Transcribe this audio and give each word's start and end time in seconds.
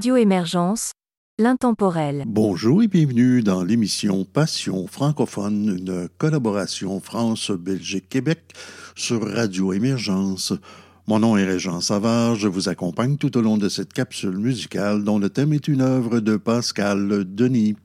Radio 0.00 0.16
Émergence, 0.16 0.92
l'intemporel. 1.38 2.24
Bonjour 2.26 2.82
et 2.82 2.88
bienvenue 2.88 3.42
dans 3.42 3.62
l'émission 3.62 4.24
Passion 4.24 4.86
francophone, 4.86 5.76
une 5.78 6.08
collaboration 6.16 7.00
France-Belgique-Québec 7.00 8.54
sur 8.96 9.22
Radio 9.30 9.74
Émergence. 9.74 10.54
Mon 11.06 11.18
nom 11.18 11.36
est 11.36 11.44
Régent 11.44 11.82
Savard, 11.82 12.36
je 12.36 12.48
vous 12.48 12.70
accompagne 12.70 13.18
tout 13.18 13.36
au 13.36 13.42
long 13.42 13.58
de 13.58 13.68
cette 13.68 13.92
capsule 13.92 14.38
musicale 14.38 15.04
dont 15.04 15.18
le 15.18 15.28
thème 15.28 15.52
est 15.52 15.68
une 15.68 15.82
œuvre 15.82 16.20
de 16.20 16.38
Pascal 16.38 17.26
Denis. 17.34 17.76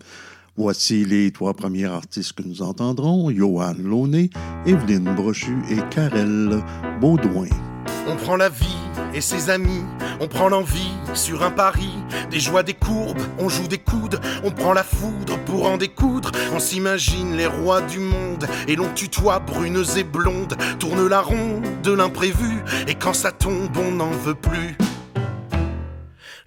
Voici 0.55 1.03
les 1.03 1.31
trois 1.31 1.53
premiers 1.53 1.83
artistes 1.83 2.31
que 2.31 2.43
nous 2.43 2.61
entendrons, 2.61 3.29
Johan 3.29 3.75
Launay, 3.77 4.29
Evelyne 4.65 5.13
Brochu 5.15 5.57
et 5.69 5.81
Karel 5.93 6.63
Baudouin. 7.01 7.74
On 8.07 8.15
prend 8.15 8.35
la 8.35 8.49
vie 8.49 8.77
et 9.13 9.21
ses 9.21 9.49
amis, 9.49 9.83
on 10.19 10.27
prend 10.27 10.49
l'envie 10.49 10.91
sur 11.13 11.43
un 11.43 11.51
pari, 11.51 11.93
des 12.29 12.39
joies, 12.39 12.63
des 12.63 12.73
courbes, 12.73 13.21
on 13.39 13.49
joue 13.49 13.67
des 13.67 13.77
coudes, 13.77 14.19
on 14.43 14.51
prend 14.51 14.73
la 14.73 14.83
foudre 14.83 15.37
pour 15.45 15.67
en 15.67 15.77
découdre, 15.77 16.31
on 16.53 16.59
s'imagine 16.59 17.35
les 17.35 17.47
rois 17.47 17.81
du 17.81 17.99
monde 17.99 18.45
et 18.67 18.75
l'on 18.75 18.93
tutoie 18.93 19.39
brunes 19.39 19.85
et 19.97 20.03
blondes, 20.03 20.55
tourne 20.79 21.07
la 21.07 21.21
ronde 21.21 21.65
de 21.81 21.93
l'imprévu 21.93 22.61
et 22.87 22.95
quand 22.95 23.13
ça 23.13 23.31
tombe 23.31 23.75
on 23.77 23.91
n'en 23.91 24.11
veut 24.11 24.35
plus. 24.35 24.77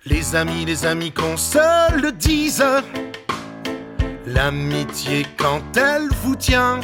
Les 0.05 0.37
amis, 0.37 0.65
les 0.65 0.87
amis 0.87 1.13
qu'on 1.13 1.37
se 1.37 2.01
le 2.01 2.13
dise, 2.13 2.65
l'amitié 4.27 5.27
quand 5.37 5.77
elle 5.77 6.09
vous 6.23 6.37
tient. 6.37 6.81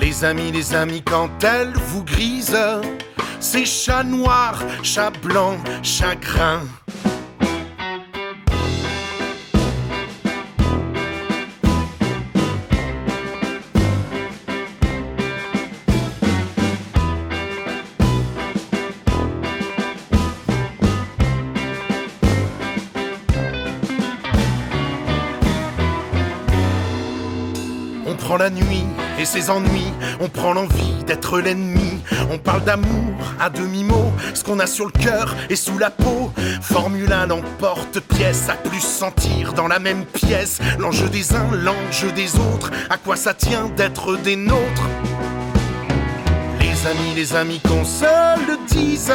Les 0.00 0.24
amis, 0.24 0.50
les 0.50 0.74
amis, 0.74 1.02
quand 1.02 1.28
elle 1.44 1.72
vous 1.74 2.02
grise, 2.04 2.56
c'est 3.38 3.66
chat 3.66 4.02
noir, 4.02 4.62
chat 4.82 5.10
blanc, 5.22 5.58
chagrin. 5.82 6.62
On 28.06 28.14
prend 28.16 28.38
la 28.38 28.48
nuit 28.48 28.89
et 29.20 29.24
ses 29.26 29.50
ennuis, 29.50 29.92
on 30.20 30.28
prend 30.28 30.54
l'envie 30.54 31.04
d'être 31.06 31.40
l'ennemi. 31.40 32.00
On 32.30 32.38
parle 32.38 32.64
d'amour 32.64 33.14
à 33.38 33.50
demi-mot, 33.50 34.12
ce 34.34 34.42
qu'on 34.42 34.58
a 34.58 34.66
sur 34.66 34.86
le 34.86 34.92
cœur 34.92 35.36
et 35.50 35.56
sous 35.56 35.78
la 35.78 35.90
peau. 35.90 36.32
Formule 36.62 37.12
1 37.12 37.26
l'emporte-pièce, 37.26 38.48
à 38.48 38.54
plus 38.54 38.80
sentir 38.80 39.52
dans 39.52 39.68
la 39.68 39.78
même 39.78 40.04
pièce. 40.06 40.58
L'enjeu 40.78 41.08
des 41.08 41.34
uns, 41.34 41.50
l'enjeu 41.52 42.12
des 42.12 42.36
autres, 42.36 42.70
à 42.88 42.96
quoi 42.96 43.16
ça 43.16 43.34
tient 43.34 43.68
d'être 43.76 44.16
des 44.16 44.36
nôtres? 44.36 44.88
Les 46.58 46.86
amis, 46.86 47.14
les 47.14 47.34
amis 47.36 47.60
qu'on 47.60 47.84
se 47.84 48.04
le 48.46 48.58
dise, 48.68 49.12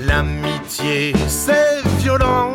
l'amitié 0.00 1.14
c'est 1.28 1.82
violent. 1.98 2.54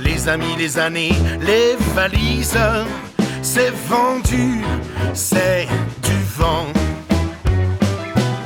Les 0.00 0.28
amis, 0.28 0.56
les 0.58 0.78
années, 0.78 1.12
les 1.40 1.76
valises, 1.94 2.58
c'est 3.42 3.72
vendu, 3.88 4.62
c'est 5.14 5.66
du 6.02 6.18
vent. 6.36 6.66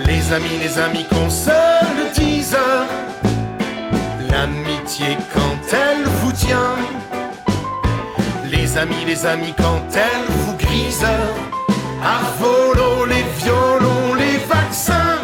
Les 0.06 0.32
amis, 0.32 0.58
les 0.60 0.78
amis, 0.78 1.04
qu'on 1.10 1.30
se 1.30 1.50
le 1.50 2.14
dise, 2.14 2.56
l'amitié 4.30 5.16
quand 5.34 5.58
elle 5.72 6.04
vous 6.20 6.32
tient. 6.32 6.76
Les 8.50 8.76
amis, 8.76 9.04
les 9.06 9.26
amis, 9.26 9.54
quand 9.56 9.82
elle 9.94 10.26
vous 10.44 10.56
grise, 10.56 11.04
à 12.04 12.20
volo 12.38 13.06
les 13.06 13.24
violons, 13.42 14.14
les 14.14 14.38
vaccins. 14.47 15.22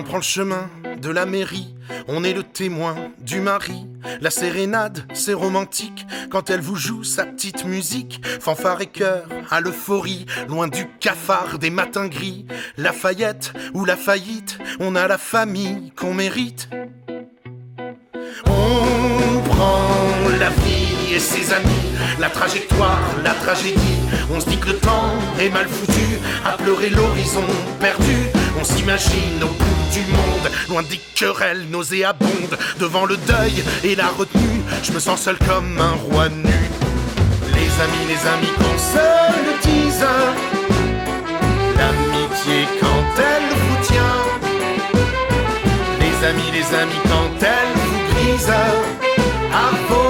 On 0.00 0.02
prend 0.02 0.16
le 0.16 0.22
chemin 0.22 0.70
de 1.02 1.10
la 1.10 1.26
mairie, 1.26 1.74
on 2.08 2.24
est 2.24 2.32
le 2.32 2.42
témoin 2.42 2.96
du 3.18 3.38
mari. 3.38 3.86
La 4.22 4.30
sérénade, 4.30 5.04
c'est 5.12 5.34
romantique 5.34 6.06
quand 6.30 6.48
elle 6.48 6.62
vous 6.62 6.76
joue 6.76 7.04
sa 7.04 7.26
petite 7.26 7.66
musique. 7.66 8.22
Fanfare 8.40 8.80
et 8.80 8.86
cœur 8.86 9.28
à 9.50 9.60
l'euphorie, 9.60 10.24
loin 10.48 10.68
du 10.68 10.88
cafard 11.00 11.58
des 11.58 11.68
matins 11.68 12.08
gris. 12.08 12.46
Lafayette 12.78 13.52
ou 13.74 13.84
la 13.84 13.98
faillite, 13.98 14.56
on 14.78 14.96
a 14.96 15.06
la 15.06 15.18
famille 15.18 15.92
qu'on 15.94 16.14
mérite. 16.14 16.70
On 18.46 19.42
prend 19.50 20.30
la 20.38 20.48
vie 20.48 20.89
et 21.12 21.18
ses 21.18 21.52
amis, 21.52 21.90
la 22.18 22.30
trajectoire, 22.30 23.00
la 23.24 23.34
tragédie. 23.34 23.98
On 24.32 24.40
se 24.40 24.46
dit 24.46 24.58
que 24.58 24.68
le 24.68 24.76
temps 24.76 25.14
est 25.40 25.48
mal 25.48 25.66
foutu, 25.68 26.18
à 26.44 26.56
pleurer 26.56 26.90
l'horizon 26.90 27.44
perdu. 27.80 28.16
On 28.60 28.64
s'imagine 28.64 29.42
au 29.42 29.48
bout 29.48 29.86
du 29.92 30.00
monde, 30.12 30.50
loin 30.68 30.82
des 30.82 31.00
querelles 31.14 31.66
nauséabondes, 31.70 32.56
devant 32.78 33.06
le 33.06 33.16
deuil 33.16 33.62
et 33.82 33.96
la 33.96 34.08
retenue. 34.08 34.62
Je 34.82 34.92
me 34.92 35.00
sens 35.00 35.22
seul 35.22 35.36
comme 35.38 35.78
un 35.80 35.94
roi 36.10 36.28
nu. 36.28 36.60
Les 37.54 37.70
amis, 37.84 38.06
les 38.08 38.28
amis, 38.28 38.52
qu'on 38.56 38.78
se 38.78 39.06
le 39.46 39.54
dise. 39.62 40.04
L'amitié 41.76 42.68
quand 42.80 43.04
elle 43.18 43.48
vous 43.58 43.86
tient. 43.86 44.20
Les 45.98 46.26
amis, 46.28 46.50
les 46.52 46.78
amis, 46.78 47.00
quand 47.04 47.30
elle 47.40 47.72
vous 47.74 48.14
grise. 48.14 48.50
À 49.52 49.70
volo 49.88 50.09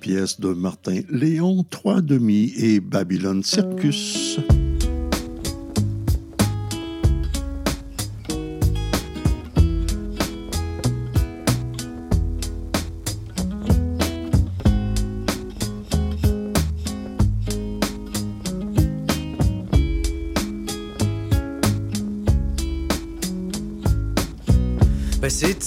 pièces 0.00 0.40
de 0.40 0.48
Martin 0.48 1.00
Léon, 1.10 1.64
Trois 1.68 2.00
Demi 2.00 2.52
et 2.56 2.80
Babylone 2.80 3.42
Circus. 3.42 4.40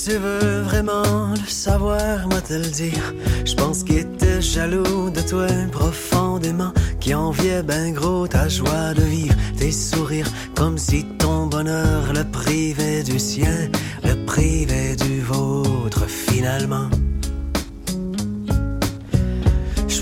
Tu 0.03 0.17
veux 0.17 0.61
vraiment 0.61 1.29
le 1.31 1.47
savoir, 1.47 2.27
moi 2.27 2.41
te 2.41 2.53
le 2.53 2.69
dire. 2.69 3.13
Je 3.45 3.53
pense 3.55 3.83
qu'il 3.83 3.99
était 3.99 4.41
jaloux 4.41 5.09
de 5.09 5.21
toi 5.21 5.47
profondément, 5.71 6.73
qui 6.99 7.13
enviait 7.13 7.63
ben 7.63 7.93
gros 7.93 8.27
ta 8.27 8.49
joie 8.49 8.93
de 8.93 9.01
vivre, 9.01 9.35
tes 9.57 9.71
sourires, 9.71 10.29
comme 10.55 10.77
si 10.77 11.05
ton 11.19 11.47
bonheur 11.47 12.11
le 12.13 12.23
privait 12.25 13.03
du 13.03 13.17
sien, 13.17 13.69
le 14.03 14.25
privait 14.25 14.95
du 14.95 15.21
vôtre 15.21 16.05
finalement. 16.07 16.89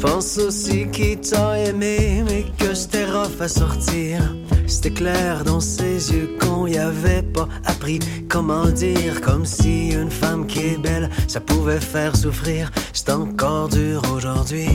Pense 0.01 0.37
aussi 0.39 0.87
qu'il 0.87 1.19
t'a 1.19 1.59
aimé, 1.59 2.23
mais 2.25 2.45
que 2.57 2.73
c'était 2.73 3.05
rough 3.05 3.39
à 3.39 3.47
sortir. 3.47 4.35
C'était 4.65 4.91
clair 4.91 5.43
dans 5.43 5.59
ses 5.59 6.11
yeux 6.11 6.37
qu'on 6.39 6.65
y 6.65 6.77
avait 6.77 7.21
pas 7.21 7.47
appris 7.65 7.99
comment 8.27 8.65
dire, 8.65 9.21
comme 9.21 9.45
si 9.45 9.89
une 9.89 10.09
femme 10.09 10.47
qui 10.47 10.59
est 10.59 10.81
belle, 10.81 11.09
ça 11.27 11.39
pouvait 11.39 11.79
faire 11.79 12.15
souffrir. 12.15 12.71
C'est 12.93 13.11
encore 13.11 13.69
dur 13.69 14.01
aujourd'hui. 14.13 14.69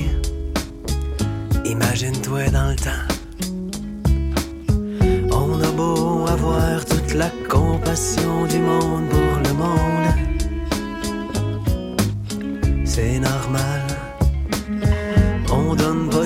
Imagine-toi 1.64 2.50
dans 2.50 2.70
le 2.70 2.76
temps. 2.76 3.06
On 5.32 5.60
a 5.60 5.70
beau 5.72 6.26
avoir 6.28 6.84
toute 6.84 7.14
la 7.14 7.30
compassion 7.48 8.46
du 8.46 8.58
monde 8.58 9.08
pour 9.08 9.40
le 9.44 9.52
monde. 9.54 10.08
C'est 12.84 13.18
normal. 13.18 13.95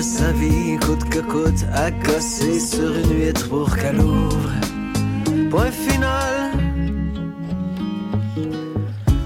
Sa 0.01 0.31
vie 0.31 0.77
coûte 0.77 1.07
que 1.09 1.19
coûte 1.19 1.63
casser 2.03 2.59
sur 2.59 2.91
une 2.91 3.19
huître 3.19 3.47
pour 3.49 3.77
qu'elle 3.77 3.99
ouvre. 3.99 4.49
Point 5.51 5.69
final. 5.69 6.51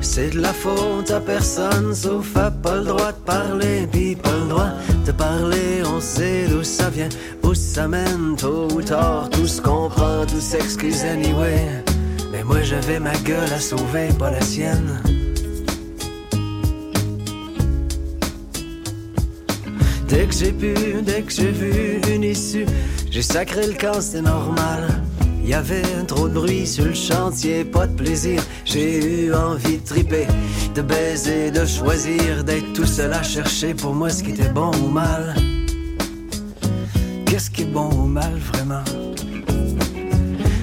C'est 0.01 0.31
de 0.31 0.41
la 0.41 0.51
faute 0.51 1.11
à 1.11 1.21
personne, 1.21 1.95
sauf 1.95 2.35
à 2.35 2.51
pas 2.51 2.75
le 2.75 2.83
droit 2.83 3.13
de 3.13 3.23
parler, 3.25 3.87
puis 3.89 4.15
pas 4.17 4.37
le 4.37 4.49
droit 4.49 4.71
de 5.05 5.11
parler. 5.13 5.81
On 5.85 6.01
sait 6.01 6.47
d'où 6.49 6.63
ça 6.63 6.89
vient, 6.89 7.09
où 7.43 7.53
ça 7.53 7.87
mène, 7.87 8.35
tôt 8.37 8.67
ou 8.73 8.81
tard, 8.81 9.29
tout 9.29 9.47
se 9.47 9.61
comprend, 9.61 10.25
tout 10.25 10.41
s'excuse 10.41 11.03
anyway. 11.05 11.83
Mais 12.33 12.43
moi 12.43 12.61
j'avais 12.63 12.99
ma 12.99 13.15
gueule 13.19 13.53
à 13.53 13.59
sauver, 13.61 14.09
pas 14.19 14.31
la 14.31 14.41
sienne. 14.41 15.01
Dès 20.07 20.25
que 20.27 20.33
j'ai 20.33 20.51
pu, 20.51 20.73
dès 21.03 21.21
que 21.21 21.31
j'ai 21.31 21.51
vu 21.51 21.99
une 22.13 22.23
issue, 22.23 22.65
j'ai 23.09 23.21
sacré 23.21 23.67
le 23.67 23.73
camp, 23.73 23.99
c'est 23.99 24.21
normal. 24.21 25.01
Y 25.43 25.53
avait 25.53 25.83
trop 26.07 26.27
de 26.27 26.33
bruit 26.33 26.65
sur 26.65 26.85
le 26.85 26.93
chantier, 26.93 27.63
pas 27.63 27.87
de 27.87 27.95
plaisir. 27.95 28.41
J'ai 28.65 29.25
eu 29.25 29.33
envie 29.33 29.77
de 29.77 29.85
triper, 29.85 30.27
de 30.73 30.81
baiser, 30.81 31.51
de 31.51 31.65
choisir, 31.65 32.43
d'être 32.43 32.73
tout 32.73 32.85
seul 32.85 33.13
à 33.13 33.21
chercher 33.21 33.73
pour 33.73 33.93
moi 33.93 34.09
ce 34.09 34.23
qui 34.23 34.31
était 34.31 34.49
bon 34.49 34.71
ou 34.83 34.87
mal. 34.87 35.35
Qu'est-ce 37.25 37.51
qui 37.51 37.63
est 37.63 37.65
bon 37.65 37.89
ou 37.91 38.07
mal 38.07 38.33
vraiment? 38.51 38.83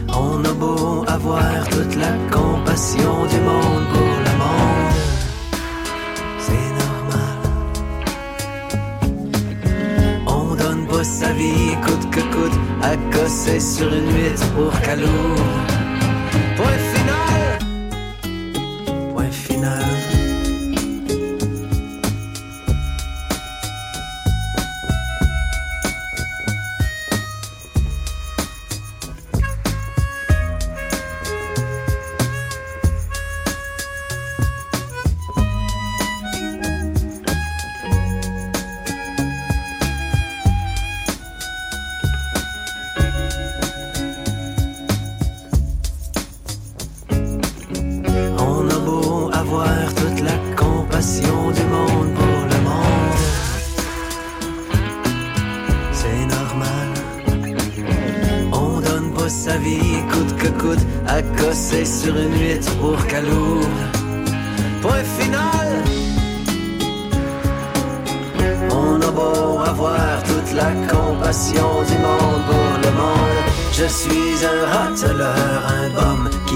On 0.08 0.44
a 0.44 0.52
beau 0.52 1.04
avoir 1.06 1.68
toute 1.68 1.96
la 1.96 2.12
compassion 2.30 3.26
du 3.26 3.40
monde 3.40 3.87
pour 3.92 4.14
le 4.26 4.32
monde. 4.38 5.12
Sa 11.04 11.32
vie 11.32 11.76
coûte 11.85 12.11
que 12.11 12.21
coûte 12.21 12.59
cosser 13.11 13.59
sur 13.59 13.92
une 13.92 14.12
huître 14.14 14.47
pour 14.54 14.71
qu'elle 14.80 15.04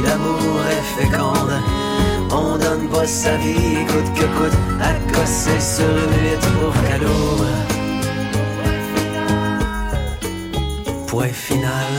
l'amour 0.07 0.61
est 0.71 0.87
féconde. 0.97 1.57
On 2.31 2.59
donne 2.59 2.89
pas 2.89 3.07
sa 3.07 3.37
vie 3.37 3.85
coûte 3.87 4.13
que 4.15 4.27
coûte 4.37 4.59
à 4.81 4.93
cosser 5.13 5.61
sur 5.61 5.85
une 5.85 6.15
huître 6.23 6.51
pour 6.59 6.75
ouvre. 7.09 7.47
Point 11.07 11.29
final. 11.29 11.93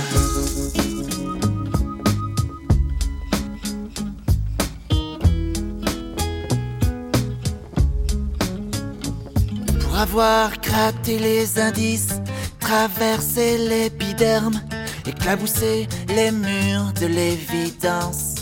Pour 9.81 9.97
avoir 9.97 10.51
gratté 10.61 11.17
les 11.17 11.59
indices, 11.59 12.21
traversé 12.59 13.57
l'épiderme, 13.57 14.59
éclaboussé 15.07 15.87
les 16.09 16.31
murs 16.31 16.93
de 16.99 17.07
l'évidence. 17.07 18.35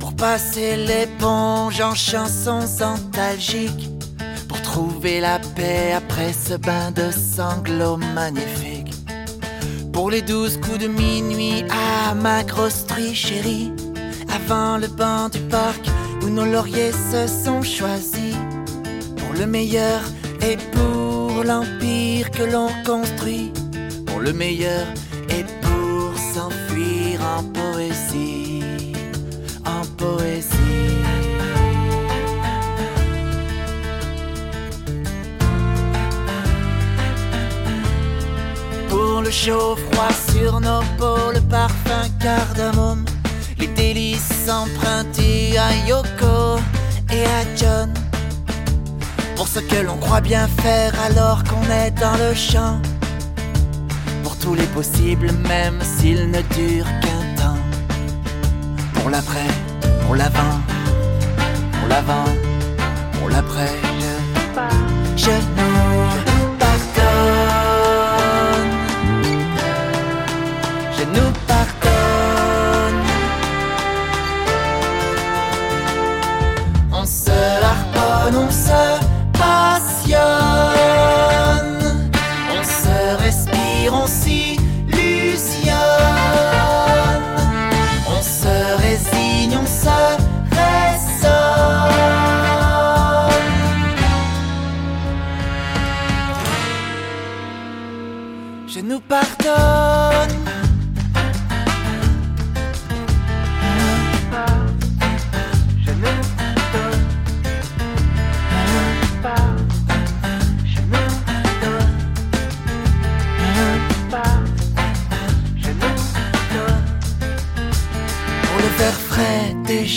Pour 0.00 0.14
passer 0.14 0.76
l'éponge 0.76 1.80
en 1.80 1.94
chansons 1.94 2.60
nostalgiques. 2.60 3.90
Pour 4.48 4.60
trouver 4.62 5.20
la 5.20 5.38
paix 5.38 5.92
après 5.92 6.32
ce 6.32 6.54
bain 6.54 6.90
de 6.90 7.10
sanglots 7.10 7.98
magnifiques. 8.14 8.94
Pour 9.92 10.10
les 10.10 10.22
douze 10.22 10.58
coups 10.58 10.78
de 10.78 10.88
minuit 10.88 11.64
à 11.70 12.14
ma 12.14 12.42
grosse 12.42 12.86
chérie. 13.12 13.72
Avant 14.34 14.78
le 14.78 14.88
banc 14.88 15.28
du 15.28 15.40
parc 15.40 15.86
où 16.22 16.28
nos 16.28 16.44
lauriers 16.44 16.92
se 16.92 17.26
sont 17.26 17.62
choisis. 17.62 18.36
Pour 19.16 19.32
le 19.34 19.46
meilleur 19.46 20.00
et 20.42 20.56
pour 20.72 21.44
l'empire 21.44 22.30
que 22.30 22.42
l'on 22.42 22.68
construit. 22.84 23.52
Pour 24.06 24.20
le 24.20 24.32
meilleur 24.32 24.86
en 27.36 27.42
poésie. 27.42 28.62
En 29.64 29.84
poésie. 29.96 31.02
Pour 38.88 39.22
le 39.22 39.30
chaud 39.30 39.76
froid 39.76 40.14
sur 40.30 40.60
nos 40.60 40.82
peaux, 40.98 41.32
le 41.32 41.40
parfum 41.40 42.04
cardamome, 42.20 43.04
les 43.58 43.68
délices 43.68 44.48
empruntés 44.48 45.58
à 45.58 45.70
Yoko 45.88 46.60
et 47.10 47.24
à 47.24 47.42
John. 47.56 47.92
Pour 49.36 49.48
ce 49.48 49.58
que 49.58 49.80
l'on 49.86 49.96
croit 49.96 50.20
bien 50.20 50.46
faire 50.62 50.92
alors 51.08 51.42
qu'on 51.44 51.68
est 51.82 51.90
dans 51.92 52.16
le 52.16 52.34
champ. 52.34 52.80
Pour 54.22 54.36
tous 54.38 54.54
les 54.54 54.66
possibles, 54.78 55.32
même 55.48 55.80
s'ils 55.82 56.30
ne 56.30 56.40
durent. 56.56 57.03
Pour 59.04 59.10
l'après, 59.10 59.48
pour 60.06 60.14
l'avant, 60.14 60.60
pour 61.78 61.88
l'avant, 61.90 62.24
pour 63.18 63.28
l'après. 63.28 63.68
Je, 65.14 65.26
je 65.26 65.53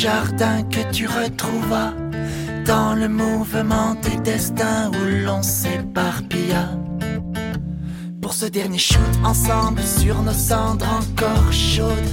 jardins 0.01 0.62
que 0.69 0.81
tu 0.91 1.07
retrouvas 1.07 1.93
dans 2.67 2.93
le 2.93 3.07
mouvement 3.10 3.95
des 4.03 4.17
destins 4.17 4.91
où 4.91 5.25
l'on 5.25 5.41
s'éparpilla. 5.41 6.69
Pour 8.21 8.33
ce 8.33 8.45
dernier 8.45 8.77
shoot 8.77 9.13
ensemble 9.23 9.81
sur 9.81 10.21
nos 10.21 10.39
cendres 10.51 10.86
encore 10.86 11.51
chaudes. 11.51 12.12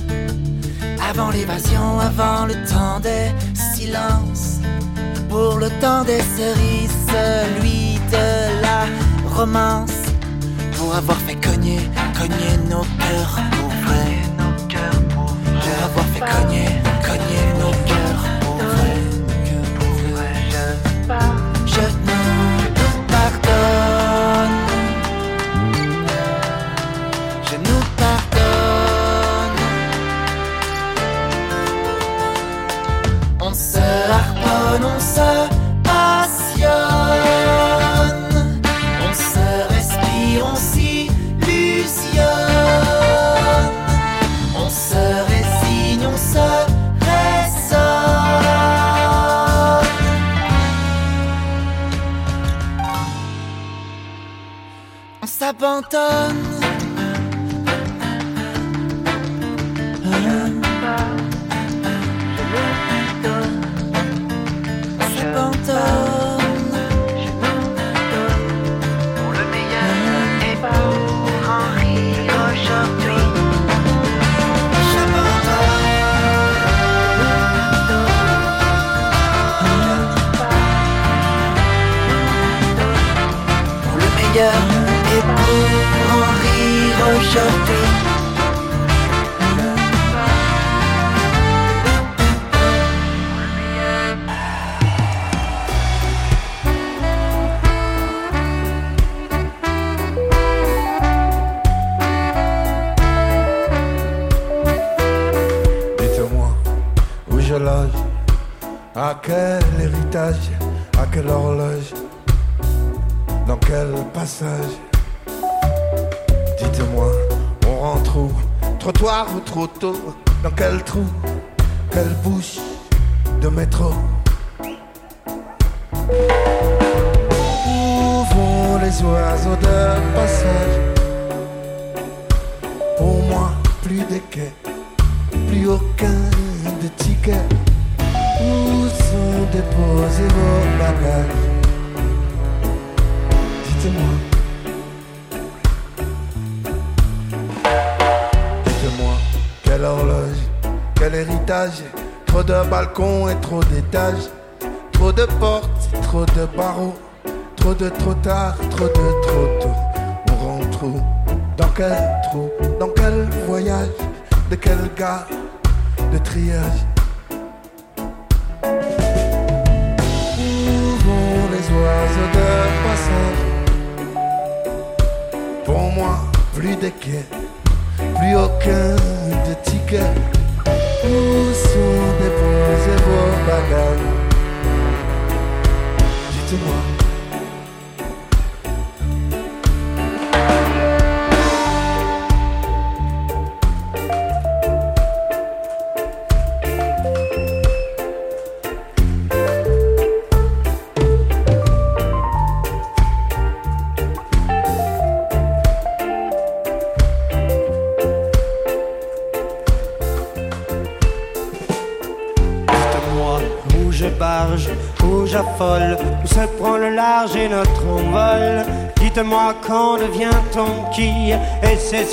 Avant 1.11 1.31
l'évasion, 1.31 2.01
avant 2.01 2.47
le 2.47 2.55
temps 2.73 3.01
des 3.01 3.29
silences. 3.55 4.61
Pour 5.29 5.59
le 5.59 5.68
temps 5.83 6.05
des 6.05 6.23
cerises, 6.38 6.99
celui 7.12 7.99
de 8.16 8.62
la 8.62 8.87
romance. 9.37 10.01
Pour 10.79 10.94
avoir 10.94 11.18
fait 11.18 11.37
cogner, 11.37 11.81
cogner 12.18 12.57
nos 12.70 12.87
cœurs 13.03 13.38
pour 13.57 13.68
vrai. 13.87 14.11
Pour 15.11 15.85
avoir 15.85 16.07
fait 16.14 16.20
cogner 16.20 16.84
se 35.14 35.31
passionne. 35.85 36.72
On 39.07 39.12
se 39.14 39.46
respire, 39.74 40.42
on 40.53 40.57
s'illusionne. 40.57 41.09
On 44.57 44.68
se 44.68 45.05
résigne, 45.33 46.07
on 46.14 46.18
se 46.33 46.46
résonne. 47.09 47.85
On 55.22 55.27
s'abandonne. 55.27 56.44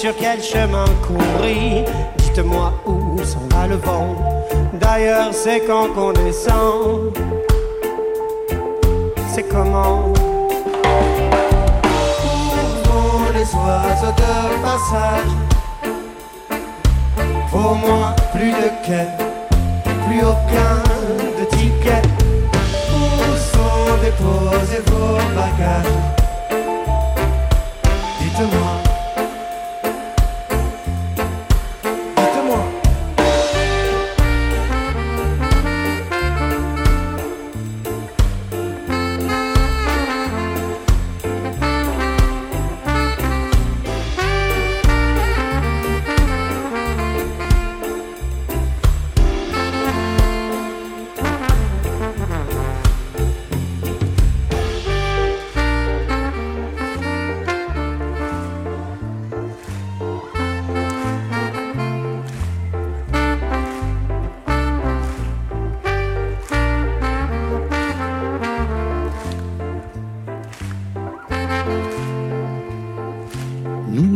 sur 0.01 0.15
quel 0.15 0.41
chemin 0.41 0.80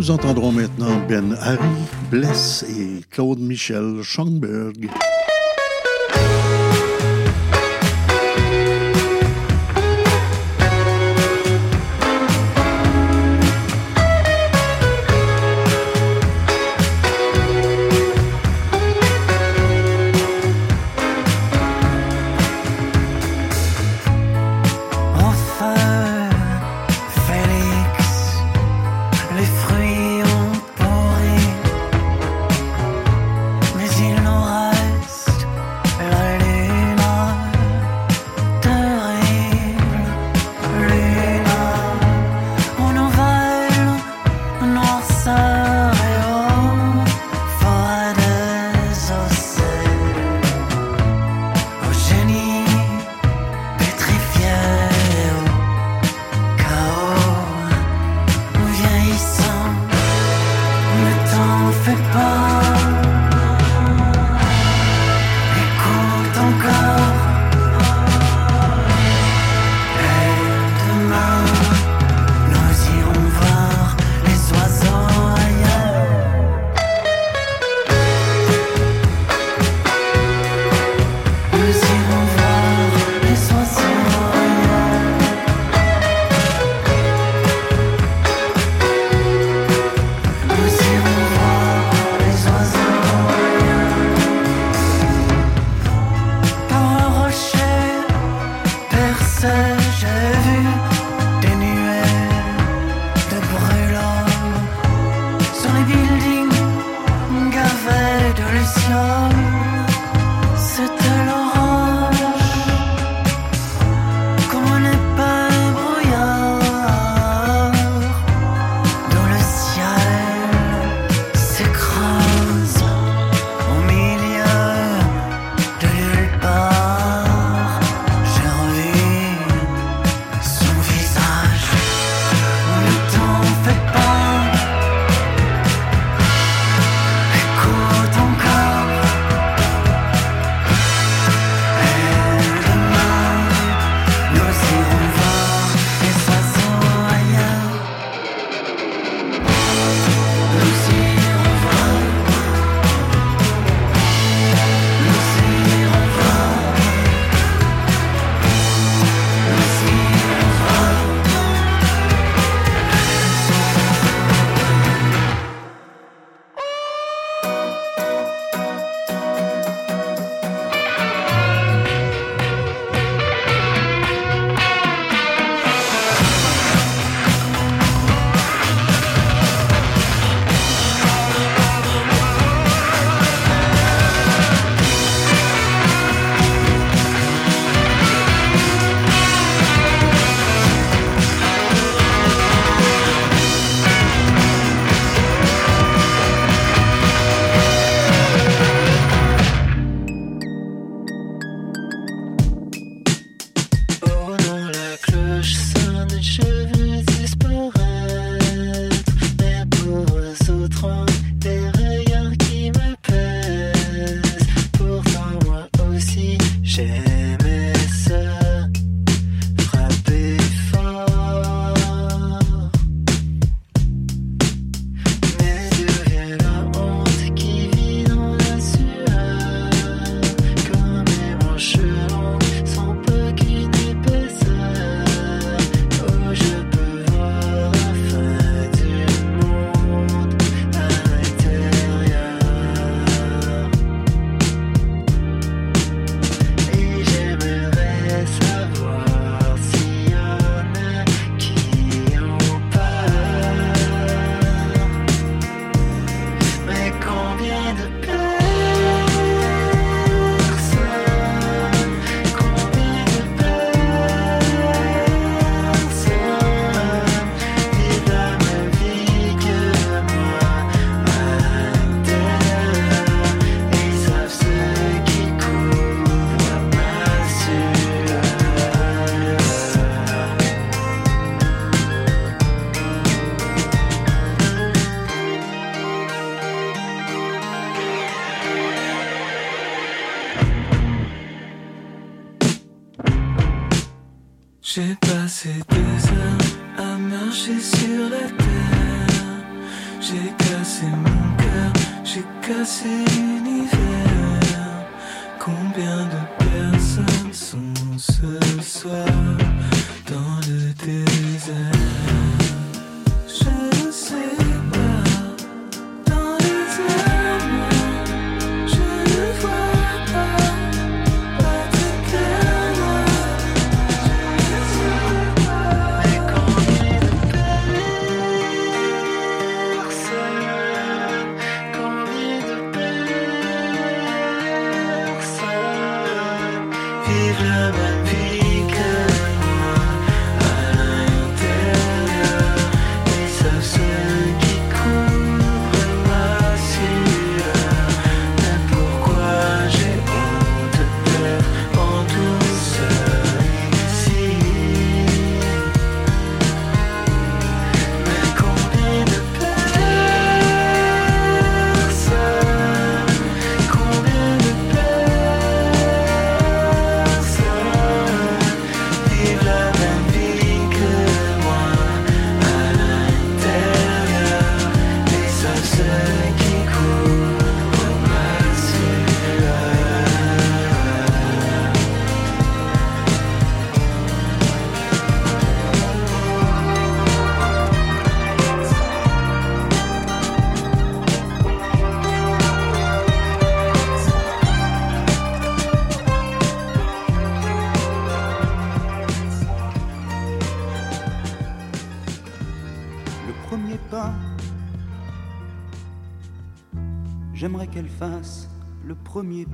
nous 0.05 0.11
entendrons 0.11 0.51
maintenant 0.51 1.01
Ben 1.09 1.35
Harry, 1.41 1.57
Bless 2.11 2.63
et 2.69 3.01
Claude 3.09 3.39
Michel 3.39 4.03
Schongberg. 4.03 4.87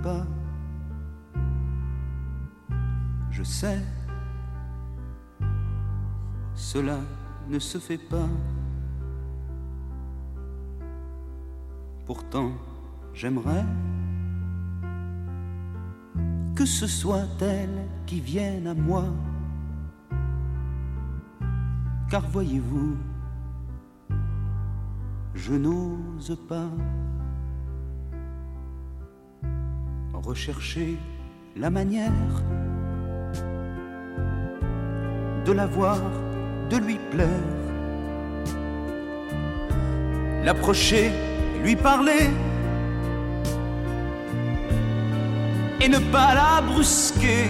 Pas. 0.03 0.25
Je 3.29 3.43
sais, 3.43 3.81
cela 6.53 6.99
ne 7.47 7.59
se 7.59 7.77
fait 7.77 7.97
pas. 7.97 8.27
Pourtant, 12.05 12.51
j'aimerais 13.13 13.65
que 16.55 16.65
ce 16.65 16.87
soit 16.87 17.27
elle 17.41 17.87
qui 18.05 18.19
vienne 18.19 18.67
à 18.67 18.73
moi. 18.73 19.05
Car 22.09 22.27
voyez-vous, 22.29 22.97
je 25.33 25.53
n'ose 25.53 26.37
pas. 26.49 26.69
Rechercher 30.21 30.97
la 31.55 31.69
manière 31.69 32.11
de 35.45 35.51
la 35.51 35.65
voir, 35.65 35.99
de 36.69 36.77
lui 36.77 36.99
plaire, 37.11 37.27
l'approcher, 40.43 41.11
lui 41.63 41.75
parler 41.75 42.29
et 45.81 45.89
ne 45.89 45.99
pas 46.11 46.35
la 46.35 46.61
brusquer, 46.61 47.49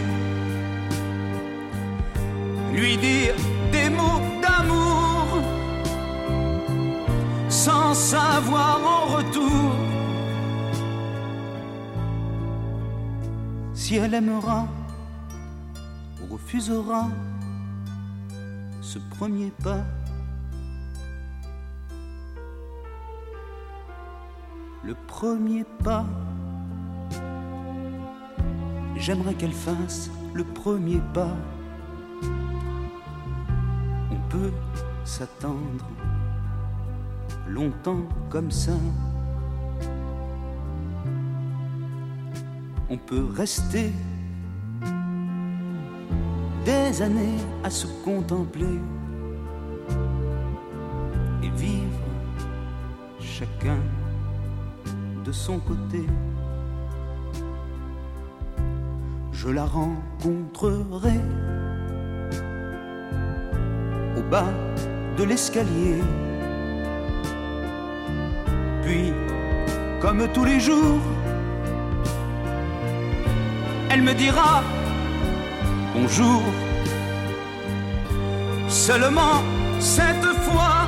lui 2.73 2.97
dire 2.97 3.35
des 3.71 3.89
mots 3.89 4.21
d'amour 4.41 5.41
sans 7.49 7.93
savoir 7.93 8.79
en 8.85 9.17
retour 9.17 9.90
si 13.91 13.97
elle 13.97 14.13
aimera 14.13 14.69
ou 16.21 16.33
refusera 16.33 17.09
ce 18.81 18.99
premier 18.99 19.51
pas. 19.61 19.83
Le 24.85 24.95
premier 25.07 25.65
pas, 25.83 26.05
j'aimerais 28.95 29.33
qu'elle 29.33 29.51
fasse 29.51 30.09
le 30.33 30.45
premier 30.45 31.01
pas. 31.13 31.35
On 34.09 34.29
peut 34.29 34.53
s'attendre 35.03 35.85
longtemps 37.45 38.07
comme 38.29 38.51
ça. 38.51 38.77
On 42.91 42.97
peut 42.97 43.25
rester 43.35 43.91
des 46.65 47.01
années 47.01 47.39
à 47.63 47.71
se 47.71 47.87
contempler 48.05 48.77
et 51.41 51.49
vivre 51.57 52.05
chacun 53.19 53.79
de 55.25 55.31
son 55.31 55.57
côté. 55.59 56.05
je 59.41 59.49
la 59.49 59.65
rencontrerai 59.65 61.19
au 64.15 64.21
bas 64.29 64.53
de 65.17 65.23
l'escalier. 65.23 65.97
Puis, 68.83 69.11
comme 69.99 70.27
tous 70.31 70.45
les 70.45 70.59
jours, 70.59 71.01
elle 73.93 74.03
me 74.03 74.13
dira 74.13 74.63
bonjour. 75.93 76.41
Seulement 78.69 79.43
cette 79.79 80.27
fois, 80.45 80.87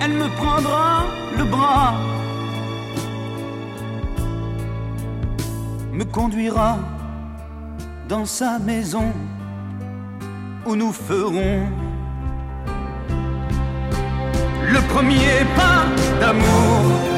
elle 0.00 0.14
me 0.14 0.28
prendra 0.36 1.04
le 1.38 1.44
bras, 1.44 1.94
me 5.92 6.04
conduira 6.04 6.78
dans 8.08 8.26
sa 8.26 8.58
maison 8.58 9.12
où 10.66 10.74
nous 10.74 10.92
ferons 10.92 11.60
le 14.72 14.80
premier 14.92 15.44
pas 15.54 15.84
d'amour 16.20 17.13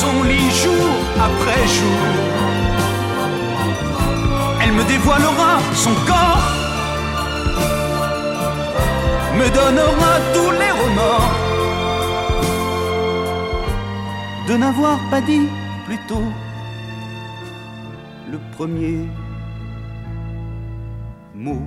son 0.00 0.22
lit 0.22 0.50
jour 0.62 0.88
après 1.28 1.64
jour. 1.76 2.02
Elle 4.62 4.72
me 4.72 4.84
dévoilera 4.84 5.52
son 5.84 5.94
corps, 6.10 6.46
me 9.38 9.46
donnera 9.58 10.12
tous 10.34 10.52
les 10.60 10.72
remords 10.82 11.32
de 14.48 14.54
n'avoir 14.56 14.98
pas 15.10 15.20
dit 15.20 15.46
plus 15.86 15.98
tôt 16.08 16.28
le 18.30 18.38
premier 18.56 18.98
mot. 21.34 21.62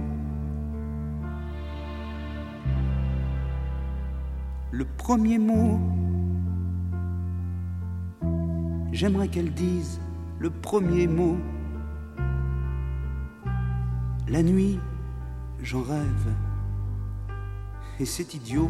Le 4.72 4.86
premier 4.98 5.38
mot. 5.38 5.95
J'aimerais 8.96 9.28
qu'elle 9.28 9.54
dise 9.54 10.00
le 10.40 10.50
premier 10.50 11.06
mot. 11.06 11.36
La 14.30 14.42
nuit, 14.42 14.80
j'en 15.62 15.82
rêve. 15.82 16.28
Et 18.00 18.06
c'est 18.06 18.34
idiot. 18.36 18.70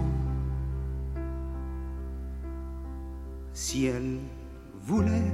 Si 3.53 3.85
elle 3.85 4.17
voulait 4.81 5.31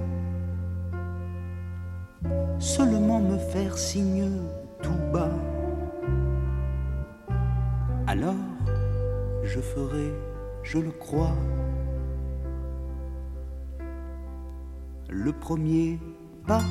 seulement 2.59 3.21
me 3.21 3.37
faire 3.37 3.77
signe 3.77 4.29
tout 4.83 4.99
bas, 5.13 5.31
alors 8.07 8.35
je 9.45 9.61
ferai, 9.61 10.11
je 10.63 10.79
le 10.79 10.91
crois, 10.91 11.37
le 15.11 15.33
premier 15.33 15.99
pas. 16.47 16.63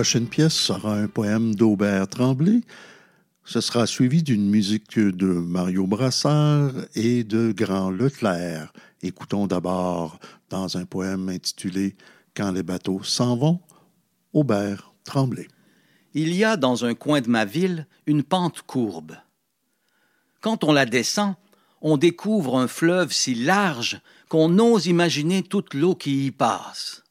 Prochaine 0.00 0.28
pièce 0.28 0.54
sera 0.54 0.94
un 0.94 1.08
poème 1.08 1.54
d'Aubert 1.54 2.08
Tremblay. 2.08 2.62
Ce 3.44 3.60
sera 3.60 3.86
suivi 3.86 4.22
d'une 4.22 4.48
musique 4.48 4.98
de 4.98 5.26
Mario 5.26 5.86
Brassard 5.86 6.72
et 6.94 7.22
de 7.22 7.52
Grand 7.52 7.90
Leclerc. 7.90 8.72
Écoutons 9.02 9.46
d'abord 9.46 10.18
dans 10.48 10.78
un 10.78 10.86
poème 10.86 11.28
intitulé 11.28 11.96
Quand 12.34 12.50
les 12.50 12.62
bateaux 12.62 13.02
s'en 13.02 13.36
vont, 13.36 13.60
Aubert 14.32 14.94
Tremblay. 15.04 15.48
Il 16.14 16.34
y 16.34 16.44
a 16.44 16.56
dans 16.56 16.86
un 16.86 16.94
coin 16.94 17.20
de 17.20 17.28
ma 17.28 17.44
ville 17.44 17.86
une 18.06 18.22
pente 18.22 18.62
courbe. 18.62 19.18
Quand 20.40 20.64
on 20.64 20.72
la 20.72 20.86
descend, 20.86 21.34
on 21.82 21.98
découvre 21.98 22.58
un 22.58 22.68
fleuve 22.68 23.12
si 23.12 23.34
large 23.34 24.00
qu'on 24.30 24.58
ose 24.60 24.86
imaginer 24.86 25.42
toute 25.42 25.74
l'eau 25.74 25.94
qui 25.94 26.24
y 26.24 26.30
passe. 26.30 27.02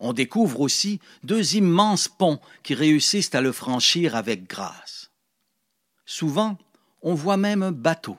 On 0.00 0.12
découvre 0.12 0.60
aussi 0.60 0.98
deux 1.22 1.56
immenses 1.56 2.08
ponts 2.08 2.40
qui 2.62 2.74
réussissent 2.74 3.34
à 3.34 3.40
le 3.40 3.52
franchir 3.52 4.16
avec 4.16 4.48
grâce. 4.48 5.10
Souvent, 6.06 6.58
on 7.02 7.14
voit 7.14 7.36
même 7.36 7.62
un 7.62 7.72
bateau, 7.72 8.18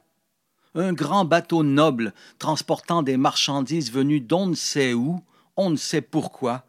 un 0.76 0.94
grand 0.94 1.26
bateau 1.26 1.64
noble 1.64 2.14
transportant 2.40 3.04
des 3.04 3.18
marchandises 3.18 3.92
venues 3.92 4.22
d'on 4.22 4.48
ne 4.48 4.56
sait 4.56 4.94
où, 4.94 5.22
on 5.58 5.72
ne 5.72 5.76
sait 5.76 6.02
pourquoi, 6.02 6.66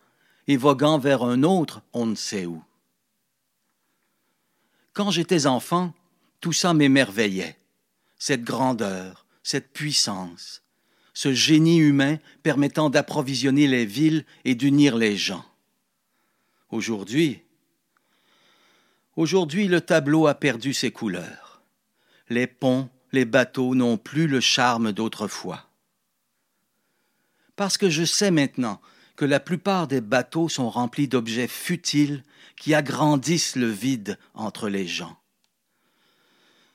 et 0.48 0.56
voguant 0.56 0.98
vers 0.98 1.22
un 1.22 1.42
autre 1.42 1.82
on 1.92 2.06
ne 2.06 2.14
sait 2.14 2.46
où. 2.46 2.62
Quand 4.92 5.10
j'étais 5.10 5.46
enfant, 5.46 5.94
tout 6.40 6.52
ça 6.52 6.74
m'émerveillait. 6.74 7.56
Cette 8.18 8.44
grandeur, 8.44 9.26
cette 9.42 9.72
puissance, 9.72 10.62
ce 11.14 11.32
génie 11.32 11.78
humain 11.78 12.18
permettant 12.42 12.90
d'approvisionner 12.90 13.66
les 13.66 13.84
villes 13.84 14.24
et 14.44 14.54
d'unir 14.54 14.96
les 14.96 15.16
gens. 15.16 15.44
Aujourd'hui, 16.70 17.42
aujourd'hui 19.16 19.68
le 19.68 19.80
tableau 19.80 20.26
a 20.26 20.34
perdu 20.34 20.72
ses 20.72 20.90
couleurs. 20.90 21.62
Les 22.28 22.46
ponts, 22.46 22.88
les 23.12 23.26
bateaux 23.26 23.74
n'ont 23.74 23.98
plus 23.98 24.26
le 24.26 24.40
charme 24.40 24.92
d'autrefois. 24.92 25.68
Parce 27.56 27.76
que 27.76 27.90
je 27.90 28.04
sais 28.04 28.30
maintenant 28.30 28.80
que 29.16 29.26
la 29.26 29.38
plupart 29.38 29.86
des 29.86 30.00
bateaux 30.00 30.48
sont 30.48 30.70
remplis 30.70 31.08
d'objets 31.08 31.46
futiles 31.46 32.24
qui 32.56 32.74
agrandissent 32.74 33.56
le 33.56 33.68
vide 33.68 34.18
entre 34.34 34.68
les 34.68 34.86
gens. 34.86 35.18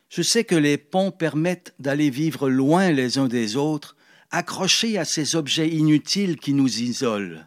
Je 0.10 0.22
sais 0.22 0.44
que 0.44 0.56
les 0.56 0.78
ponts 0.78 1.12
permettent 1.12 1.74
d'aller 1.80 2.10
vivre 2.10 2.50
loin 2.50 2.92
les 2.92 3.18
uns 3.18 3.28
des 3.28 3.56
autres, 3.56 3.97
accrochés 4.32 4.98
à 4.98 5.06
ces 5.06 5.36
objets 5.36 5.70
inutiles 5.70 6.38
qui 6.38 6.54
nous 6.54 6.82
isolent. 6.82 7.46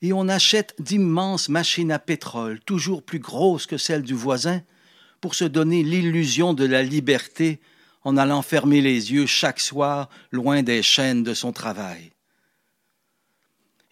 Et 0.00 0.12
on 0.12 0.28
achète 0.28 0.74
d'immenses 0.80 1.48
machines 1.48 1.92
à 1.92 1.98
pétrole, 1.98 2.60
toujours 2.60 3.02
plus 3.02 3.20
grosses 3.20 3.66
que 3.66 3.78
celles 3.78 4.02
du 4.02 4.14
voisin, 4.14 4.62
pour 5.20 5.34
se 5.34 5.44
donner 5.44 5.84
l'illusion 5.84 6.54
de 6.54 6.64
la 6.64 6.82
liberté 6.82 7.60
en 8.02 8.16
allant 8.16 8.42
fermer 8.42 8.80
les 8.80 9.12
yeux 9.12 9.26
chaque 9.26 9.60
soir 9.60 10.08
loin 10.32 10.62
des 10.62 10.82
chaînes 10.82 11.22
de 11.22 11.34
son 11.34 11.52
travail. 11.52 12.12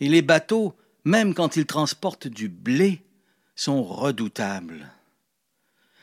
Et 0.01 0.09
les 0.09 0.23
bateaux, 0.23 0.75
même 1.05 1.35
quand 1.35 1.57
ils 1.57 1.67
transportent 1.67 2.27
du 2.27 2.49
blé, 2.49 3.03
sont 3.55 3.85
redoutables. 3.85 4.91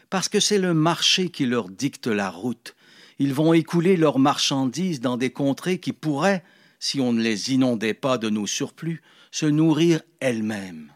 Parce 0.09 0.29
que 0.29 0.39
c'est 0.39 0.59
le 0.59 0.73
marché 0.73 1.29
qui 1.29 1.45
leur 1.45 1.67
dicte 1.67 2.07
la 2.07 2.29
route. 2.29 2.75
Ils 3.19 3.33
vont 3.33 3.53
écouler 3.53 3.97
leurs 3.97 4.19
marchandises 4.19 5.01
dans 5.01 5.17
des 5.17 5.31
contrées 5.31 5.79
qui 5.79 5.93
pourraient, 5.93 6.43
si 6.79 6.99
on 6.99 7.13
ne 7.13 7.21
les 7.21 7.51
inondait 7.53 7.93
pas 7.93 8.17
de 8.17 8.29
nos 8.29 8.47
surplus, 8.47 9.01
se 9.31 9.45
nourrir 9.45 10.01
elles-mêmes. 10.19 10.91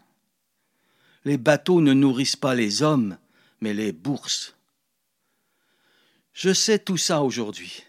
Les 1.24 1.36
bateaux 1.36 1.80
ne 1.80 1.92
nourrissent 1.92 2.36
pas 2.36 2.54
les 2.54 2.82
hommes, 2.82 3.18
mais 3.60 3.74
les 3.74 3.92
bourses. 3.92 4.54
Je 6.32 6.52
sais 6.52 6.78
tout 6.78 6.96
ça 6.96 7.22
aujourd'hui. 7.22 7.84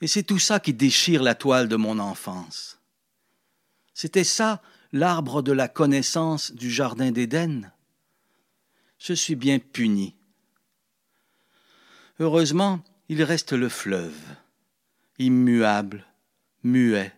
Et 0.00 0.06
c'est 0.06 0.22
tout 0.22 0.38
ça 0.38 0.60
qui 0.60 0.72
déchire 0.72 1.22
la 1.22 1.34
toile 1.34 1.68
de 1.68 1.76
mon 1.76 1.98
enfance. 1.98 2.78
C'était 3.92 4.24
ça 4.24 4.62
l'arbre 4.92 5.42
de 5.42 5.52
la 5.52 5.68
connaissance 5.68 6.52
du 6.52 6.70
Jardin 6.70 7.10
d'Éden 7.10 7.70
Je 8.98 9.12
suis 9.12 9.34
bien 9.34 9.58
puni. 9.58 10.14
Heureusement, 12.18 12.82
il 13.12 13.24
reste 13.24 13.52
le 13.52 13.68
fleuve, 13.68 14.22
immuable, 15.18 16.04
muet, 16.62 17.12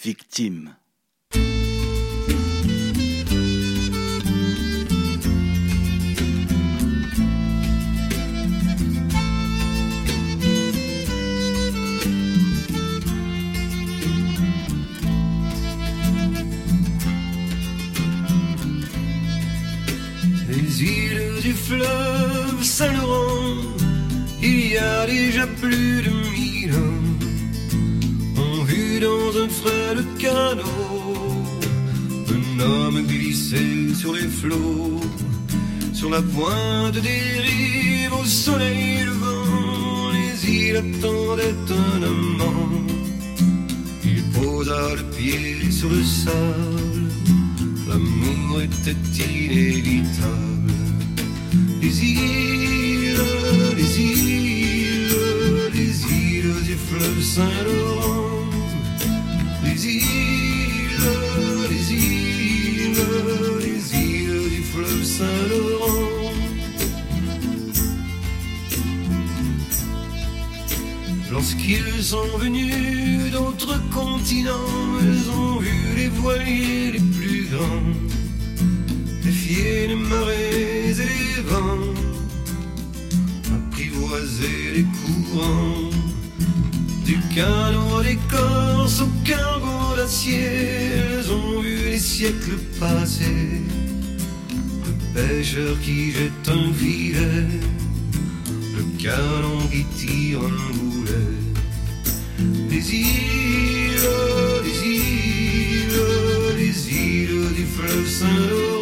victime. 0.00 0.76
Les 20.48 20.84
îles 20.84 21.40
du 21.42 21.54
fleuve 21.54 22.62
Saint-Laurent, 22.62 23.45
y 24.76 24.78
a 24.78 25.06
déjà 25.06 25.46
plus 25.62 26.02
de 26.06 26.12
mille 26.34 26.74
ans, 26.86 27.04
ont 28.44 28.62
vu 28.64 29.00
dans 29.00 29.30
un 29.44 29.48
frêle 29.60 30.02
canot 30.18 31.06
un 32.36 32.60
homme 32.60 33.00
glisser 33.06 33.94
sur 33.94 34.12
les 34.12 34.28
flots, 34.40 35.00
sur 35.92 36.10
la 36.10 36.22
pointe 36.34 36.98
des 37.08 37.26
rives 37.48 38.14
au 38.20 38.24
soleil 38.24 39.04
levant, 39.10 40.10
les 40.16 40.34
îles 40.56 40.76
attendaient 40.84 41.62
un 41.84 42.02
amant. 42.12 42.86
Il 44.04 44.22
posa 44.34 44.82
le 45.00 45.04
pied 45.16 45.70
sur 45.70 45.88
le 45.88 46.02
sable, 46.02 47.08
l'amour 47.88 48.60
était 48.68 49.04
inévitable. 49.22 50.72
Les 51.82 51.96
îles, 52.04 53.20
les 53.78 54.00
îles, 54.00 54.45
Saint-Laurent. 57.20 58.44
Les 59.64 59.86
îles, 59.86 61.10
les 61.70 61.92
îles, 61.92 62.96
les 63.60 63.98
îles 63.98 64.50
du 64.50 64.62
fleuve 64.62 65.04
Saint-Laurent. 65.04 66.32
Lorsqu'ils 71.30 72.02
sont 72.02 72.38
venus 72.38 73.30
d'autres 73.32 73.78
continents, 73.90 74.98
ils 75.02 75.30
ont 75.30 75.58
vu 75.58 75.76
les 75.96 76.08
voiliers 76.08 76.92
les 76.92 77.04
plus 77.18 77.48
grands, 77.50 77.92
défier 79.22 79.88
les 79.88 79.96
marées 79.96 80.90
et 80.90 80.94
les 80.94 81.42
vents, 81.42 81.94
apprivoiser 83.54 84.58
les 84.76 84.86
courants, 85.02 85.90
canot 87.36 88.02
d'écorce 88.02 89.02
au 89.02 89.08
cargo 89.22 89.94
d'acier, 89.96 90.48
ils 91.18 91.30
ont 91.30 91.60
vu 91.60 91.76
les 91.90 91.98
siècles 91.98 92.58
passer, 92.80 93.60
le 94.86 94.92
pêcheur 95.14 95.78
qui 95.82 96.12
jette 96.12 96.48
un 96.48 96.72
filet 96.72 97.46
le 98.76 98.84
canon 99.02 99.58
qui 99.70 99.84
tire 99.96 100.40
un 100.40 100.76
boulet. 100.76 101.34
Les 102.70 102.94
îles, 102.94 104.00
les 104.64 104.88
îles, 104.96 106.02
les 106.58 106.78
îles 106.94 107.54
du 107.54 107.64
fleuve 107.64 108.06
Saint-Laurent. 108.06 108.75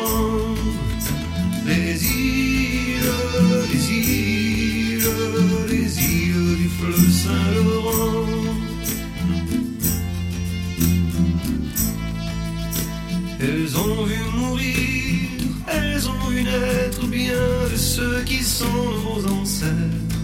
Ceux 17.96 18.22
qui 18.24 18.42
sont 18.42 18.82
nos 19.04 19.24
ancêtres, 19.38 20.18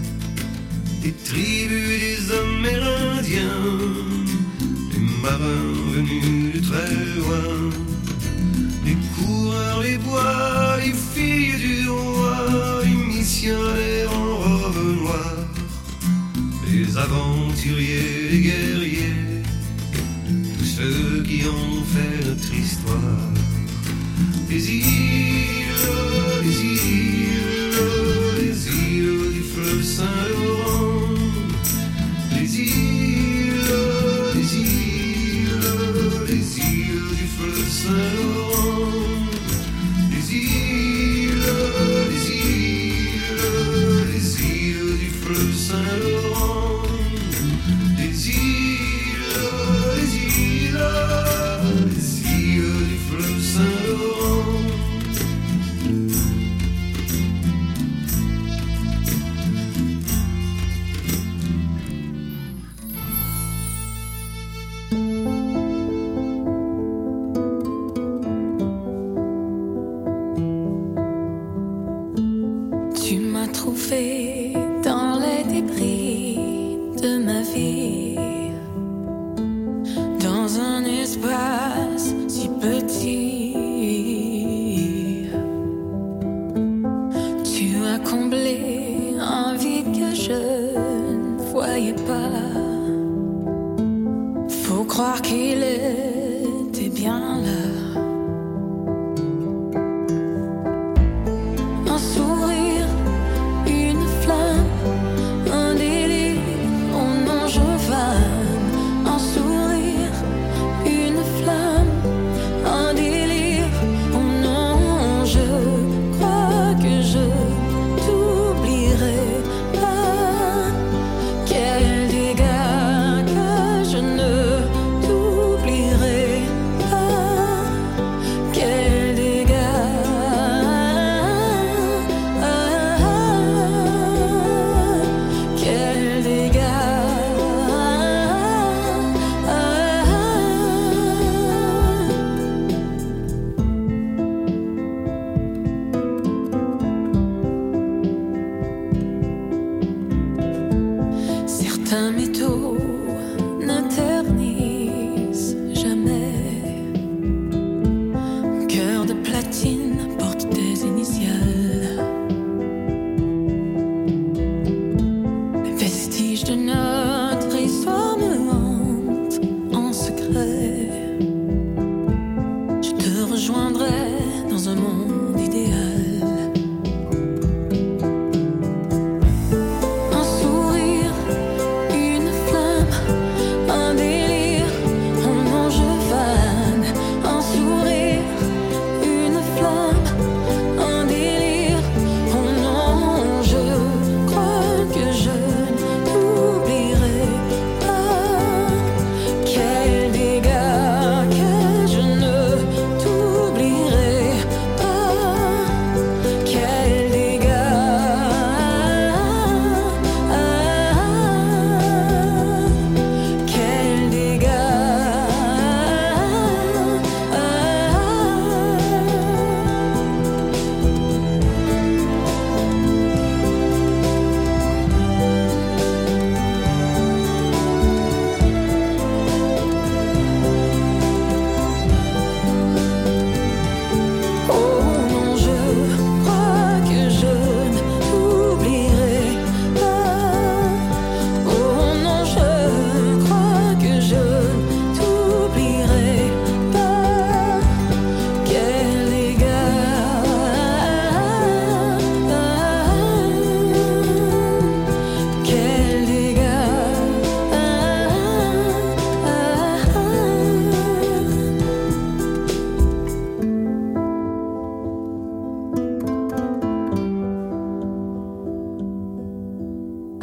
des 1.01 1.13
tribus 1.13 1.99
des 2.05 2.21
Amérindiens, 2.41 3.65
les 4.91 5.05
marins 5.23 5.73
venus 5.95 6.55
de 6.55 6.59
très 6.69 6.95
loin, 7.19 7.69
les 8.85 8.97
coureurs 9.15 9.81
des 9.83 9.97
bois, 9.99 10.77
les 10.83 10.95
filles 11.13 11.59
du 11.65 11.89
roi, 11.89 12.37
les 12.83 13.15
missionnaires 13.15 14.11
en 14.21 14.29
robe 14.43 14.83
noire, 15.01 15.47
les 16.69 16.97
aventuriers, 16.97 18.29
les 18.31 18.41
guerriers 18.41 19.21
tous 20.57 20.71
ceux 20.77 21.23
qui 21.23 21.41
ont 21.47 21.83
fait 21.93 22.27
notre 22.27 22.53
histoire. 22.53 23.29
Les 24.49 24.69
îles, 24.69 25.40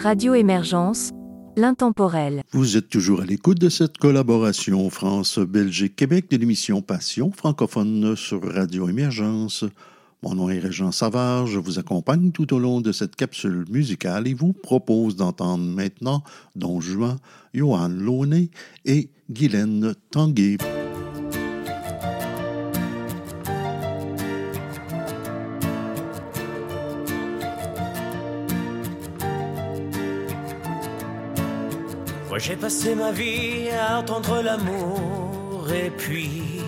Radio 0.08 0.32
Émergence, 0.32 1.10
l'intemporel. 1.54 2.42
Vous 2.52 2.78
êtes 2.78 2.88
toujours 2.88 3.20
à 3.20 3.26
l'écoute 3.26 3.60
de 3.60 3.68
cette 3.68 3.98
collaboration 3.98 4.88
France-Belgique-Québec 4.88 6.30
de 6.30 6.38
l'émission 6.38 6.80
Passion 6.80 7.30
francophone 7.30 8.16
sur 8.16 8.42
Radio 8.42 8.88
Émergence. 8.88 9.66
Mon 10.22 10.34
nom 10.34 10.48
est 10.48 10.60
Régent 10.60 10.92
Savard, 10.92 11.46
je 11.46 11.58
vous 11.58 11.78
accompagne 11.78 12.32
tout 12.32 12.54
au 12.54 12.58
long 12.58 12.80
de 12.80 12.90
cette 12.90 13.16
capsule 13.16 13.66
musicale 13.68 14.26
et 14.26 14.32
vous 14.32 14.54
propose 14.54 15.14
d'entendre 15.14 15.62
maintenant 15.62 16.24
Don 16.56 16.80
Juan, 16.80 17.18
Johan 17.52 17.90
Launay 17.90 18.48
et 18.86 19.10
Guylaine 19.28 19.94
Tanguay. 20.10 20.56
Moi 32.38 32.44
j'ai 32.46 32.54
passé 32.54 32.94
ma 32.94 33.10
vie 33.10 33.68
à 33.68 33.98
entendre 33.98 34.40
l'amour 34.40 35.66
et 35.72 35.90
puis 35.90 36.62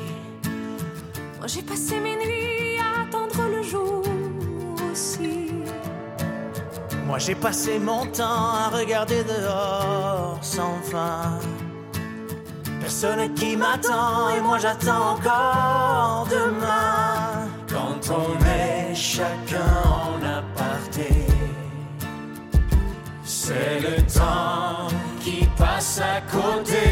Moi 1.39 1.47
j'ai 1.47 1.63
passé 1.63 2.01
mes 2.01 2.17
nuits 2.17 2.77
à 2.81 3.03
attendre 3.03 3.49
le 3.49 3.63
jour 3.63 4.03
aussi. 4.91 5.53
moi 7.07 7.19
j'ai 7.19 7.37
passé 7.37 7.79
mon 7.79 8.05
temps 8.07 8.51
à 8.65 8.71
regarder 8.73 9.23
dehors 9.23 10.41
sans 10.43 10.75
fin. 10.91 11.39
Personne 12.81 13.33
qui 13.35 13.57
m'attend 13.57 14.29
et 14.31 14.41
moi 14.41 14.59
j'attends 14.59 15.13
encore 15.13 16.27
demain. 16.33 17.47
Quand 17.69 18.03
on 18.11 18.45
est 18.45 18.93
chacun 18.93 19.71
en 19.85 20.21
aparté, 20.21 21.27
c'est 23.23 23.79
le 23.79 24.03
temps 24.13 24.89
qui 25.21 25.47
passe 25.57 26.01
à 26.01 26.21
côté. 26.23 26.89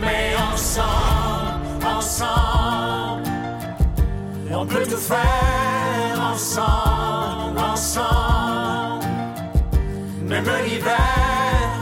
Mais 0.00 0.34
ensemble, 0.52 1.86
ensemble, 1.86 3.28
on 4.50 4.66
peut 4.66 4.86
tout 4.86 4.96
faire 4.96 6.20
ensemble, 6.32 7.58
ensemble. 7.58 9.06
Même 10.22 10.48
l'hiver, 10.66 11.76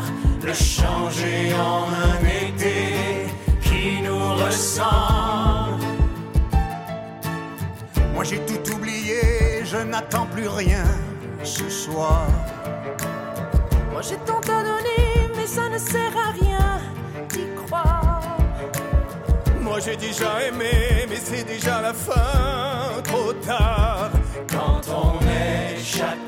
le 0.44 0.52
changer 0.52 1.54
en 1.54 1.84
un 2.06 2.18
été 2.26 3.26
qui 3.62 4.02
nous 4.02 4.34
ressemble. 4.44 5.84
Moi 8.14 8.24
j'ai 8.24 8.40
tout 8.40 8.74
oublié, 8.74 9.64
je 9.64 9.76
n'attends 9.76 10.26
plus 10.26 10.48
rien 10.48 10.84
ce 11.44 11.68
soir. 11.70 12.26
Moi 13.98 14.06
j'ai 14.08 14.16
tant 14.18 14.38
à 14.38 14.62
donner, 14.62 15.28
mais 15.36 15.46
ça 15.48 15.68
ne 15.68 15.76
sert 15.76 16.16
à 16.16 16.30
rien 16.30 16.80
d'y 17.30 17.48
croire. 17.66 18.38
Moi 19.60 19.80
j'ai 19.84 19.96
déjà 19.96 20.46
aimé, 20.46 21.04
mais 21.10 21.16
c'est 21.16 21.42
déjà 21.42 21.82
la 21.82 21.92
fin, 21.92 23.02
trop 23.02 23.32
tard. 23.32 24.12
Quand 24.48 24.82
on 24.88 25.18
est 25.26 25.82
chacun 25.82 26.27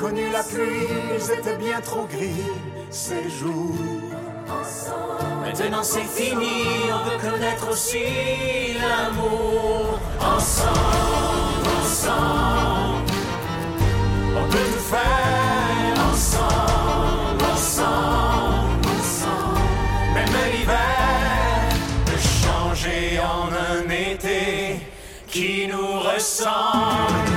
connu 0.00 0.30
la 0.30 0.42
pluie, 0.42 0.86
étaient 1.38 1.56
bien 1.56 1.80
trop 1.80 2.06
gris 2.06 2.44
ces 2.90 3.28
jours. 3.28 3.74
Maintenant 5.42 5.82
c'est 5.82 6.00
fini, 6.00 6.66
on 6.92 7.08
veut 7.08 7.30
connaître 7.30 7.70
aussi 7.70 8.74
l'amour. 8.80 9.98
Ensemble, 10.20 11.68
ensemble, 11.82 13.12
on 14.36 14.48
peut 14.50 14.58
tout 14.72 14.84
faire 14.94 15.27
nous 26.18 27.27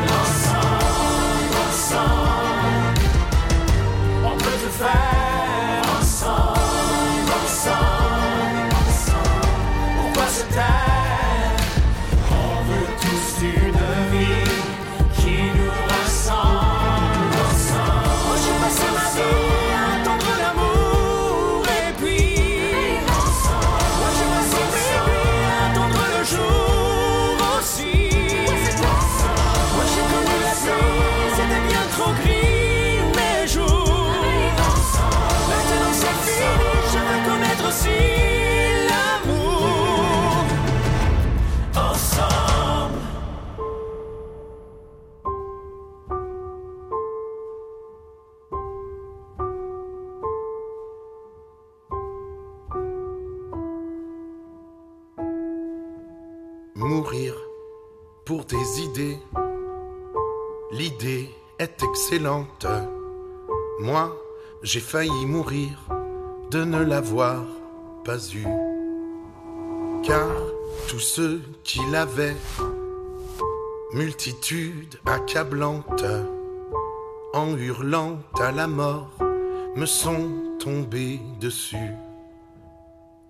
L'idée 60.71 61.29
est 61.59 61.81
excellente. 61.81 62.65
Moi, 63.79 64.13
j'ai 64.63 64.79
failli 64.79 65.25
mourir 65.25 65.69
de 66.49 66.63
ne 66.63 66.83
l'avoir 66.83 67.43
pas 68.03 68.19
eue. 68.33 68.47
Car 70.03 70.29
tous 70.89 70.99
ceux 70.99 71.41
qui 71.63 71.79
l'avaient, 71.91 72.35
multitude 73.93 74.99
accablante, 75.05 76.03
en 77.33 77.55
hurlant 77.55 78.19
à 78.39 78.51
la 78.51 78.67
mort, 78.67 79.17
me 79.75 79.85
sont 79.85 80.29
tombés 80.59 81.21
dessus. 81.39 81.91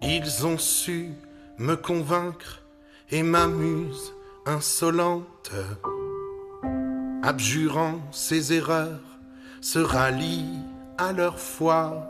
Ils 0.02 0.46
ont 0.46 0.58
su 0.58 1.12
me 1.60 1.76
convaincre 1.76 2.64
et 3.12 3.22
m'amuse 3.22 4.14
insolente, 4.46 5.24
abjurant 7.24 8.00
ses 8.12 8.54
erreurs, 8.54 9.00
se 9.62 9.80
rallient 9.80 10.60
à 10.98 11.12
leur 11.14 11.40
foi 11.40 12.08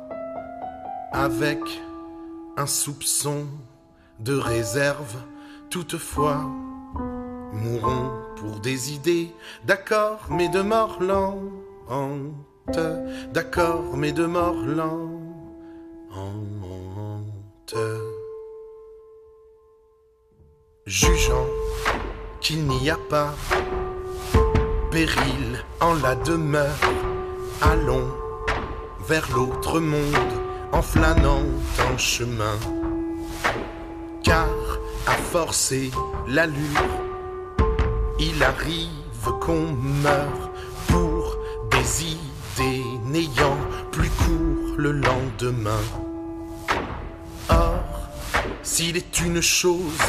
avec 1.11 1.59
un 2.57 2.65
soupçon 2.65 3.45
de 4.19 4.35
réserve. 4.35 5.17
Toutefois 5.69 6.41
mourront 7.53 8.11
pour 8.37 8.59
des 8.59 8.93
idées. 8.93 9.31
D'accord 9.65 10.27
mais 10.29 10.49
de 10.49 10.61
mort 10.61 11.01
lente. 11.01 12.79
D'accord 13.33 13.97
mais 13.97 14.11
de 14.11 14.25
mort 14.25 14.63
lente. 14.65 15.21
Jugeant 20.85 21.47
qu'il 22.41 22.65
n'y 22.65 22.89
a 22.89 22.97
pas 22.97 23.35
péril 24.89 25.63
en 25.79 25.93
la 25.93 26.15
demeure. 26.15 26.81
Allons 27.61 28.07
vers 29.07 29.27
l'autre 29.33 29.79
monde 29.79 30.33
en 30.71 30.81
flânant 30.81 31.43
en 31.79 31.97
chemin. 31.97 32.57
Car 34.23 34.49
à 35.05 35.11
forcer 35.11 35.91
l'allure 36.27 36.89
il 38.19 38.43
arrive 38.43 38.89
qu'on 39.39 39.71
meure 40.03 40.51
pour 40.87 41.37
des 41.69 42.05
idées 42.05 42.83
n'ayant 43.05 43.57
plus 43.91 44.09
cours 44.09 44.75
le 44.77 44.91
lendemain. 44.91 45.83
Or 47.49 47.83
s'il 48.63 48.97
est 48.97 49.19
une 49.21 49.41
chose 49.41 50.01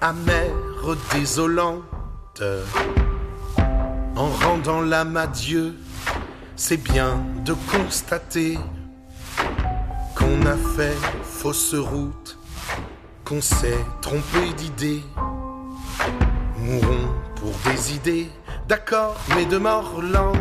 amère 0.00 0.96
désolante. 1.12 2.42
En 4.16 4.28
rendant 4.28 4.80
l'âme 4.80 5.16
à 5.16 5.26
Dieu 5.26 5.74
c'est 6.56 6.76
bien 6.76 7.22
de 7.44 7.54
constater 7.70 8.58
qu'on 10.14 10.46
a 10.46 10.56
fait 10.76 10.96
fausse 11.22 11.74
route 11.74 12.38
qu'on 13.24 13.40
s'est 13.40 13.84
trompé 14.00 14.52
d'idées 14.56 15.02
mourons 16.58 17.12
pour 17.36 17.52
des 17.70 17.94
idées. 17.94 18.30
D'accord 18.68 19.16
mais 19.34 19.46
de 19.46 19.58
mort 19.58 20.00
lente. 20.02 20.36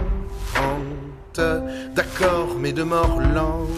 D'accord 1.95 2.55
mais 2.59 2.71
de 2.71 2.83
mort 2.83 3.19
lente 3.19 3.69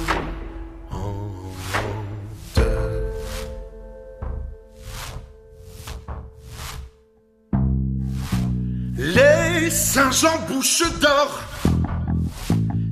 Saint 9.78 10.10
Jean 10.10 10.40
bouche 10.48 10.82
d'or 11.00 11.40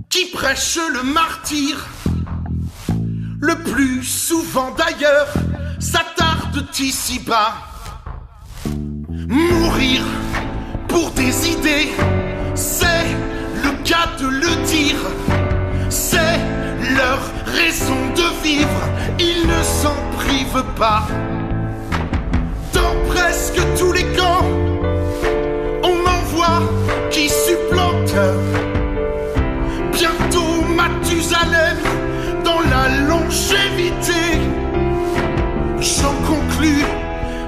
qui 0.07 0.27
prêche 0.27 0.77
le 0.93 1.01
martyr. 1.01 1.83
Le 3.41 3.55
plus 3.55 4.03
souvent 4.03 4.69
d'ailleurs 4.77 5.33
s'attarde 5.79 6.63
ici-bas. 6.79 7.55
Mourir 9.27 10.03
pour 10.87 11.09
des 11.11 11.49
idées 11.49 11.89
c'est 12.53 13.07
le 13.63 13.71
cas 13.83 14.07
de 14.19 14.27
le 14.27 14.55
dire. 14.67 14.99
C'est 15.89 16.39
leur 16.95 17.19
raison 17.47 17.99
de 18.15 18.43
vivre 18.43 18.83
ils 19.19 19.47
ne 19.47 19.63
s'en 19.63 19.95
privent 20.19 20.75
pas. 20.77 21.07
Dans 22.73 22.95
presque 23.09 23.59
tous 23.75 23.91
les 23.91 24.05
camps 24.13 24.64
qui 27.15 27.29
supplante. 27.29 28.13
Bientôt 29.93 30.55
Mathusalem 30.79 31.77
dans 32.43 32.59
la 32.73 32.85
longévité. 33.09 34.23
J'en 35.79 36.15
conclus 36.31 36.83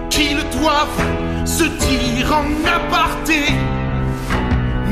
qu'ils 0.10 0.44
doivent 0.58 1.04
se 1.46 1.66
dire 1.86 2.28
en 2.42 2.48
aparté. 2.78 3.42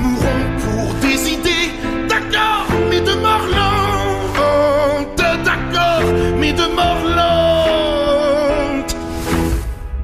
Mourons 0.01 0.45
pour 0.63 0.87
des 0.95 1.19
idées 1.37 1.69
d'accord 2.09 2.67
mais 2.89 2.99
de 2.99 3.15
mort 3.25 3.47
lente 3.59 5.23
d'accord 5.45 6.07
mais 6.37 6.51
de 6.51 6.67
mort 6.79 7.03
lente 7.19 8.95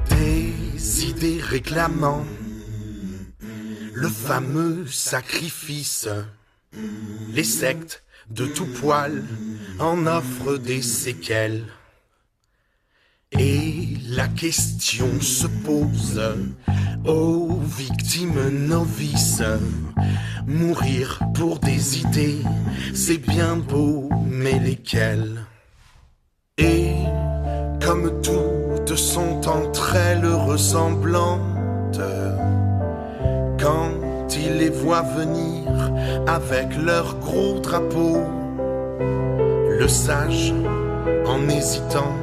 des 0.08 1.04
idées 1.10 1.40
réclamant 1.42 2.24
le 4.02 4.08
fameux 4.08 4.84
sacrifice. 4.88 6.08
Les 7.32 7.44
sectes 7.44 8.02
de 8.30 8.46
tout 8.46 8.66
poil 8.66 9.22
en 9.78 10.06
offrent 10.06 10.58
des 10.58 10.82
séquelles. 10.82 11.66
Et 13.30 13.96
la 14.08 14.26
question 14.26 15.08
se 15.20 15.46
pose 15.46 16.20
aux 17.04 17.60
victimes 17.60 18.48
novices 18.48 19.42
mourir 20.46 21.20
pour 21.34 21.60
des 21.60 22.00
idées 22.00 22.42
c'est 22.94 23.18
bien 23.18 23.56
beau 23.56 24.10
mais 24.26 24.58
lesquelles? 24.58 25.46
Et 26.58 26.94
comme 27.80 28.20
toutes 28.20 28.96
sont 28.96 29.48
entre 29.48 29.94
elles 29.94 30.26
ressemblantes 30.26 32.00
quand 33.62 34.36
il 34.36 34.56
les 34.58 34.70
voit 34.70 35.02
venir 35.02 35.62
avec 36.26 36.76
leur 36.76 37.16
gros 37.18 37.60
drapeau. 37.60 38.18
Le 39.78 39.86
sage 39.86 40.52
en 41.26 41.48
hésitant 41.48 42.14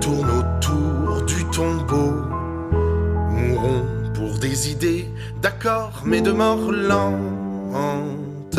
tourne 0.00 0.30
autour 0.30 1.22
du 1.26 1.44
tombeau. 1.56 2.12
Mourons 3.30 3.84
pour 4.14 4.38
des 4.38 4.70
idées 4.72 5.08
d'accord 5.40 6.02
mais 6.04 6.20
de 6.20 6.32
mort 6.32 6.72
lente. 6.72 8.58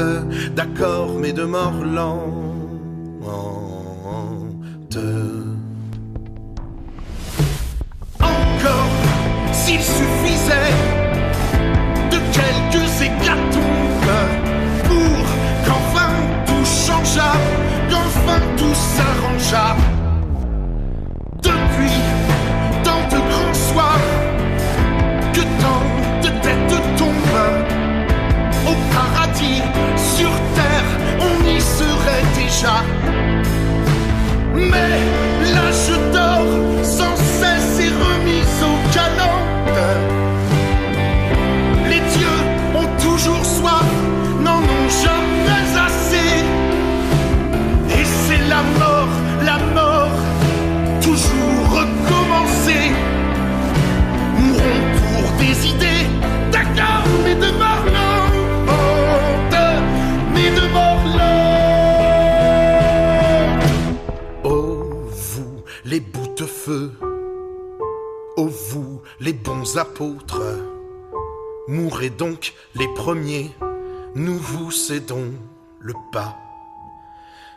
D'accord 0.56 1.12
mais 1.20 1.34
de 1.34 1.44
mort 1.44 1.84
lente. 1.84 2.24
Encore 8.22 8.92
s'il 9.52 9.82
suffisait 9.82 11.05
de 12.16 12.20
quelques 12.32 13.02
hécatombes 13.02 14.20
pour 14.88 15.26
qu'enfin 15.66 16.14
tout 16.46 16.66
changea 16.66 17.32
qu'enfin 17.90 18.42
tout 18.58 18.76
s'arrangea 18.94 19.76
depuis 21.42 22.00
tant 22.86 23.04
de 23.14 23.20
grands 23.32 23.60
soirs 23.70 24.10
que 25.34 25.42
tant 25.64 25.86
de 26.24 26.30
têtes 26.44 26.82
tombent. 26.98 27.52
Au 28.72 28.76
paradis 28.96 29.62
sur 30.16 30.32
terre 30.60 30.90
on 31.28 31.38
y 31.56 31.60
serait 31.60 32.26
déjà. 32.42 32.78
Mais 34.72 34.98
l'âge 35.54 35.92
d'or 36.14 36.46
sans 36.84 37.25
feu 66.66 66.92
oh 68.38 68.50
vous 68.72 69.02
les 69.20 69.34
bons 69.34 69.78
apôtres. 69.78 70.42
Mourrez 71.68 72.10
donc 72.10 72.54
les 72.74 72.88
premiers, 72.96 73.52
nous 74.16 74.38
vous 74.38 74.72
cédons 74.72 75.32
le 75.80 75.94
pas. 76.12 76.36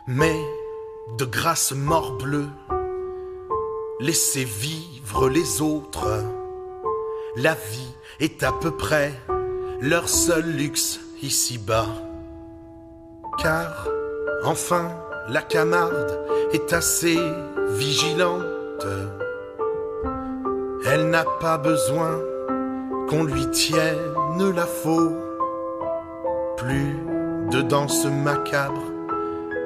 Mais 0.07 0.39
de 1.17 1.25
grâce 1.25 1.71
morbleu, 1.71 2.45
laissez 3.99 4.43
vivre 4.43 5.27
les 5.27 5.61
autres. 5.61 6.23
La 7.35 7.55
vie 7.55 7.93
est 8.19 8.43
à 8.43 8.51
peu 8.51 8.71
près 8.71 9.13
leur 9.81 10.07
seul 10.07 10.45
luxe 10.45 10.99
ici-bas. 11.23 11.87
Car, 13.39 13.87
enfin, 14.43 14.91
la 15.29 15.41
Camarde 15.41 16.19
est 16.53 16.73
assez 16.73 17.17
vigilante. 17.69 18.58
Elle 20.85 21.09
n'a 21.09 21.25
pas 21.39 21.57
besoin 21.57 22.19
qu'on 23.09 23.23
lui 23.23 23.49
tienne 23.51 23.97
la 24.55 24.65
faux. 24.65 25.11
Plus 26.57 26.95
de 27.51 27.61
danse 27.61 28.05
macabre 28.05 28.83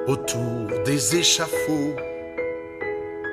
autour 0.06 0.66
des 0.84 1.16
échafauds. 1.16 1.94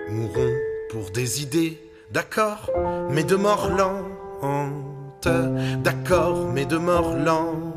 Mourons 0.10 0.56
pour 0.90 1.10
des 1.12 1.42
idées, 1.44 1.78
d'accord, 2.12 2.70
mais 3.10 3.24
de 3.24 3.36
mort 3.36 3.70
lente. 3.70 5.28
D'accord, 5.84 6.48
mais 6.54 6.66
de 6.66 6.78
mort 6.78 7.16
lente. 7.16 7.76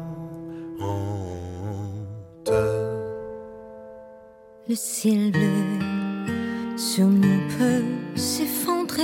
Le 4.66 4.74
ciel 4.74 5.30
sur 6.76 7.06
nous 7.06 7.40
peut 7.58 7.84
s'effondrer 8.16 9.02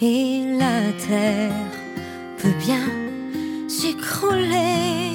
et 0.00 0.56
la 0.58 0.92
terre 1.06 1.52
peut 2.38 2.54
bien 2.58 2.88
s'écrouler. 3.68 5.07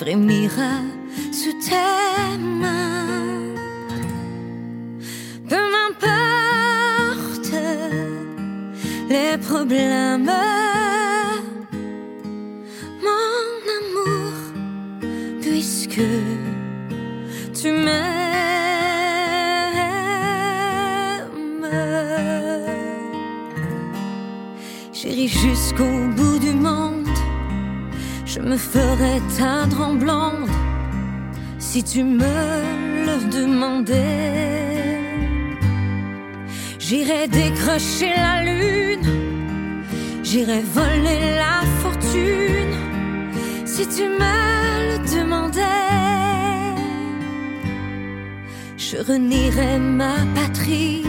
Frémira 0.00 0.80
sous 1.30 1.52
tes 1.60 2.38
mains. 2.38 3.54
Peu 5.46 5.62
m'importe 5.74 7.52
les 9.10 9.36
problèmes, 9.36 10.24
teindre 29.36 29.80
en 29.80 29.94
blonde 29.94 30.48
si 31.58 31.82
tu 31.82 32.02
me 32.02 32.38
le 33.06 33.16
demandais. 33.30 35.00
J'irais 36.78 37.28
décrocher 37.28 38.12
la 38.16 38.42
lune, 38.44 39.84
j'irais 40.22 40.64
voler 40.74 41.36
la 41.44 41.62
fortune 41.82 42.76
si 43.64 43.86
tu 43.86 44.02
me 44.02 44.36
le 44.88 44.98
demandais. 45.16 45.60
Je 48.76 48.96
renierais 48.96 49.78
ma 49.78 50.16
patrie, 50.34 51.04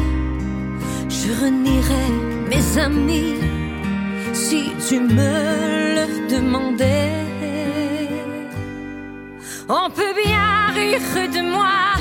je 1.10 1.30
renierais 1.43 2.12
mes 2.49 2.80
amis 2.80 3.36
si 4.34 4.72
tu 4.88 4.99
me 4.99 5.34
le 5.95 6.30
demandais. 6.30 7.20
On 9.74 9.89
peut 9.89 10.13
bien 10.13 10.67
rire 10.76 11.32
de 11.34 11.49
moi, 11.49 11.95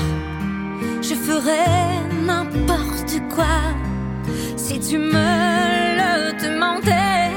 je 1.01 1.15
ferais 1.15 2.01
n'importe 2.21 3.21
quoi 3.33 3.61
si 4.57 4.77
tu 4.77 4.97
me 4.97 5.29
le 6.01 6.33
demandais. 6.43 7.31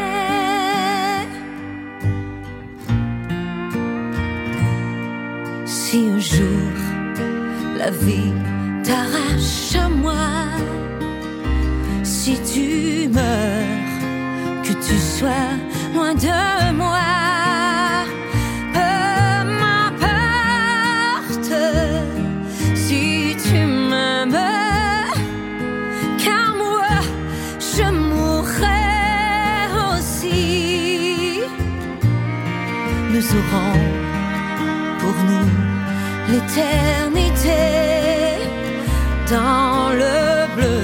Si 5.67 6.09
un 6.09 6.19
jour 6.19 6.73
la 7.79 7.91
vie 7.91 8.33
t'arrache 8.83 9.77
à 9.77 9.89
moi, 9.89 10.49
si 12.03 12.41
tu 12.43 13.09
meurs 13.09 14.65
que 14.65 14.73
tu 14.85 14.99
sois 14.99 15.55
loin 15.95 16.13
de 16.13 16.73
moi. 16.73 17.44
L'éternité 36.45 37.51
dans 39.31 39.91
le 39.91 40.55
bleu 40.55 40.84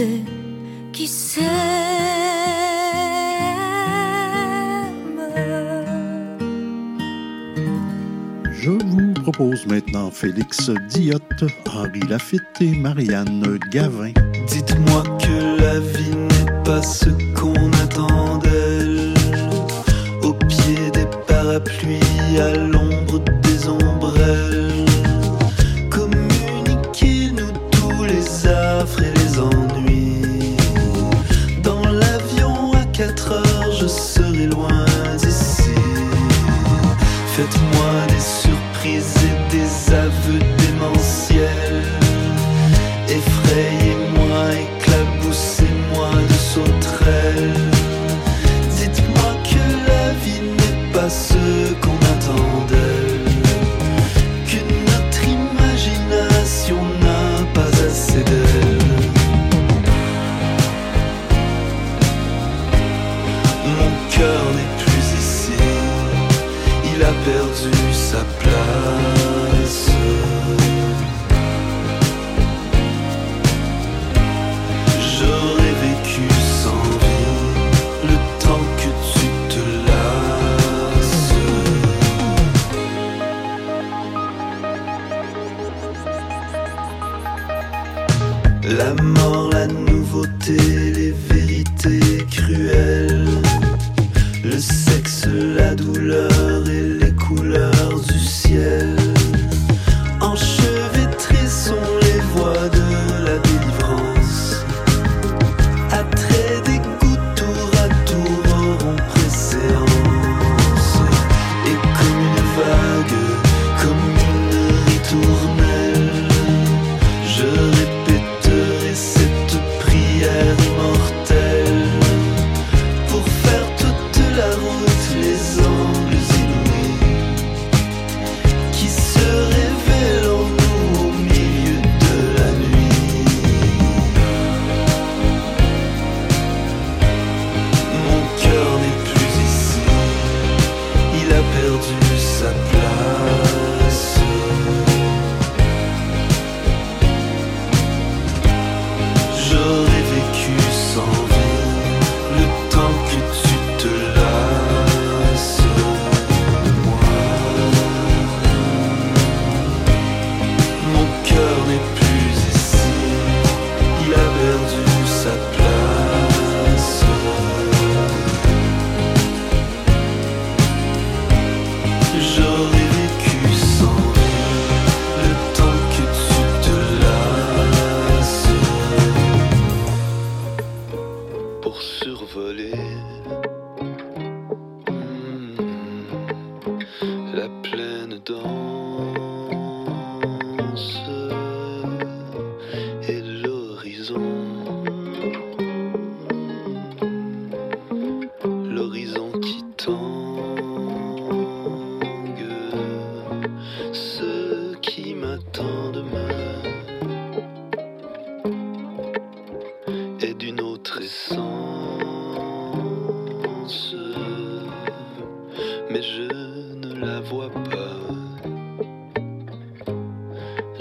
ceux 0.00 0.24
qui 0.92 1.06
s'aiment. 1.06 1.44
Je 8.52 8.70
vous 8.70 9.12
propose 9.22 9.66
maintenant 9.66 10.10
Félix 10.10 10.70
Diotte, 10.88 11.44
Henri 11.68 12.00
Lafitte 12.08 12.42
et 12.60 12.70
Marianne 12.70 13.58
Gavin. 13.70 14.12
Dites-moi 14.46 15.02
que 15.18 15.60
la 15.60 15.80
vie 15.80 16.16
n'est 16.16 16.62
pas 16.64 16.82
ce 16.82 17.10
qu'on 17.38 17.70
attend 17.84 18.38
d'elle. 18.38 19.14
Au 20.22 20.32
pied 20.32 20.90
des 20.92 21.06
parapluies, 21.26 22.38
à 22.38 22.56
l'ombre 22.56 23.18
des 23.42 23.68
ombrelles. 23.68 24.69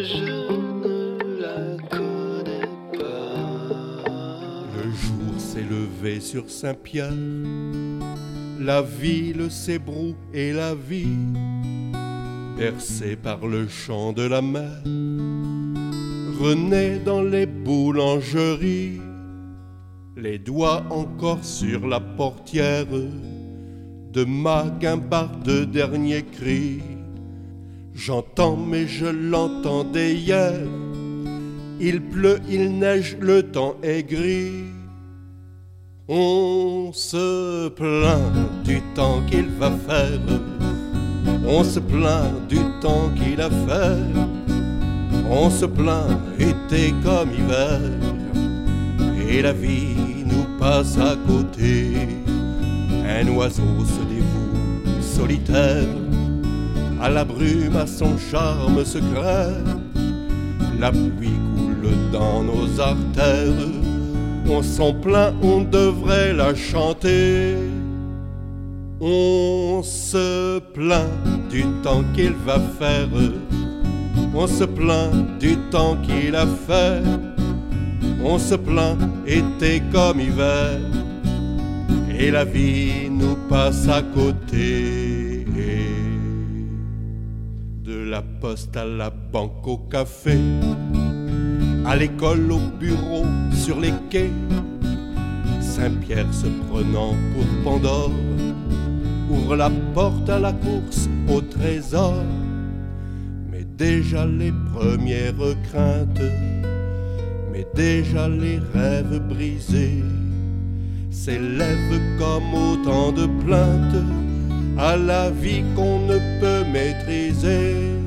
Je 0.02 0.24
ne 0.24 1.42
la 1.42 1.76
connais 1.90 2.70
pas. 2.98 4.64
Le 4.78 4.92
jour 4.92 5.34
s'est 5.38 5.66
levé 5.70 6.22
sur 6.22 6.50
Saint-Pierre, 6.50 7.12
la 8.62 8.82
ville 8.82 9.52
s'ébroue 9.52 10.16
et 10.34 10.54
la 10.54 10.74
vie, 10.74 11.18
bercée 12.58 13.18
par 13.18 13.46
le 13.46 13.68
chant 13.68 14.14
de 14.14 14.22
la 14.22 14.42
mer, 14.42 14.84
renaît 16.40 17.00
dans 17.00 17.22
les 17.22 17.46
boulangeries, 17.46 19.02
les 20.16 20.40
doigts 20.40 20.86
encore 20.92 21.44
sur 21.44 21.86
la 21.86 22.00
portière 22.00 22.86
de 22.86 24.24
ma 24.24 24.66
guimbarde 24.80 25.70
dernier 25.70 26.24
cri. 26.24 26.89
J'entends 28.00 28.56
mais 28.56 28.88
je 28.88 29.08
l'entendais 29.08 30.16
hier, 30.16 30.54
il 31.82 32.02
pleut, 32.02 32.40
il 32.50 32.80
neige, 32.80 33.18
le 33.20 33.44
temps 33.44 33.76
est 33.84 34.04
gris. 34.04 34.64
On 36.08 36.92
se 36.94 37.68
plaint 37.68 38.64
du 38.64 38.80
temps 38.96 39.22
qu'il 39.30 39.50
va 39.50 39.72
faire. 39.86 40.22
On 41.46 41.62
se 41.62 41.82
plaint 41.82 42.48
du 42.48 42.60
temps 42.80 43.10
qu'il 43.18 43.42
a 43.42 43.50
fait. 43.50 44.00
On 45.30 45.50
se 45.50 45.66
plaint 45.66 46.22
été 46.40 46.94
comme 47.04 47.34
hiver. 47.34 47.82
Et 49.30 49.42
la 49.42 49.52
vie 49.52 50.24
nous 50.26 50.58
passe 50.58 50.98
à 50.98 51.18
côté. 51.28 51.92
Un 53.06 53.28
oiseau 53.28 53.84
se 53.84 54.02
dévoue 54.08 55.02
solitaire 55.02 55.86
à 57.02 57.10
la 57.10 57.24
brume, 57.24 57.76
à 57.76 57.88
son 57.88 58.18
charme 58.18 58.84
secret. 58.84 59.54
La 60.80 60.92
pluie 60.92 61.40
coule 61.56 62.12
dans 62.12 62.44
nos 62.44 62.80
artères. 62.80 63.68
On 64.50 64.64
s'en 64.64 64.94
plaint, 64.94 65.34
on 65.42 65.62
devrait 65.62 66.34
la 66.34 66.56
chanter. 66.56 67.56
On 69.02 69.82
se 69.84 70.60
plaint 70.74 71.50
du 71.50 71.64
temps 71.84 72.04
qu'il 72.14 72.34
va 72.46 72.60
faire. 72.80 73.08
On 74.34 74.48
se 74.48 74.64
plaint 74.64 75.40
du 75.40 75.56
temps 75.72 75.98
qu'il 76.04 76.36
a 76.36 76.46
fait. 76.68 77.02
On 78.24 78.38
se 78.38 78.56
plaint 78.56 78.98
été 79.26 79.82
comme 79.92 80.20
hiver. 80.20 80.80
Et 82.20 82.32
la 82.32 82.44
vie 82.44 83.10
nous 83.10 83.38
passe 83.50 83.88
à 83.88 84.02
côté. 84.02 85.09
La 88.20 88.26
poste 88.42 88.76
à 88.76 88.84
la 88.84 89.10
banque 89.10 89.66
au 89.66 89.78
café 89.78 90.38
à 91.86 91.96
l'école, 91.96 92.52
au 92.52 92.60
bureau, 92.78 93.24
sur 93.54 93.80
les 93.80 93.94
quais. 94.10 94.34
Saint-Pierre 95.62 96.34
se 96.34 96.48
prenant 96.68 97.16
pour 97.32 97.48
Pandore, 97.64 98.12
ouvre 99.32 99.56
la 99.56 99.72
porte 99.94 100.30
à 100.30 100.38
la 100.38 100.52
course 100.52 101.08
au 101.34 101.40
trésor. 101.40 102.16
Mais 103.50 103.64
déjà 103.78 104.26
les 104.26 104.54
premières 104.74 105.56
craintes, 105.70 106.28
mais 107.54 107.66
déjà 107.74 108.28
les 108.28 108.60
rêves 108.74 109.22
brisés 109.30 110.04
s'élèvent 111.10 112.02
comme 112.18 112.54
autant 112.54 113.14
de 113.14 113.28
plaintes 113.46 114.04
à 114.78 114.98
la 114.98 115.30
vie 115.30 115.64
qu'on 115.76 116.00
ne 116.06 116.18
peut 116.42 116.66
maîtriser. 116.70 117.99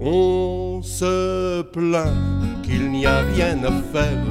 On 0.00 0.80
se 0.80 1.62
plaint 1.62 2.62
qu'il 2.62 2.88
n'y 2.92 3.04
a 3.04 3.18
rien 3.34 3.58
à 3.64 3.72
faire. 3.92 4.24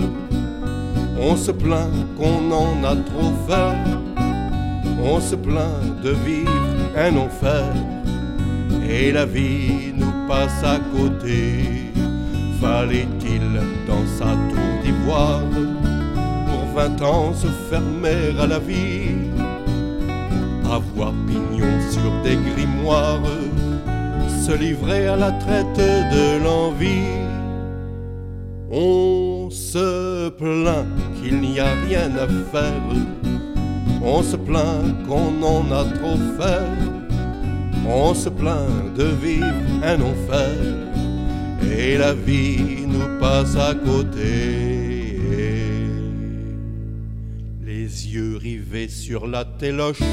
On 1.20 1.36
se 1.36 1.51
plaint 1.51 1.91
qu'on 2.18 2.49
en 2.53 2.86
a 2.86 2.95
trop 2.95 3.34
fait. 3.45 4.22
On 5.03 5.20
se 5.20 5.36
plaint 5.36 6.01
de 6.01 6.11
vivre 6.11 6.51
un 6.95 7.18
enfer. 7.18 7.65
Et 8.89 9.11
la 9.11 9.26
vie 9.26 9.91
nous 9.93 10.13
passe 10.26 10.63
à 10.63 10.80
côté. 10.95 11.91
Fallait-il 12.61 13.41
dans 13.86 14.05
sa 14.18 14.32
tour 14.49 14.72
d'ivoire 14.86 15.41
pour 16.47 16.65
vingt 16.76 17.01
ans 17.01 17.34
se 17.34 17.47
fermer 17.70 18.39
à 18.39 18.47
la 18.47 18.59
vie? 18.59 19.18
Avoir 20.72 21.11
pignon 21.28 21.68
sur 21.91 22.11
des 22.24 22.38
grimoires, 22.38 23.20
se 24.48 24.54
livrer 24.54 25.08
à 25.08 25.18
la 25.18 25.32
traite 25.34 25.78
de 25.78 26.41
l'envie. 26.41 27.18
On 28.72 29.50
se 29.52 30.30
plaint 30.30 30.88
qu'il 31.18 31.41
n'y 31.41 31.60
a 31.60 31.74
rien 31.86 32.10
à 32.16 32.28
faire, 32.54 32.88
on 34.02 34.24
se 34.24 34.38
plaint 34.38 35.06
qu'on 35.06 35.34
en 35.43 35.70
a 35.72 35.84
trop 35.98 36.20
fait, 36.39 36.78
on 37.86 38.14
se 38.14 38.30
plaint 38.30 38.93
de 38.95 39.08
vivre 39.26 39.64
un 39.84 40.00
enfer, 40.12 40.56
et 41.78 41.98
la 41.98 42.14
vie 42.14 42.86
nous 42.88 43.20
passe 43.20 43.58
à 43.58 43.74
côté. 43.74 45.20
Les 47.66 47.89
yeux 48.14 48.38
rivés 48.38 48.88
sur 48.88 49.28
la 49.28 49.43
téloche, 49.43 50.08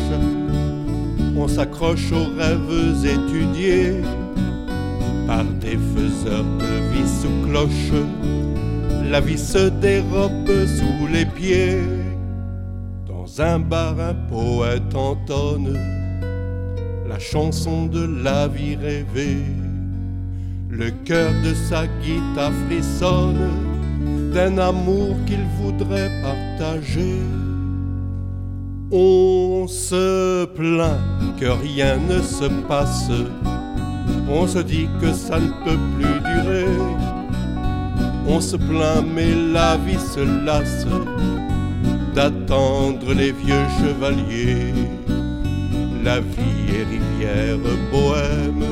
on 1.37 1.49
s'accroche 1.49 2.13
aux 2.13 2.37
rêves 2.37 3.05
étudiés 3.05 4.01
par 5.27 5.45
des 5.45 5.79
faiseurs 5.95 6.45
de 6.59 6.93
vie 6.93 7.09
sous 7.21 7.49
cloche. 7.49 8.03
La 9.11 9.21
vie 9.21 9.39
se 9.39 9.69
dérobe 9.69 10.67
sous 10.67 11.07
les 11.13 11.27
pieds. 11.27 11.83
Dans 13.07 13.41
un 13.41 13.59
bar, 13.59 13.99
un 14.01 14.15
poète 14.15 14.95
entonne 14.95 15.79
la 17.15 17.19
chanson 17.19 17.87
de 17.87 18.23
la 18.25 18.49
vie 18.49 18.77
rêvée. 18.77 19.45
Le 20.69 20.91
cœur 20.91 21.31
de 21.45 21.55
sa 21.55 21.87
guitare 22.03 22.53
frissonne 22.67 23.51
d'un 24.33 24.59
amour 24.59 25.15
qu'il 25.27 25.45
voudrait 25.61 26.11
partager. 26.23 27.21
On 28.97 29.67
se 29.67 30.45
plaint 30.45 31.01
que 31.37 31.47
rien 31.47 31.97
ne 31.97 32.23
se 32.23 32.45
passe. 32.69 33.11
On 34.31 34.47
se 34.47 34.61
dit 34.61 34.89
que 35.01 35.13
ça 35.13 35.41
ne 35.41 35.49
peut 35.65 35.81
plus 35.97 36.21
durer. 36.31 36.67
On 38.29 38.41
se 38.41 38.57
plaint, 38.57 39.05
mais 39.13 39.35
la 39.53 39.77
vie 39.79 39.99
se 39.99 40.21
lasse 40.45 40.87
d'attendre 42.15 43.13
les 43.15 43.33
vieux 43.33 43.67
chevaliers. 43.81 44.73
La 46.05 46.21
vie 46.21 46.65
est 46.69 46.85
rivière 46.85 47.59
bohème, 47.91 48.65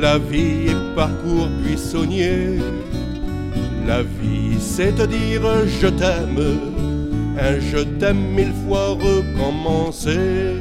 la 0.00 0.18
vie 0.18 0.68
est 0.68 0.94
parcours 0.94 1.48
buissonnier. 1.64 2.60
La 3.88 4.02
vie, 4.02 4.60
c'est 4.60 4.94
te 4.94 5.02
dire 5.02 5.42
je 5.80 5.88
t'aime, 5.88 6.69
je 7.60 7.78
t'aime 7.98 8.34
mille 8.34 8.52
fois 8.66 8.90
recommencer. 8.90 10.56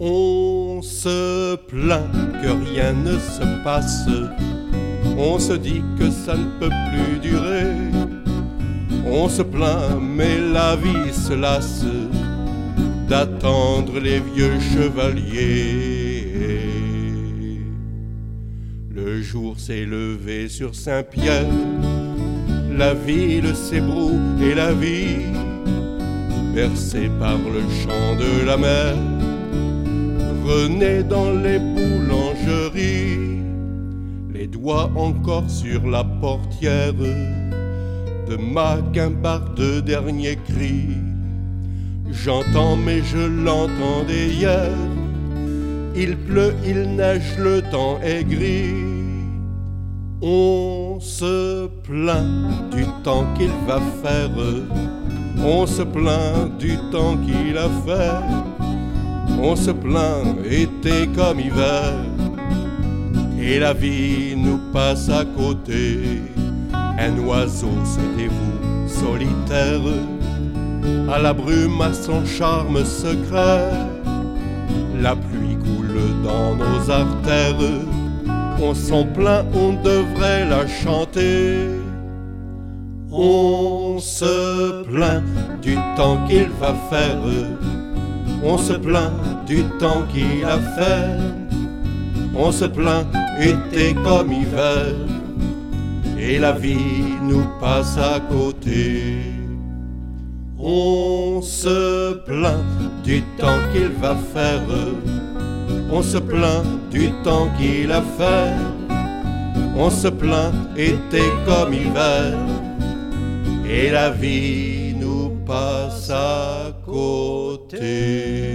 On 0.00 0.80
se 0.82 1.56
plaint 1.56 2.10
que 2.42 2.48
rien 2.70 2.92
ne 2.92 3.18
se 3.18 3.62
passe, 3.62 4.06
on 5.18 5.38
se 5.38 5.52
dit 5.52 5.82
que 5.98 6.10
ça 6.10 6.36
ne 6.36 6.48
peut 6.58 6.74
plus 6.90 7.18
durer. 7.20 7.66
On 9.06 9.28
se 9.28 9.42
plaint, 9.42 10.00
mais 10.00 10.38
la 10.38 10.76
vie 10.76 11.12
se 11.12 11.34
lasse 11.34 11.84
d'attendre 13.08 13.98
les 13.98 14.20
vieux 14.20 14.58
chevaliers. 14.60 16.28
Le 18.90 19.20
jour 19.20 19.58
s'est 19.58 19.84
levé 19.84 20.48
sur 20.48 20.74
Saint-Pierre, 20.74 21.46
la 22.76 22.94
ville 22.94 23.54
s'ébroue 23.54 24.18
et 24.40 24.54
la 24.54 24.72
vie, 24.72 25.26
bercée 26.54 27.10
par 27.18 27.38
le 27.38 27.60
chant 27.82 28.16
de 28.16 28.46
la 28.46 28.56
mer, 28.56 28.94
renaît 30.44 31.02
dans 31.02 31.32
les 31.32 31.58
boulangeries, 31.58 33.40
les 34.32 34.46
doigts 34.46 34.90
encore 34.94 35.48
sur 35.48 35.86
la 35.86 36.04
portière 36.04 36.94
de 36.94 38.36
ma 38.36 38.78
guimbarde 38.92 39.84
dernier 39.84 40.36
cri. 40.48 40.88
J'entends 42.10 42.76
mais 42.76 43.02
je 43.02 43.18
l'entendais 43.44 44.28
hier. 44.28 44.70
Il 45.96 46.16
pleut, 46.16 46.54
il 46.64 46.94
neige, 46.96 47.36
le 47.38 47.62
temps 47.62 47.98
est 48.02 48.24
gris. 48.24 48.74
On 50.22 50.98
se 51.00 51.68
plaint 51.90 52.70
du 52.70 52.84
temps 53.02 53.26
qu'il 53.36 53.50
va 53.66 53.80
faire. 54.02 54.30
On 55.44 55.66
se 55.66 55.82
plaint 55.82 56.56
du 56.56 56.76
temps 56.92 57.16
qu'il 57.16 57.58
a 57.58 57.68
fait. 57.84 58.62
On 59.42 59.56
se 59.56 59.72
plaint 59.72 60.36
été 60.48 61.08
comme 61.16 61.40
hiver. 61.40 61.94
Et 63.42 63.58
la 63.58 63.72
vie 63.72 64.36
nous 64.36 64.60
passe 64.72 65.08
à 65.08 65.24
côté. 65.24 66.22
Un 66.72 67.18
oiseau 67.26 67.78
se 67.84 68.00
dévoue 68.16 68.86
solitaire? 68.86 69.80
À 71.12 71.18
la 71.18 71.32
brume, 71.32 71.80
à 71.80 71.92
son 71.92 72.24
charme 72.24 72.84
secret. 72.84 73.68
La 75.00 75.16
pluie 75.16 75.56
coule 75.56 76.22
dans 76.22 76.54
nos 76.54 76.88
artères. 76.88 77.56
On 78.62 78.74
s'en 78.74 79.04
plaint, 79.04 79.44
on 79.54 79.72
devrait 79.82 80.44
la 80.44 80.68
chanter. 80.68 81.79
On 83.12 83.98
se 83.98 84.84
plaint 84.84 85.24
du 85.60 85.74
temps 85.96 86.24
qu'il 86.28 86.48
va 86.60 86.74
faire. 86.90 87.18
On 88.44 88.56
se 88.56 88.74
plaint 88.74 89.12
du 89.46 89.64
temps 89.80 90.04
qu'il 90.12 90.44
a 90.44 90.58
fait. 90.76 91.18
On 92.36 92.52
se 92.52 92.66
plaint 92.66 93.06
été 93.40 93.94
comme 94.04 94.30
hiver. 94.30 94.94
Et 96.18 96.38
la 96.38 96.52
vie 96.52 97.16
nous 97.22 97.44
passe 97.60 97.98
à 97.98 98.20
côté. 98.20 99.16
On 100.56 101.42
se 101.42 102.14
plaint 102.14 102.64
du 103.02 103.22
temps 103.38 103.58
qu'il 103.72 103.88
va 104.00 104.14
faire. 104.32 104.62
On 105.90 106.02
se 106.02 106.18
plaint 106.18 106.64
du 106.92 107.10
temps 107.24 107.48
qu'il 107.58 107.90
a 107.90 108.02
fait. 108.02 108.54
On 109.76 109.90
se 109.90 110.08
plaint 110.08 110.54
été 110.76 111.22
comme 111.44 111.74
hiver. 111.74 112.36
Et 113.72 113.88
la 113.88 114.10
vie 114.10 114.94
nous 114.98 115.30
passe 115.46 116.10
à 116.10 116.72
côté. 116.84 118.50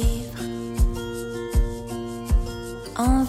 Le 0.00 0.17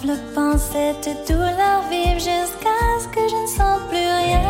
enveloppant 0.02 0.58
cette 0.58 1.10
douleur 1.28 1.84
vive 1.90 2.16
jusqu'à 2.16 2.80
ce 3.00 3.08
que 3.08 3.20
je 3.30 3.36
ne 3.36 3.48
sens 3.48 3.80
plus 3.90 3.98
rien. 3.98 4.42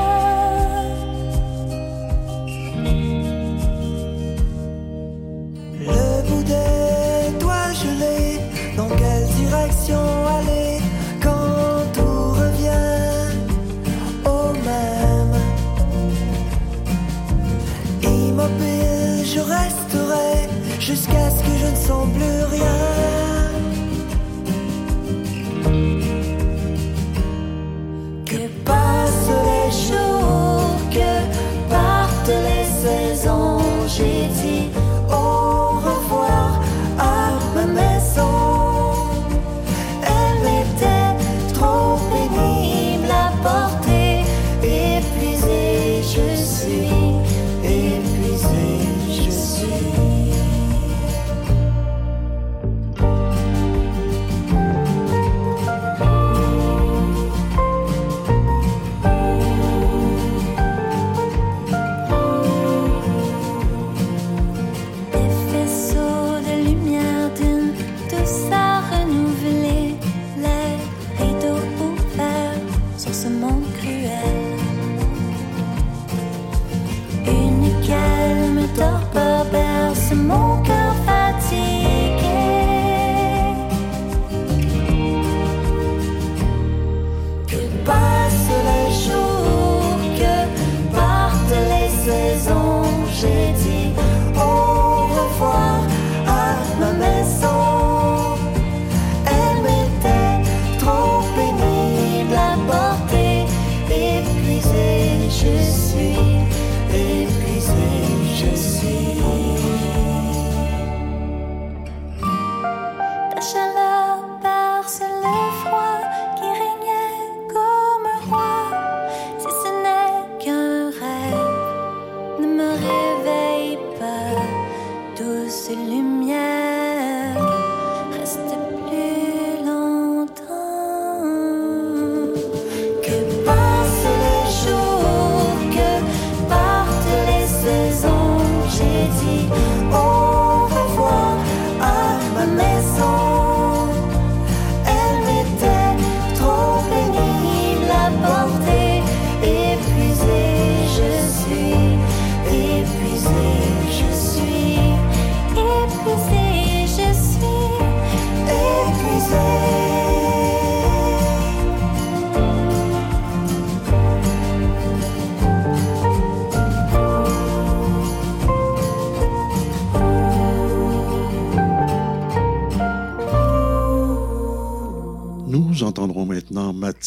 Le 5.79 6.29
bout 6.29 6.43
des 6.43 7.39
doigts 7.39 7.73
gelés, 7.73 8.39
dans 8.77 8.89
quelle 8.89 9.27
direction 9.37 10.01
aller 10.37 10.79
quand 11.21 11.93
tout 11.93 12.31
revient 12.41 13.33
au 14.25 14.53
même? 14.67 15.35
Immobile, 18.03 19.25
je 19.25 19.39
resterai 19.39 20.49
jusqu'à 20.79 21.29
ce 21.31 21.43
que 21.43 21.57
je 21.61 21.67
ne 21.67 21.75
sens 21.75 22.07
plus 22.13 22.43
rien. 22.55 22.98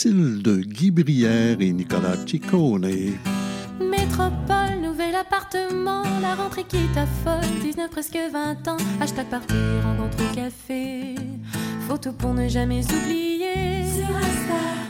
style 0.02 0.42
de 0.42 0.56
Guy 0.56 0.90
Brière 0.90 1.60
et 1.60 1.72
Nicolas 1.72 2.16
Ciccone. 2.26 2.90
Métropole, 3.78 4.80
nouvel 4.82 5.14
appartement, 5.14 6.02
la 6.20 6.34
rentrée 6.34 6.64
qui 6.64 6.88
t'affole, 6.92 7.48
19 7.62 7.88
presque 7.88 8.18
20 8.32 8.66
ans, 8.66 8.76
hashtag 9.00 9.28
partir, 9.28 9.56
rencontre 9.84 10.18
au 10.18 10.34
café, 10.34 11.14
photo 11.86 12.10
pour 12.10 12.34
ne 12.34 12.48
jamais 12.48 12.82
oublier. 12.84 13.84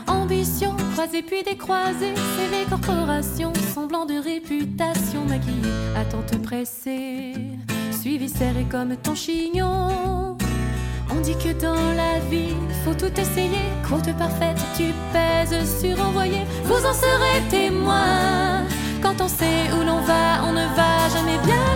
Ambition, 0.07 0.75
croisée 0.93 1.21
puis 1.21 1.43
décroisée, 1.43 2.15
CV 2.15 2.65
corporation, 2.67 3.53
semblant 3.71 4.07
de 4.07 4.15
réputation, 4.15 5.25
maquillée, 5.25 5.95
attente 5.95 6.41
pressée, 6.41 7.33
suivi 7.91 8.29
serré 8.29 8.65
comme 8.67 8.95
ton 8.95 9.13
chignon 9.13 10.32
dit 11.23 11.37
que 11.37 11.53
dans 11.53 11.93
la 11.95 12.19
vie, 12.29 12.53
faut 12.83 12.93
tout 12.93 13.13
essayer. 13.19 13.65
Quote 13.87 14.15
parfaite, 14.17 14.57
tu 14.75 14.93
pèses 15.13 15.79
sur 15.79 15.99
envoyer. 16.05 16.41
Vous 16.65 16.85
en 16.85 16.93
serez 16.93 17.41
témoin. 17.49 18.63
Quand 19.01 19.21
on 19.21 19.29
sait 19.29 19.71
où 19.73 19.85
l'on 19.85 20.01
va, 20.01 20.43
on 20.43 20.51
ne 20.51 20.65
va 20.75 21.09
jamais 21.15 21.39
bien. 21.45 21.72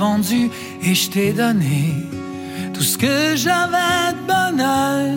et 0.00 0.94
je 0.94 1.10
t'ai 1.10 1.32
donné 1.32 1.92
tout 2.72 2.82
ce 2.82 2.96
que 2.96 3.34
j'avais 3.34 4.12
de 4.12 4.26
bonheur. 4.26 5.16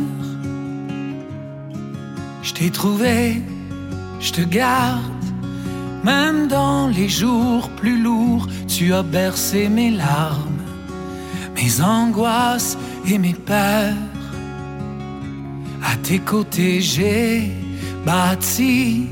Je 2.42 2.54
t'ai 2.54 2.72
trouvé, 2.72 3.42
je 4.20 4.32
te 4.32 4.42
garde, 4.42 5.26
même 6.04 6.48
dans 6.48 6.88
les 6.88 7.10
jours 7.10 7.70
plus 7.70 8.02
lourds, 8.02 8.48
tu 8.68 8.94
as 8.94 9.04
bercé 9.04 9.70
mes 9.70 9.92
larmes, 9.92 10.64
mes 11.56 11.82
angoisses 11.82 12.76
et 13.08 13.20
mes 13.20 13.36
peurs. 13.36 13.94
À 15.84 15.96
tes 16.02 16.20
côtés, 16.20 16.82
j'ai 16.82 17.52
bâti 18.04 19.08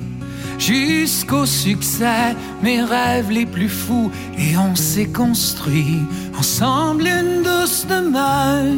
jusqu'au 0.57 1.45
succès 1.45 2.35
mes 2.61 2.81
rêves 2.81 3.31
les 3.31 3.45
plus 3.45 3.69
fous 3.69 4.11
et 4.39 4.57
on 4.57 4.75
s'est 4.75 5.07
construit 5.07 5.99
ensemble 6.37 7.05
une 7.07 7.43
douce 7.43 7.85
demeure. 7.87 8.77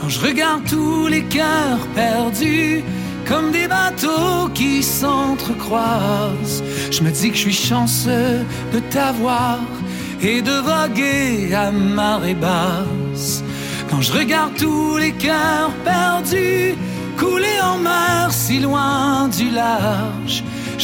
Quand 0.00 0.08
je 0.08 0.20
regarde 0.20 0.64
tous 0.68 1.06
les 1.06 1.22
cœurs 1.22 1.86
perdus, 1.94 2.82
comme 3.26 3.52
des 3.52 3.68
bateaux 3.68 4.48
qui 4.52 4.82
s'entrecroisent, 4.82 6.64
je 6.90 7.02
me 7.02 7.10
dis 7.10 7.30
que 7.30 7.36
je 7.36 7.42
suis 7.42 7.52
chanceux 7.52 8.44
de 8.72 8.80
t'avoir 8.90 9.60
et 10.20 10.42
de 10.42 10.52
voguer 10.52 11.54
à 11.54 11.70
marée 11.70 12.34
basse. 12.34 13.44
Quand 13.88 14.00
je 14.00 14.12
regarde 14.12 14.54
tous 14.56 14.96
les 14.96 15.12
cœurs 15.12 15.70
perdus, 15.84 16.74
couler 17.16 17.60
en 17.62 17.78
mer 17.78 18.28
si 18.30 18.58
loin 18.58 19.28
du 19.28 19.50
large 19.50 20.09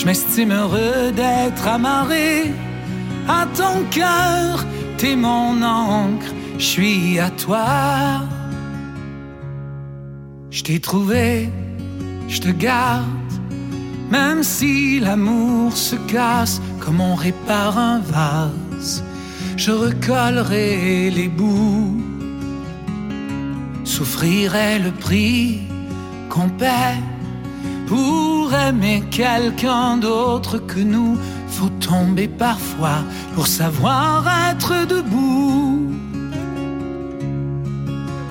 m'estime 0.07 0.53
heureux 0.53 1.11
d'être 1.11 1.67
amarré 1.67 2.53
à 3.27 3.45
ton 3.57 3.83
cœur. 3.91 4.65
T'es 4.99 5.17
mon 5.17 5.61
encre, 5.63 6.31
je 6.59 6.65
suis 6.65 7.19
à 7.19 7.29
toi. 7.31 7.67
Je 10.49 10.63
t'ai 10.63 10.79
trouvé, 10.79 11.51
je 12.29 12.39
te 12.41 12.51
garde, 12.51 13.33
même 14.09 14.45
si 14.45 15.01
l'amour 15.01 15.77
se 15.77 15.97
casse 15.97 16.63
comme 16.79 17.01
on 17.01 17.17
répare 17.17 17.77
un 17.77 17.99
vase. 17.99 19.03
Je 19.57 19.73
recollerai 19.73 21.11
les 21.11 21.29
bouts, 21.29 22.01
souffrirai 23.83 24.79
le 24.79 24.93
prix 24.93 25.63
qu'on 26.29 26.49
paie 26.49 26.95
pour 27.87 28.53
aimer 28.55 29.03
quelqu'un 29.11 29.97
d'autre 29.97 30.59
que 30.59 30.81
nous. 30.81 31.17
Faut 31.49 31.71
tomber 31.81 32.29
parfois 32.29 32.99
pour 33.35 33.47
savoir 33.47 34.25
être 34.51 34.87
debout. 34.87 35.91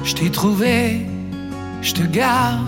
Je 0.04 0.14
t'ai 0.14 0.30
trouvé, 0.30 1.06
je 1.82 1.94
te 1.94 2.04
garde, 2.04 2.60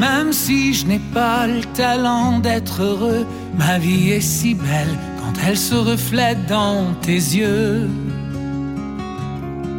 même 0.00 0.32
si 0.32 0.74
je 0.74 0.86
n'ai 0.86 1.00
pas 1.14 1.46
le 1.46 1.62
talent 1.74 2.40
d'être 2.40 2.82
heureux. 2.82 3.24
Ma 3.56 3.78
vie 3.78 4.10
est 4.10 4.20
si 4.20 4.54
belle 4.54 4.98
quand 5.20 5.34
elle 5.46 5.58
se 5.58 5.74
reflète 5.74 6.46
dans 6.48 6.94
tes 7.02 7.22
yeux. 7.38 7.88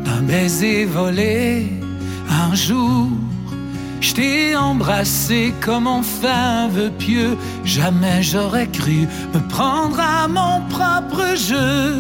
D'un 0.06 0.22
baiser 0.22 0.86
volé 0.86 1.68
un 2.30 2.56
jour 2.56 3.10
je 4.04 4.14
t'ai 4.16 4.56
embrassé 4.58 5.54
comme 5.62 5.88
un 5.88 6.68
vœu 6.68 6.92
pieux. 7.00 7.38
Jamais 7.64 8.22
j'aurais 8.22 8.68
cru 8.68 9.08
me 9.34 9.40
prendre 9.48 9.98
à 9.98 10.28
mon 10.28 10.60
propre 10.68 11.38
jeu. 11.38 11.96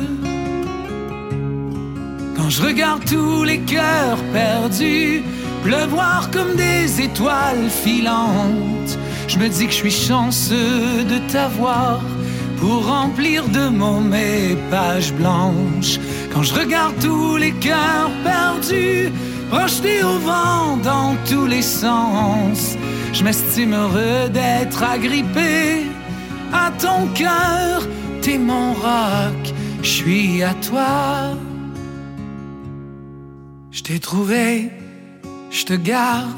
Quand 2.35 2.49
je 2.49 2.61
regarde 2.61 3.05
tous 3.05 3.43
les 3.45 3.59
cœurs 3.59 4.21
perdus, 4.33 5.23
pleuvoir 5.63 6.29
comme 6.31 6.55
des 6.55 7.01
étoiles 7.01 7.69
filantes, 7.69 8.97
je 9.29 9.39
me 9.39 9.47
dis 9.47 9.65
que 9.67 9.71
je 9.71 9.77
suis 9.77 9.91
chanceux 10.09 11.05
de 11.09 11.19
t'avoir 11.31 12.01
pour 12.59 12.85
remplir 12.85 13.47
de 13.47 13.69
mots 13.69 14.01
mes 14.01 14.57
pages 14.69 15.13
blanches. 15.13 15.99
Quand 16.33 16.43
je 16.43 16.53
regarde 16.53 16.95
tous 17.01 17.37
les 17.37 17.53
cœurs 17.53 18.11
perdus, 18.25 19.09
projeté 19.53 20.03
au 20.03 20.17
vent 20.17 20.77
dans 20.77 21.15
tous 21.29 21.45
les 21.45 21.61
sens. 21.61 22.75
Je 23.13 23.23
m'estime 23.23 23.73
heureux 23.73 24.27
d'être 24.29 24.81
agrippé 24.81 25.85
à 26.51 26.71
ton 26.71 27.07
cœur, 27.13 27.87
t'es 28.23 28.39
mon 28.39 28.73
roc, 28.73 29.41
je 29.83 29.87
suis 29.99 30.41
à 30.41 30.55
toi. 30.55 31.37
Je 33.69 33.83
t'ai 33.83 33.99
trouvé, 33.99 34.71
je 35.51 35.63
te 35.65 35.73
garde. 35.73 36.31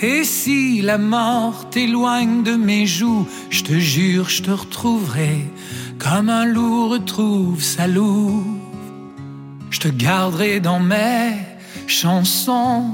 Et 0.00 0.24
si 0.24 0.80
la 0.80 0.98
mort 0.98 1.68
t'éloigne 1.70 2.42
de 2.42 2.54
mes 2.54 2.86
joues, 2.86 3.26
je 3.50 3.62
te 3.62 3.74
jure, 3.74 4.30
je 4.30 4.42
te 4.42 4.50
retrouverai 4.50 5.36
comme 5.98 6.30
un 6.30 6.46
loup 6.46 6.88
retrouve 6.88 7.62
sa 7.62 7.86
louve. 7.86 8.58
Je 9.70 9.80
te 9.80 9.88
garderai 9.88 10.60
dans 10.60 10.80
mes 10.80 11.55
chanson. 11.86 12.84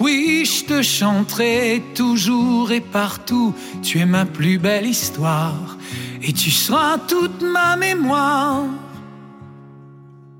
Oui, 0.00 0.44
je 0.44 0.64
te 0.64 0.82
chanterai 0.82 1.82
toujours 1.94 2.70
et 2.72 2.80
partout. 2.80 3.54
Tu 3.82 3.98
es 3.98 4.06
ma 4.06 4.24
plus 4.24 4.58
belle 4.58 4.86
histoire 4.86 5.76
et 6.22 6.32
tu 6.32 6.50
seras 6.50 6.98
toute 6.98 7.42
ma 7.42 7.76
mémoire. 7.76 8.64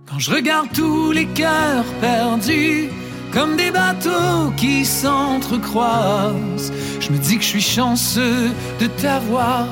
Quand 0.08 0.18
je 0.18 0.30
regarde 0.30 0.68
tous 0.72 1.12
les 1.12 1.26
cœurs 1.26 1.84
perdus 2.00 2.88
comme 3.32 3.56
des 3.56 3.70
bateaux 3.70 4.50
qui 4.56 4.84
s'entrecroisent, 4.84 6.72
je 7.00 7.10
me 7.10 7.18
dis 7.18 7.36
que 7.36 7.42
je 7.42 7.48
suis 7.48 7.60
chanceux 7.60 8.50
de 8.80 8.86
t'avoir 8.86 9.66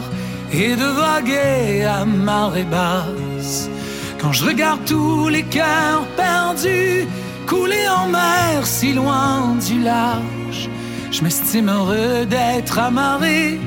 et 0.52 0.76
de 0.76 0.84
vaguer 0.84 1.84
à 1.84 2.04
marée 2.04 2.64
basse. 2.64 3.68
Quand 4.20 4.32
je 4.32 4.44
regarde 4.44 4.84
tous 4.86 5.28
les 5.28 5.42
cœurs 5.42 6.06
perdus 6.16 7.06
couler 7.46 7.88
en 7.88 8.08
mer 8.08 8.66
si 8.66 8.92
loin 8.92 9.56
du 9.56 9.80
large. 9.80 10.68
Je 11.10 11.22
m'estime 11.22 11.68
heureux 11.68 12.26
d'être 12.26 12.78
amarré 12.78 13.58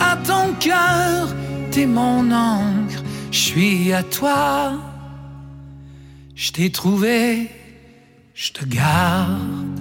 à 0.00 0.16
ton 0.16 0.54
cœur, 0.54 1.34
t'es 1.70 1.86
mon 1.86 2.30
encre, 2.30 3.02
je 3.30 3.38
suis 3.38 3.92
à 3.92 4.02
toi. 4.02 4.78
Je 6.34 6.52
t'ai 6.52 6.70
trouvé, 6.70 7.50
je 8.34 8.52
te 8.52 8.64
garde. 8.64 9.80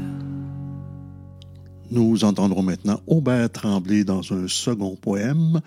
Nous 1.92 2.24
entendrons 2.24 2.64
maintenant 2.64 3.00
Aubert 3.08 3.50
Tremblay 3.52 4.04
dans 4.04 4.34
un 4.34 4.48
second 4.48 4.96
poème. 4.96 5.62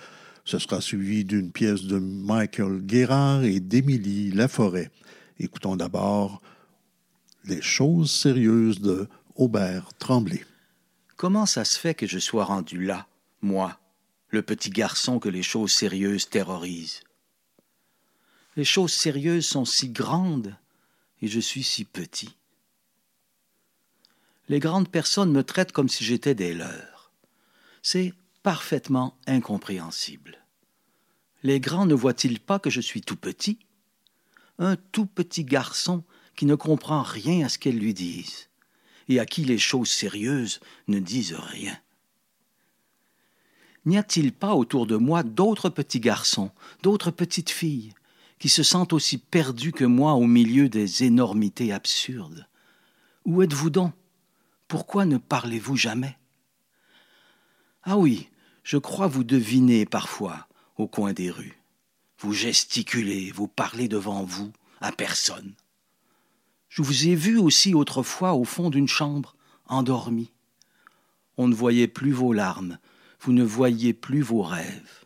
Ce 0.45 0.59
sera 0.59 0.81
suivi 0.81 1.25
d'une 1.25 1.53
pièce 1.53 1.85
de 1.85 1.99
Michael 1.99 2.81
Guérard 2.83 3.45
et 3.45 3.61
d'Émilie 3.61 4.33
Laforêt. 4.33 4.91
Écoutons 5.39 5.77
d'abord 5.77 6.43
les 7.51 7.61
choses 7.61 8.13
sérieuses 8.13 8.81
de 8.81 9.09
Aubert 9.35 9.93
Tremblay. 9.99 10.45
Comment 11.17 11.47
ça 11.47 11.65
se 11.65 11.79
fait 11.79 11.95
que 11.95 12.07
je 12.07 12.21
sois 12.21 12.45
rendu 12.45 12.85
là, 12.85 13.09
moi, 13.43 13.81
le 14.29 14.43
petit 14.43 14.71
garçon 14.71 15.19
que 15.19 15.29
les 15.29 15.43
choses 15.43 15.73
sérieuses 15.73 16.31
terrorisent? 16.31 17.03
Les 18.57 18.65
choses 18.65 18.93
sérieuses 18.93 19.47
sont 19.47 19.65
si 19.65 19.89
grandes 19.89 20.57
et 21.23 21.27
je 21.27 21.41
suis 21.41 21.65
si 21.65 21.85
petit. 21.85 22.37
Les 24.49 24.61
grandes 24.61 24.89
personnes 24.89 25.33
me 25.33 25.43
traitent 25.43 25.73
comme 25.73 25.89
si 25.89 26.05
j'étais 26.05 26.37
des 26.37 26.55
leurs. 26.55 27.11
C'est 27.83 28.15
parfaitement 28.45 29.19
incompréhensible. 29.27 30.39
Les 31.43 31.59
grands 31.59 31.87
ne 31.87 31.95
voient-ils 31.95 32.39
pas 32.39 32.61
que 32.61 32.71
je 32.71 32.81
suis 32.81 33.01
tout 33.01 33.17
petit? 33.17 33.59
Un 34.59 34.77
tout 34.77 35.07
petit 35.07 35.45
garçon 35.45 36.05
qui 36.37 36.47
ne 36.47 36.55
comprend 36.55 37.03
rien 37.03 37.47
à 37.47 37.49
ce 37.49 37.59
qu'elles 37.59 37.79
lui 37.79 37.95
disent, 37.95 38.49
et 39.09 39.21
à 39.21 39.27
qui 39.27 39.45
les 39.45 39.59
choses 39.59 39.91
sérieuses 39.91 40.61
ne 40.89 40.99
disent 40.99 41.35
rien. 41.35 41.79
N'y 43.87 43.97
a-t-il 43.97 44.33
pas 44.33 44.55
autour 44.55 44.87
de 44.87 44.97
moi 44.97 45.23
d'autres 45.23 45.71
petits 45.71 46.01
garçons, 46.01 46.51
d'autres 46.83 47.11
petites 47.11 47.51
filles, 47.51 47.95
qui 48.39 48.49
se 48.49 48.63
sentent 48.63 48.93
aussi 48.93 49.19
perdus 49.19 49.73
que 49.73 49.85
moi 49.85 50.15
au 50.15 50.27
milieu 50.27 50.69
des 50.69 51.05
énormités 51.05 51.73
absurdes? 51.73 52.47
Où 53.25 53.43
êtes-vous 53.43 53.71
donc? 53.71 53.93
Pourquoi 54.69 55.05
ne 55.05 55.19
parlez-vous 55.19 55.77
jamais? 55.77 56.17
Ah 57.83 57.97
oui, 57.97 58.29
je 58.63 58.77
crois 58.77 59.07
vous 59.07 59.25
deviner 59.25 59.87
parfois 59.87 60.47
au 60.77 60.87
coin 60.87 61.13
des 61.13 61.31
rues. 61.31 61.59
Vous 62.19 62.33
gesticulez, 62.33 63.33
vous 63.33 63.49
parlez 63.49 63.89
devant 63.89 64.25
vous, 64.25 64.53
à 64.81 64.93
personne. 64.93 65.55
Je 66.71 66.83
vous 66.83 67.09
ai 67.09 67.17
vu 67.17 67.37
aussi 67.37 67.75
autrefois 67.75 68.35
au 68.35 68.45
fond 68.45 68.71
d'une 68.71 68.89
chambre, 68.89 69.35
endormi. 69.67 70.31
On 71.37 71.49
ne 71.49 71.55
voyait 71.55 71.89
plus 71.89 72.13
vos 72.13 72.33
larmes, 72.33 72.79
vous 73.21 73.33
ne 73.33 73.43
voyiez 73.43 73.93
plus 73.93 74.23
vos 74.23 74.43
rêves. 74.43 75.05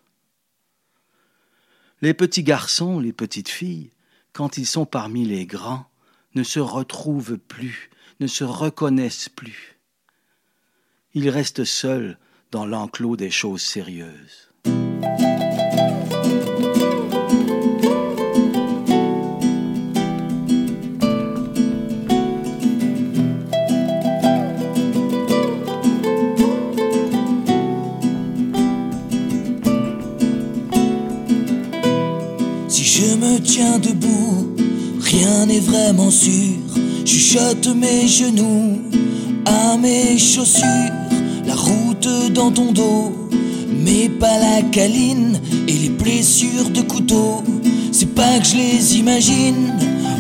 Les 2.03 2.12
petits 2.12 2.43
garçons, 2.43 3.01
les 3.01 3.15
petites 3.15 3.49
filles, 3.49 3.91
quand 4.35 4.59
ils 4.59 4.66
sont 4.66 4.85
parmi 4.85 5.24
les 5.24 5.47
grands, 5.47 5.86
ne 6.35 6.43
se 6.43 6.61
retrouvent 6.61 7.39
plus, 7.39 7.89
ne 8.20 8.27
se 8.27 8.45
reconnaissent 8.45 9.31
plus. 9.31 9.78
Ils 11.15 11.31
restent 11.31 11.65
seuls 11.65 12.19
dans 12.51 12.66
l'enclos 12.66 13.16
des 13.16 13.31
choses 13.31 13.62
sérieuses. 13.62 14.51
Tiens 33.43 33.78
debout, 33.78 34.55
rien 35.01 35.47
n'est 35.47 35.61
vraiment 35.61 36.11
sûr. 36.11 36.56
Chuchote 37.05 37.69
mes 37.74 38.06
genoux 38.06 38.81
à 39.44 39.77
mes 39.77 40.19
chaussures, 40.19 40.93
la 41.47 41.55
route 41.55 42.09
dans 42.32 42.51
ton 42.51 42.73
dos, 42.73 43.12
mais 43.85 44.09
pas 44.09 44.39
la 44.39 44.62
câline 44.62 45.40
et 45.69 45.73
les 45.73 45.89
blessures 45.90 46.70
de 46.70 46.81
couteau. 46.81 47.43
C'est 47.93 48.15
pas 48.15 48.39
que 48.39 48.47
je 48.47 48.56
les 48.56 48.98
imagine 48.98 49.73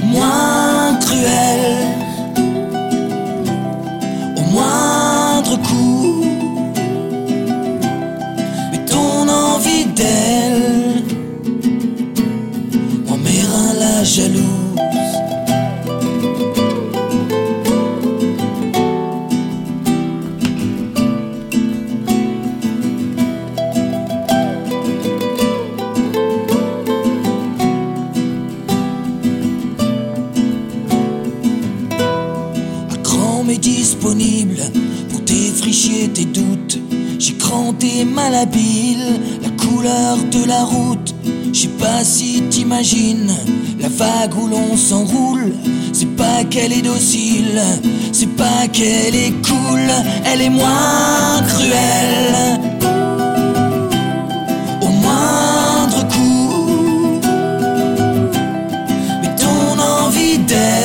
moins 0.04 0.94
cruelles. 1.00 1.88
Au 4.36 4.50
moindre 4.52 5.56
coup, 5.62 6.24
mais 8.72 8.84
ton 8.86 9.28
envie 9.28 9.86
d'elle 9.86 10.53
Cranté 37.84 38.04
malhabile 38.04 39.20
la 39.42 39.50
couleur 39.62 40.16
de 40.30 40.44
la 40.46 40.64
route. 40.64 41.14
Je 41.52 41.60
sais 41.60 41.68
pas 41.68 42.02
si 42.02 42.42
t'imagines 42.48 43.30
la 43.78 43.88
vague 43.88 44.34
où 44.36 44.46
l'on 44.46 44.76
s'enroule. 44.76 45.52
C'est 45.92 46.16
pas 46.16 46.44
qu'elle 46.44 46.72
est 46.72 46.82
docile, 46.82 47.60
c'est 48.12 48.34
pas 48.36 48.68
qu'elle 48.72 49.14
est 49.14 49.34
cool, 49.46 49.82
elle 50.24 50.40
est 50.40 50.50
moins 50.50 51.42
cruelle. 51.46 52.58
Au 54.80 54.88
moindre 54.88 56.08
coup, 56.08 57.20
mais 59.22 59.34
ton 59.36 59.78
envie 59.78 60.38
d'elle 60.38 60.83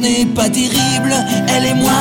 n'est 0.00 0.26
pas 0.26 0.48
terrible, 0.48 1.14
elle 1.48 1.66
est 1.66 1.74
moins 1.74 1.99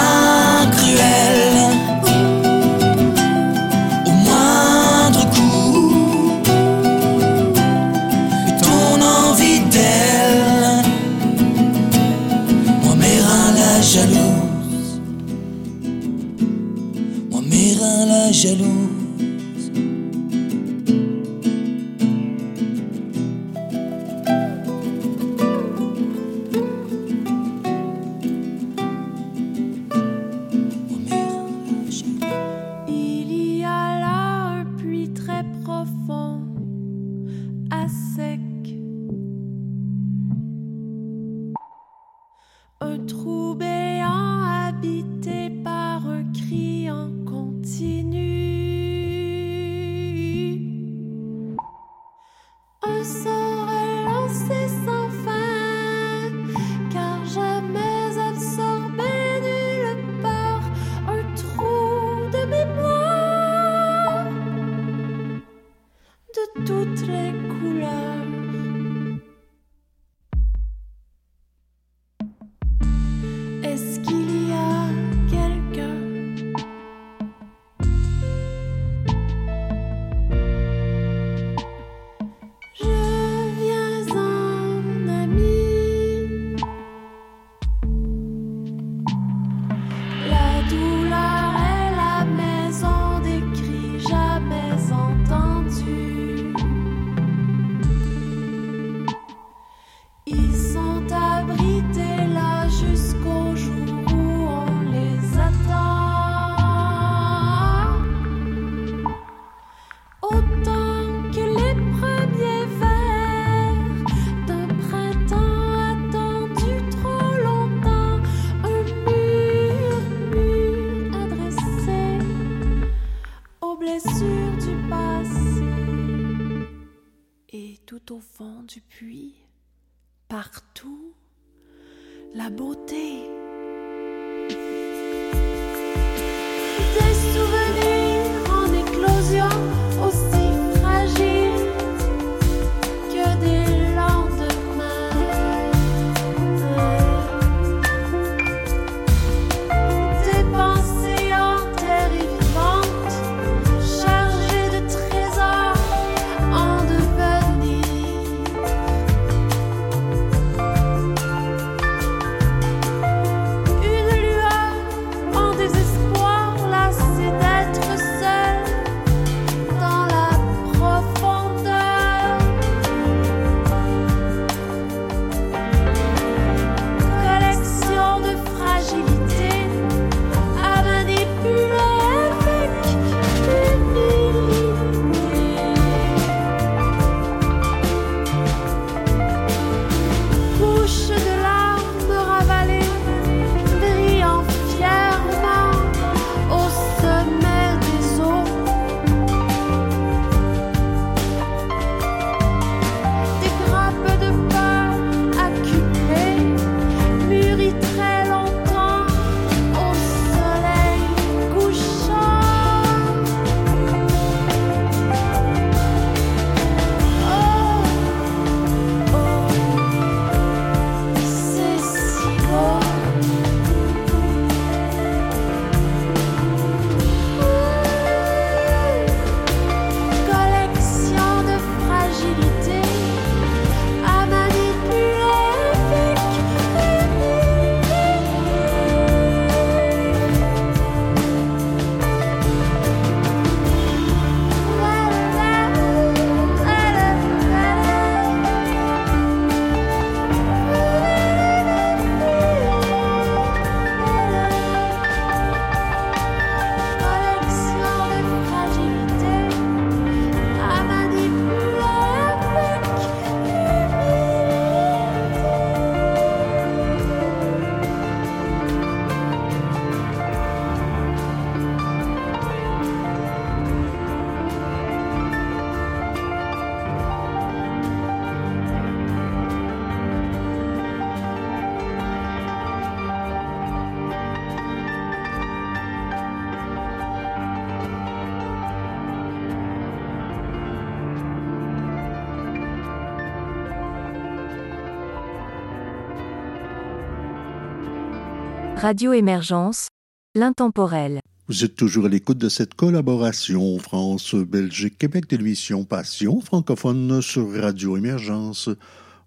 Radio 298.82 299.12
Émergence, 299.12 299.90
l'intemporel. 300.36 301.20
Vous 301.50 301.66
êtes 301.66 301.76
toujours 301.76 302.06
à 302.06 302.08
l'écoute 302.08 302.38
de 302.38 302.48
cette 302.48 302.76
collaboration 302.76 303.78
France-Belgique-Québec 303.78 305.30
de 305.30 305.36
l'émission 305.36 305.84
Passion 305.84 306.40
francophone 306.40 307.22
sur 307.22 307.52
Radio 307.60 307.98
Émergence. 307.98 308.70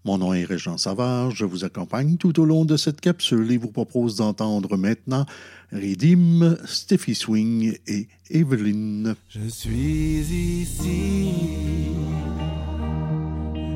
Mon 0.06 0.16
nom 0.16 0.32
est 0.32 0.44
Régent 0.44 0.78
Savard, 0.78 1.32
je 1.32 1.44
vous 1.44 1.64
accompagne 1.64 2.16
tout 2.16 2.40
au 2.40 2.46
long 2.46 2.64
de 2.64 2.78
cette 2.78 3.02
capsule 3.02 3.52
et 3.52 3.58
vous 3.58 3.70
propose 3.70 4.16
d'entendre 4.16 4.78
maintenant 4.78 5.26
Redim, 5.70 6.56
Steffi 6.64 7.14
Swing 7.14 7.76
et 7.86 8.08
Evelyne. 8.30 9.16
Je 9.28 9.48
suis 9.48 10.62
ici, 10.62 11.30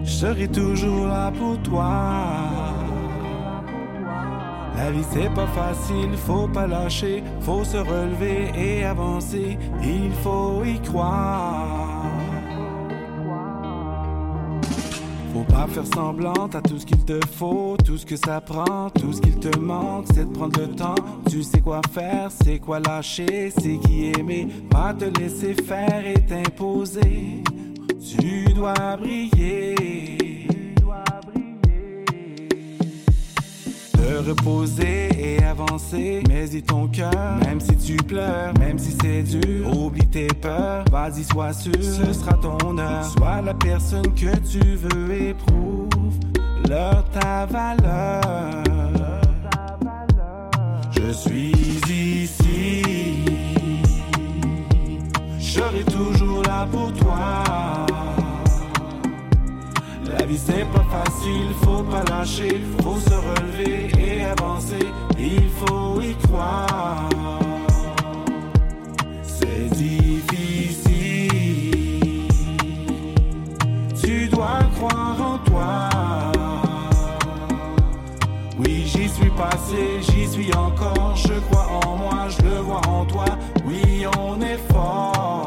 je 0.04 0.10
serai 0.10 0.48
toujours 0.48 1.06
là 1.06 1.30
pour 1.32 1.62
toi. 1.62 2.85
La 4.76 4.90
vie 4.90 5.04
c'est 5.10 5.32
pas 5.32 5.46
facile, 5.46 6.16
faut 6.16 6.46
pas 6.48 6.66
lâcher, 6.66 7.22
faut 7.40 7.64
se 7.64 7.78
relever 7.78 8.50
et 8.54 8.84
avancer, 8.84 9.56
il 9.82 10.12
faut 10.22 10.62
y 10.64 10.78
croire. 10.80 12.04
Faut 15.32 15.44
pas 15.44 15.66
faire 15.66 15.86
semblant, 15.86 16.48
t'as 16.50 16.60
tout 16.60 16.78
ce 16.78 16.84
qu'il 16.84 17.02
te 17.04 17.18
faut, 17.26 17.76
tout 17.84 17.96
ce 17.96 18.04
que 18.04 18.16
ça 18.16 18.40
prend, 18.42 18.90
tout 18.90 19.14
ce 19.14 19.20
qu'il 19.22 19.38
te 19.38 19.58
manque, 19.58 20.06
c'est 20.14 20.28
de 20.28 20.32
prendre 20.32 20.60
le 20.60 20.68
temps. 20.68 20.94
Tu 21.30 21.42
sais 21.42 21.60
quoi 21.60 21.80
faire, 21.92 22.30
c'est 22.30 22.58
quoi 22.58 22.78
lâcher, 22.80 23.50
c'est 23.58 23.78
qui 23.78 24.12
aimer, 24.18 24.46
pas 24.70 24.92
te 24.92 25.06
laisser 25.18 25.54
faire 25.54 26.06
et 26.06 26.20
t'imposer. 26.26 27.42
Tu 27.98 28.52
dois 28.52 28.96
briller. 28.98 30.25
Reposer 34.08 35.08
et 35.18 35.42
avancer. 35.42 36.22
Mais 36.28 36.46
y 36.48 36.62
ton 36.62 36.86
cœur, 36.88 37.36
même 37.44 37.60
si 37.60 37.76
tu 37.76 37.96
pleures, 37.96 38.52
même 38.58 38.78
si 38.78 38.96
c'est 39.00 39.22
dur, 39.22 39.76
oublie 39.76 40.06
tes 40.06 40.28
peurs. 40.28 40.84
Vas-y, 40.90 41.24
sois 41.24 41.52
sûr, 41.52 41.72
ce 41.80 42.12
sera 42.12 42.34
ton 42.34 42.78
heure. 42.78 43.04
Sois 43.04 43.42
la 43.42 43.54
personne 43.54 44.14
que 44.14 44.36
tu 44.38 44.76
veux, 44.76 45.14
éprouve 45.14 45.88
leur 46.68 47.04
ta 47.10 47.46
valeur. 47.46 48.62
Je 50.90 51.12
suis 51.12 51.52
ici, 51.52 52.82
je 55.38 55.44
serai 55.44 55.84
toujours 55.84 56.42
là 56.42 56.66
pour 56.70 56.92
toi. 56.94 57.65
La 60.26 60.32
vie 60.32 60.38
c'est 60.44 60.66
pas 60.72 60.84
facile, 60.90 61.54
faut 61.62 61.84
pas 61.84 62.02
lâcher, 62.10 62.60
faut 62.82 62.98
se 62.98 63.14
relever 63.14 63.92
et 63.96 64.24
avancer, 64.24 64.88
il 65.16 65.48
faut 65.50 66.00
y 66.00 66.16
croire. 66.26 67.08
C'est 69.22 69.70
difficile, 69.70 70.90
tu 74.02 74.26
dois 74.26 74.64
croire 74.74 75.16
en 75.22 75.38
toi. 75.48 75.90
Oui, 78.58 78.82
j'y 78.84 79.08
suis 79.08 79.30
passé, 79.30 80.00
j'y 80.00 80.26
suis 80.26 80.52
encore, 80.56 81.14
je 81.14 81.38
crois 81.48 81.68
en 81.84 81.96
moi, 81.98 82.26
je 82.30 82.42
le 82.42 82.56
vois 82.62 82.84
en 82.88 83.04
toi, 83.04 83.26
oui, 83.64 84.04
on 84.18 84.40
est 84.40 84.58
fort. 84.72 85.45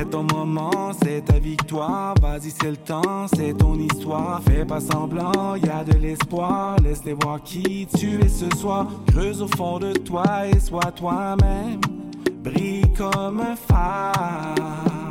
C'est 0.00 0.08
ton 0.08 0.22
moment, 0.22 0.92
c'est 1.02 1.26
ta 1.26 1.38
victoire. 1.38 2.14
Vas-y, 2.22 2.50
c'est 2.50 2.70
le 2.70 2.76
temps, 2.78 3.26
c'est 3.36 3.52
ton 3.52 3.78
histoire. 3.78 4.40
Fais 4.44 4.64
pas 4.64 4.80
semblant, 4.80 5.56
y 5.56 5.68
a 5.68 5.84
de 5.84 5.92
l'espoir. 5.98 6.76
Laisse-les 6.82 7.12
voir 7.12 7.42
qui 7.42 7.86
tu 7.98 8.18
es 8.18 8.28
ce 8.28 8.48
soir. 8.56 8.86
Creuse 9.08 9.42
au 9.42 9.48
fond 9.48 9.78
de 9.78 9.92
toi 9.92 10.46
et 10.46 10.58
sois 10.58 10.90
toi-même. 10.92 11.82
Brille 12.42 12.90
comme 12.96 13.40
un 13.40 13.54
phare. 13.54 15.09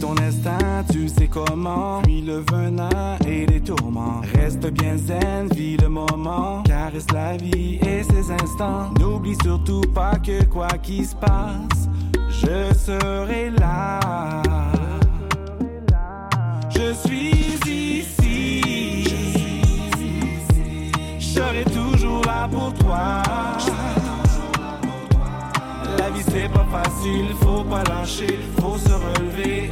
Ton 0.00 0.16
instinct, 0.18 0.84
tu 0.90 1.08
sais 1.08 1.28
comment. 1.28 2.02
Puis 2.02 2.22
le 2.22 2.42
venin 2.50 3.16
et 3.26 3.46
les 3.46 3.60
tourments. 3.60 4.20
Reste 4.34 4.66
bien 4.72 4.96
zen, 4.96 5.48
vis 5.54 5.76
le 5.76 5.88
moment. 5.88 6.62
Caresse 6.64 7.06
la 7.12 7.36
vie 7.36 7.78
et 7.86 8.02
ses 8.02 8.30
instants. 8.32 8.90
N'oublie 8.98 9.36
surtout 9.42 9.82
pas 9.94 10.16
que 10.18 10.44
quoi 10.44 10.68
qu'il 10.82 11.06
se 11.06 11.14
passe, 11.14 11.88
je 12.30 12.74
serai 12.74 13.50
là. 13.50 14.00
Je 16.70 16.92
suis 16.94 17.30
ici. 17.30 19.04
Je 21.18 21.24
serai 21.24 21.64
toujours 21.64 22.22
là 22.24 22.48
pour 22.50 22.72
toi. 22.74 23.22
La 25.98 26.10
vie 26.10 26.24
c'est 26.28 26.48
pas 26.52 26.66
facile, 26.70 27.26
faut 27.40 27.64
pas 27.64 27.84
lâcher, 27.84 28.38
faut 28.60 28.78
se 28.78 28.92
relever 28.92 29.71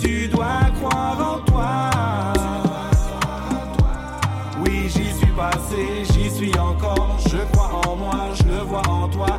tu 0.00 0.28
dois 0.28 0.70
croire 0.80 1.36
en 1.36 1.50
toi. 1.50 1.90
Oui, 4.64 4.88
j'y 4.88 5.12
suis 5.12 5.32
passé, 5.36 6.04
j'y 6.12 6.30
suis 6.30 6.58
encore, 6.58 7.18
je 7.28 7.38
crois 7.52 7.70
en 7.86 7.96
moi, 7.96 8.30
je 8.34 8.44
le 8.44 8.60
vois 8.60 8.88
en 8.88 9.08
toi, 9.08 9.38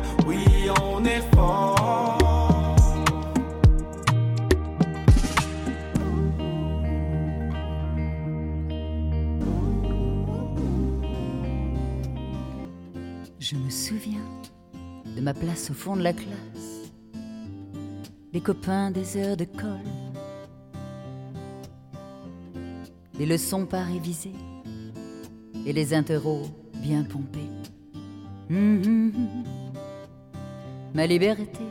Je 13.48 13.54
me 13.54 13.70
souviens 13.70 14.24
de 15.14 15.20
ma 15.20 15.32
place 15.32 15.70
au 15.70 15.72
fond 15.72 15.94
de 15.94 16.02
la 16.02 16.12
classe, 16.12 16.90
les 18.32 18.40
copains 18.40 18.90
des 18.90 19.16
heures 19.16 19.36
de 19.36 19.44
colle, 19.44 19.70
les 23.16 23.26
leçons 23.26 23.64
pas 23.64 23.84
révisées 23.84 24.34
et 25.64 25.72
les 25.72 25.94
interros 25.94 26.48
bien 26.82 27.04
pompés. 27.04 27.38
Hum, 28.50 28.82
hum, 28.84 29.12
hum. 29.14 29.44
Ma 30.92 31.06
liberté, 31.06 31.62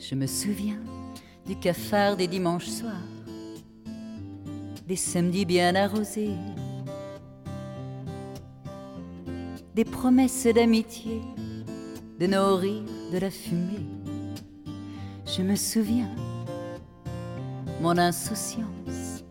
je 0.00 0.16
me 0.16 0.26
souviens 0.26 0.82
du 1.46 1.54
cafard 1.54 2.16
des 2.16 2.26
dimanches 2.26 2.70
soirs, 2.70 3.08
des 4.88 4.96
samedis 4.96 5.44
bien 5.44 5.76
arrosés 5.76 6.34
des 9.78 9.84
promesses 9.84 10.48
d'amitié, 10.52 11.22
de 12.18 12.26
nos 12.26 12.56
rires, 12.56 12.82
de 13.12 13.18
la 13.18 13.30
fumée. 13.30 13.86
Je 15.24 15.40
me 15.40 15.54
souviens, 15.54 16.10
mon 17.80 17.96
insouciance. 17.96 19.22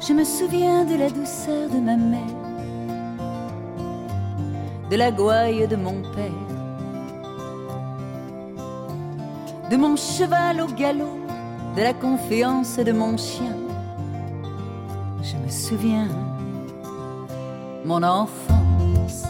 Je 0.00 0.12
me 0.12 0.24
souviens 0.24 0.84
de 0.84 0.96
la 0.96 1.08
douceur 1.08 1.70
de 1.70 1.78
ma 1.78 1.96
mère, 1.96 2.36
de 4.90 4.96
la 4.96 5.12
gouaille 5.12 5.68
de 5.68 5.76
mon 5.76 6.02
père, 6.10 6.50
de 9.70 9.76
mon 9.76 9.94
cheval 9.94 10.60
au 10.62 10.66
galop, 10.66 11.20
de 11.76 11.82
la 11.82 11.94
confiance 11.94 12.76
de 12.76 12.90
mon 12.90 13.16
chien. 13.16 13.56
Je 15.22 15.36
me 15.36 15.48
souviens 15.48 16.08
mon 17.90 18.04
enfance. 18.04 19.26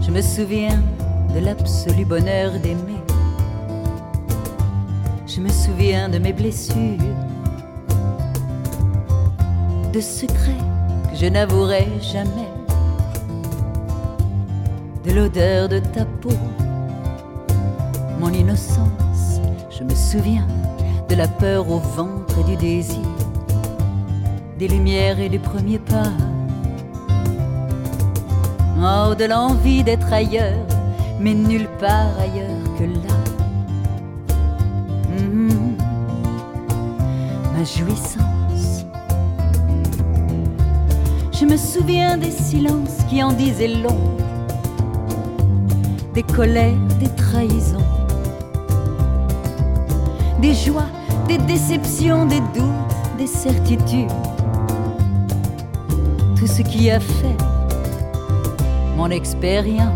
Je 0.00 0.10
me 0.10 0.22
souviens 0.22 0.82
de 1.34 1.40
l'absolu 1.40 2.06
bonheur 2.06 2.52
d'aimer. 2.62 3.02
Je 5.26 5.40
me 5.40 5.50
souviens 5.50 6.08
de 6.08 6.18
mes 6.18 6.32
blessures, 6.32 7.14
de 9.92 10.00
secrets 10.00 10.64
que 11.10 11.16
je 11.16 11.26
n'avouerai 11.26 11.86
jamais, 12.00 12.52
de 15.04 15.12
l'odeur 15.12 15.68
de 15.68 15.80
ta 15.80 16.06
peau, 16.06 16.40
mon 18.18 18.32
innocence 18.32 18.99
je 19.80 19.84
me 19.86 19.94
souviens 19.94 20.46
de 21.08 21.14
la 21.14 21.26
peur 21.26 21.70
au 21.70 21.78
ventre 21.78 22.38
et 22.38 22.44
du 22.44 22.56
désir, 22.56 23.00
des 24.58 24.68
lumières 24.68 25.18
et 25.18 25.30
du 25.30 25.38
premier 25.38 25.78
pas. 25.78 26.12
Oh, 28.78 29.14
de 29.14 29.24
l'envie 29.24 29.82
d'être 29.82 30.12
ailleurs, 30.12 30.66
mais 31.18 31.32
nulle 31.32 31.68
part 31.78 32.12
ailleurs 32.20 32.76
que 32.78 32.84
là. 32.84 33.16
Mhm. 35.18 35.76
ma 37.56 37.64
jouissance. 37.64 38.84
Je 41.32 41.46
me 41.46 41.56
souviens 41.56 42.18
des 42.18 42.30
silences 42.30 42.98
qui 43.08 43.22
en 43.22 43.32
disaient 43.32 43.76
long, 43.82 43.98
des 46.12 46.22
colères, 46.22 46.76
des 46.98 47.08
trahisons, 47.08 47.89
des 50.40 50.54
joies, 50.54 50.88
des 51.28 51.38
déceptions, 51.38 52.24
des 52.24 52.40
doutes, 52.54 52.94
des 53.18 53.26
certitudes. 53.26 54.10
Tout 56.36 56.46
ce 56.46 56.62
qui 56.62 56.90
a 56.90 56.98
fait 56.98 57.36
mon 58.96 59.10
expérience. 59.10 59.88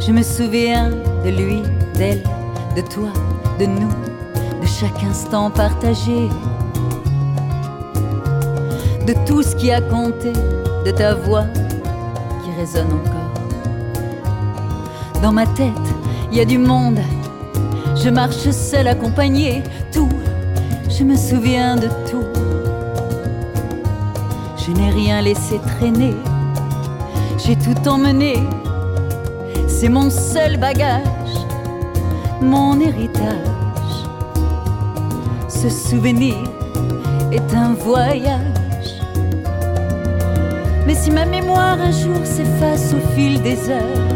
Je 0.00 0.12
me 0.12 0.22
souviens 0.22 0.90
de 1.24 1.30
lui, 1.30 1.62
d'elle, 1.94 2.22
de 2.76 2.80
toi, 2.80 3.08
de 3.58 3.66
nous, 3.66 3.90
de 4.60 4.66
chaque 4.66 5.02
instant 5.02 5.50
partagé, 5.50 6.28
de 9.04 9.14
tout 9.26 9.42
ce 9.42 9.56
qui 9.56 9.72
a 9.72 9.80
compté 9.80 10.32
de 10.86 10.92
ta 10.92 11.14
voix 11.14 11.46
qui 12.44 12.50
résonne 12.56 12.86
encore. 12.86 13.42
Dans 15.20 15.32
ma 15.32 15.44
tête, 15.44 15.72
il 16.30 16.38
y 16.38 16.40
a 16.40 16.44
du 16.44 16.58
monde, 16.58 17.00
je 17.96 18.08
marche 18.08 18.48
seule 18.52 18.86
accompagnée, 18.86 19.64
tout, 19.92 20.08
je 20.88 21.02
me 21.02 21.16
souviens 21.16 21.74
de 21.74 21.88
tout. 22.08 22.22
Je 24.56 24.70
n'ai 24.70 24.90
rien 24.90 25.22
laissé 25.22 25.58
traîner, 25.58 26.14
j'ai 27.44 27.56
tout 27.56 27.88
emmené, 27.88 28.36
c'est 29.66 29.88
mon 29.88 30.08
seul 30.08 30.56
bagage, 30.56 31.02
mon 32.40 32.78
héritage. 32.78 33.48
Ce 35.48 35.68
souvenir 35.68 36.36
est 37.32 37.54
un 37.54 37.72
voyage. 37.74 38.55
Si 41.06 41.12
ma 41.12 41.24
mémoire 41.24 41.78
un 41.80 41.92
jour 41.92 42.18
s'efface 42.24 42.92
au 42.92 43.14
fil 43.14 43.40
des 43.40 43.70
heures, 43.70 44.08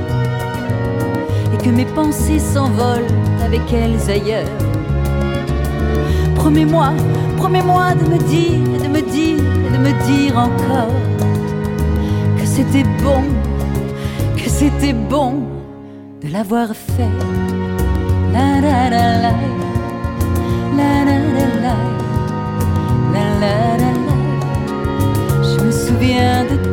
et 1.54 1.64
que 1.64 1.70
mes 1.70 1.84
pensées 1.84 2.40
s'envolent 2.40 3.14
avec 3.44 3.60
elles 3.72 4.10
ailleurs, 4.10 4.50
promets-moi, 6.34 6.88
promets-moi 7.36 7.94
de 7.94 8.10
me 8.10 8.18
dire, 8.18 8.58
de 8.82 8.88
me 8.88 9.02
dire, 9.02 9.38
et 9.38 9.70
de 9.70 9.78
me 9.78 9.92
dire 10.04 10.36
encore 10.36 10.96
que 12.36 12.44
c'était 12.44 12.82
bon, 13.04 13.22
que 14.36 14.50
c'était 14.50 14.92
bon 14.92 15.44
de 16.24 16.32
l'avoir 16.32 16.70
fait. 16.70 17.14
La 18.32 18.60
la 18.60 18.90
la 18.90 19.16
la, 19.22 19.32
la 20.76 21.04
la 21.04 21.18
la 21.36 21.46
la, 21.62 21.76
la 23.12 23.24
la 23.42 23.76
la 23.78 23.94
la. 24.02 24.10
Je 25.44 25.64
me 25.64 25.70
souviens 25.70 26.44
de 26.44 26.69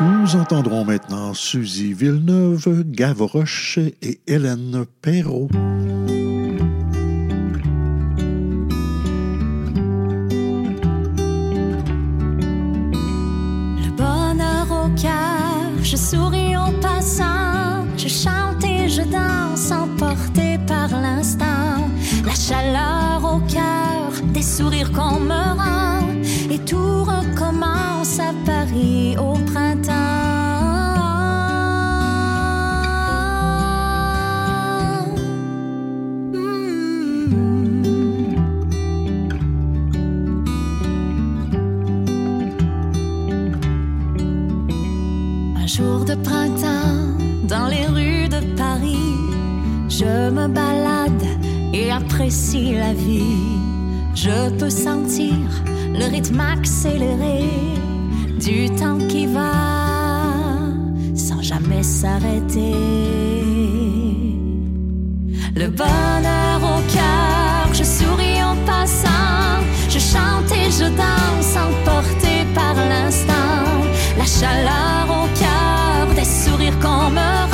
Nous 0.00 0.36
entendrons 0.36 0.84
maintenant 0.84 1.34
Suzy 1.34 1.92
Villeneuve, 1.92 2.82
Gavroche 2.86 3.78
et 3.78 4.20
Hélène 4.26 4.84
Perrault. 5.02 5.48
Le 13.82 13.90
bonheur 13.96 14.66
au 14.70 14.88
cœur, 15.00 15.82
je 15.82 15.96
souris. 15.96 16.43
Sourires 24.94 25.10
qu'on 25.10 25.20
me 25.20 25.56
rend, 25.56 26.06
et 26.50 26.58
tout 26.58 27.04
recommence 27.04 28.18
à 28.18 28.32
Paris 28.44 29.16
au 29.18 29.34
printemps. 29.50 29.92
Un 45.56 45.66
jour 45.66 46.04
de 46.04 46.14
printemps, 46.14 47.16
dans 47.48 47.66
les 47.68 47.86
rues 47.86 48.28
de 48.28 48.40
Paris, 48.56 48.96
je 49.88 50.30
me 50.30 50.46
balade 50.48 51.26
et 51.72 51.90
apprécie 51.90 52.74
la 52.74 52.92
vie. 52.92 53.63
Je 54.24 54.48
peux 54.58 54.70
sentir 54.70 55.34
le 55.92 56.06
rythme 56.10 56.40
accéléré 56.40 57.44
du 58.40 58.70
temps 58.70 58.96
qui 59.06 59.26
va 59.26 59.52
sans 61.14 61.42
jamais 61.42 61.82
s'arrêter. 61.82 62.72
Le 65.54 65.68
bonheur 65.68 66.58
au 66.62 66.80
cœur, 66.90 67.74
je 67.74 67.84
souris 67.84 68.42
en 68.42 68.56
passant, 68.64 69.60
je 69.90 69.98
chante 69.98 70.50
et 70.52 70.70
je 70.70 70.88
danse, 71.02 71.54
emporté 71.68 72.46
par 72.54 72.74
l'instant. 72.76 73.60
La 74.16 74.24
chaleur 74.24 75.04
au 75.20 75.26
cœur, 75.38 76.14
des 76.14 76.24
sourires 76.24 76.78
qu'on 76.80 77.10
me 77.10 77.53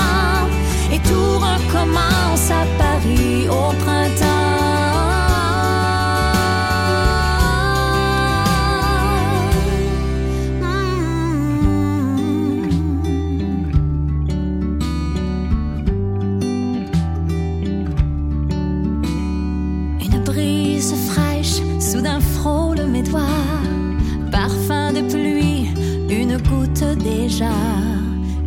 déjà. 27.02 27.52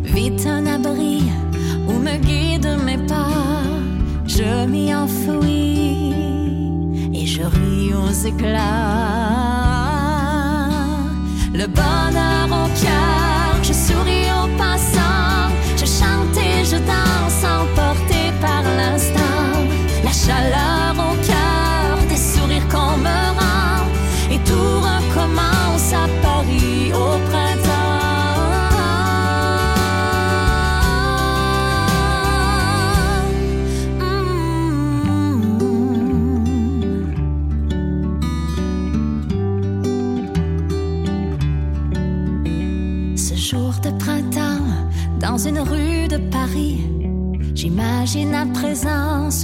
Vite 0.02 0.46
un 0.46 0.66
abri 0.66 1.22
où 1.88 1.92
me 1.92 2.16
guident 2.16 2.78
mes 2.84 2.98
pas. 2.98 3.62
Je 4.26 4.66
m'y 4.66 4.94
enfouis 4.94 6.12
et 7.12 7.26
je 7.26 7.42
ris 7.42 7.92
aux 7.94 8.12
éclats. 8.26 9.14
Le 11.52 11.66
bonheur 11.66 12.48
au 12.50 12.68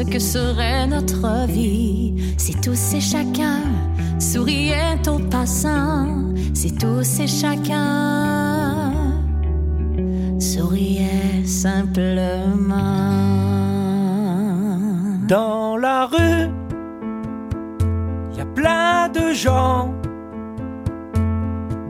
ce 0.00 0.04
que 0.04 0.18
serait 0.18 0.86
notre 0.86 1.46
vie 1.46 2.14
si 2.38 2.54
tous 2.54 2.94
et 2.94 3.00
chacun 3.00 3.60
souriait 4.18 5.06
au 5.06 5.18
passant, 5.18 6.06
si 6.54 6.74
tous 6.74 7.20
et 7.20 7.26
chacun 7.26 8.92
souriait 10.38 11.44
simplement. 11.44 12.86
Dans 15.28 15.76
la 15.76 16.06
rue, 16.06 16.48
il 18.30 18.38
y 18.38 18.40
a 18.40 18.46
plein 18.46 19.10
de 19.10 19.34
gens. 19.34 19.94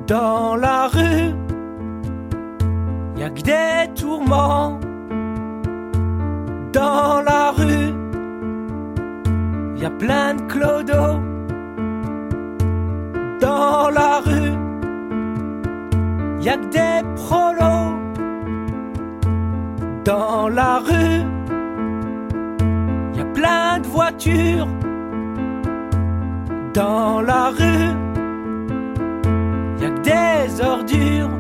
Dans 0.08 0.56
la 0.56 0.88
rue, 0.88 1.32
il 3.14 3.20
y 3.20 3.22
a 3.22 3.30
que 3.30 3.42
des 3.42 3.88
tourments. 3.94 4.80
Dans 6.72 7.22
la 7.22 7.50
rue, 7.50 7.79
y 9.80 9.84
a 9.86 9.90
plein 9.90 10.34
de 10.34 10.42
clodos. 10.42 11.20
Dans 13.40 13.88
la 13.88 14.20
rue, 14.20 14.52
y 16.42 16.48
a 16.50 16.56
que 16.58 16.66
des 16.66 17.02
prolos. 17.16 17.96
Dans 20.04 20.48
la 20.48 20.80
rue, 20.80 21.24
y 23.14 23.20
a 23.20 23.24
plein 23.32 23.78
de 23.78 23.86
voitures. 23.86 24.68
Dans 26.74 27.22
la 27.22 27.50
rue, 27.58 27.90
y 29.80 29.84
a 29.86 29.90
que 29.90 30.02
des 30.02 30.60
ordures. 30.60 31.30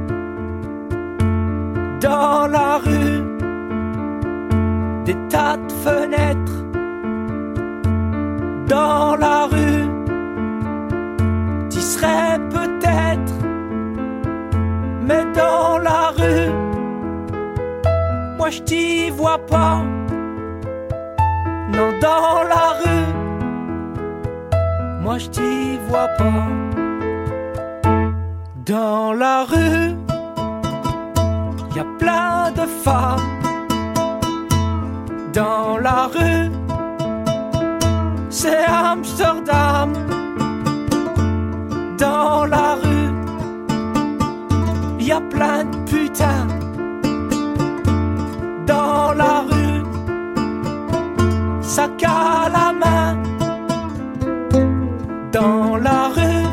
Dans 2.00 2.46
la 2.46 2.78
rue, 2.78 3.22
des 5.04 5.16
tas 5.28 5.58
de 5.58 5.72
fenêtres. 5.84 6.60
Dans 8.70 9.16
la 9.16 9.46
rue, 9.46 9.88
t'y 11.70 11.80
serais 11.82 12.38
peut-être. 12.50 13.34
Mais 15.02 15.24
dans 15.34 15.78
la 15.78 16.12
rue, 16.16 16.52
moi 18.38 18.48
je 18.50 18.62
t'y 18.62 19.10
vois 19.10 19.38
pas. 19.38 19.82
Non, 21.74 21.90
dans 22.00 22.44
la 22.54 22.66
rue, 22.80 23.08
moi 25.02 25.18
je 25.18 25.28
t'y 25.30 25.76
vois 25.88 26.10
pas. 26.16 26.46
Dans 28.64 29.12
la 29.12 29.46
rue, 29.52 29.96
y 31.74 31.80
a 31.80 31.86
plein 31.98 32.52
de 32.52 32.66
femmes. 32.84 33.30
Dans 35.32 35.76
la 35.76 36.06
rue, 36.06 36.59
c'est 38.42 38.64
Amsterdam. 38.64 39.92
Dans 41.98 42.46
la 42.46 42.68
rue, 42.82 43.12
y 44.98 45.12
a 45.12 45.20
plein 45.20 45.64
de 45.64 45.76
putains. 45.90 46.46
Dans 48.66 49.12
la 49.22 49.36
rue, 49.50 49.82
sac 51.60 52.02
à 52.02 52.48
la 52.56 52.68
main. 52.82 53.18
Dans 55.32 55.76
la 55.76 56.02
rue, 56.16 56.46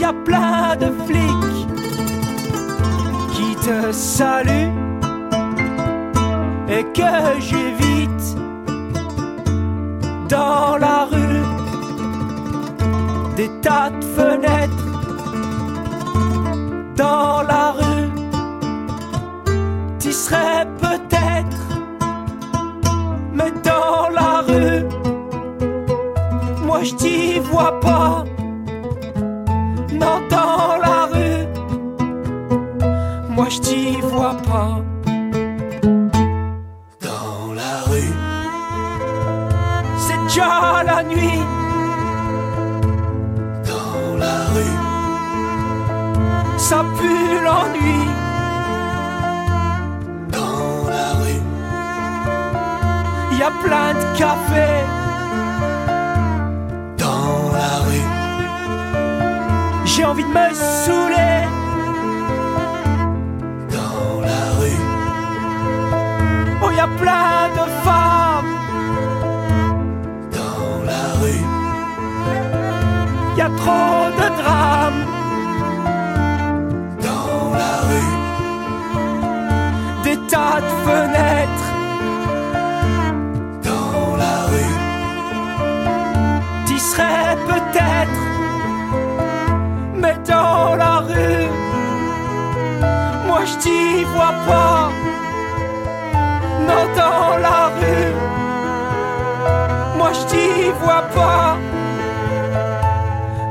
y 0.00 0.04
a 0.04 0.12
plein 0.12 0.74
de 0.82 0.90
flics 1.06 1.60
qui 3.34 3.54
te 3.66 3.92
saluent 3.92 4.72
et 6.68 6.84
que 6.98 7.12
j'évite. 7.38 7.91
Dans 10.32 10.78
la 10.78 11.04
rue, 11.12 11.44
des 13.36 13.50
tas 13.60 13.90
de 13.90 14.02
fenêtres. 14.16 14.86
Dans 16.96 17.42
la 17.42 17.72
rue, 17.72 18.08
t'y 19.98 20.10
serais 20.10 20.66
peut-être. 20.80 21.62
Mais 23.34 23.52
dans 23.62 24.08
la 24.08 24.40
rue, 24.48 24.86
moi 26.64 26.82
je 26.82 26.94
t'y 26.94 27.38
vois 27.38 27.78
pas. 27.80 28.24
Non, 29.92 30.18
dans 30.30 30.78
la 30.86 31.08
rue, 31.12 31.46
ça 46.72 46.82
pue 46.98 47.34
l'ennui. 47.46 48.00
Dans 50.36 50.88
la 50.94 51.08
rue, 51.20 51.42
y 53.38 53.42
a 53.50 53.52
plein 53.64 53.90
de 54.00 54.04
cafés. 54.20 54.84
Dans 57.04 57.36
la 57.58 57.72
rue, 57.86 58.08
j'ai 59.84 60.04
envie 60.10 60.26
de 60.30 60.34
me 60.38 60.46
saouler. 60.82 61.38
Dans 63.76 64.10
la 64.28 64.42
rue, 64.58 64.80
oh, 66.62 66.70
y 66.78 66.82
a 66.88 66.90
plein 67.02 67.38
de 67.58 67.64
femmes. 67.84 68.52
Dans 70.38 70.74
la 70.90 71.04
rue, 71.20 71.44
y 73.38 73.40
a 73.42 73.50
trop 73.60 74.04
de 74.20 74.26
drames. 74.40 75.01
Tas 80.32 80.60
de 80.66 80.72
fenêtres 80.86 81.68
dans 83.68 84.16
la 84.22 84.36
rue. 84.50 84.76
Tu 86.66 86.76
serais 86.78 87.36
peut-être, 87.50 88.22
mais 90.00 90.16
dans 90.32 90.74
la 90.84 90.94
rue, 91.08 91.48
moi 93.26 93.40
je 93.50 93.54
t'y 93.62 94.04
vois 94.14 94.36
pas. 94.48 94.90
Non, 96.68 96.84
dans 97.02 97.30
la 97.46 97.60
rue, 97.78 98.12
moi 99.98 100.10
je 100.18 100.22
t'y 100.30 100.50
vois 100.82 101.04
pas. 101.18 101.48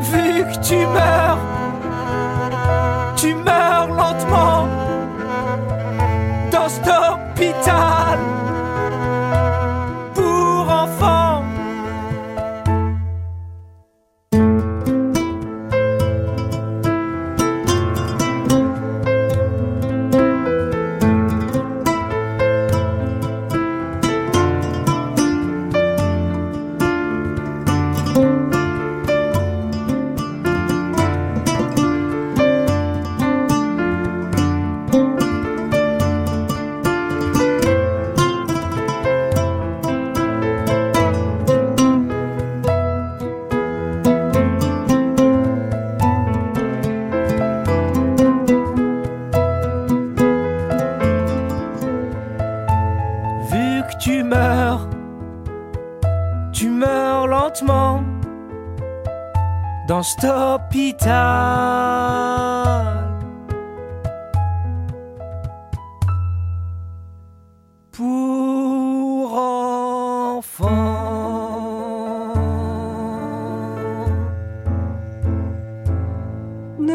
Vu 0.09 0.27
que 0.49 0.57
tu 0.67 0.77
meurs, 0.97 1.41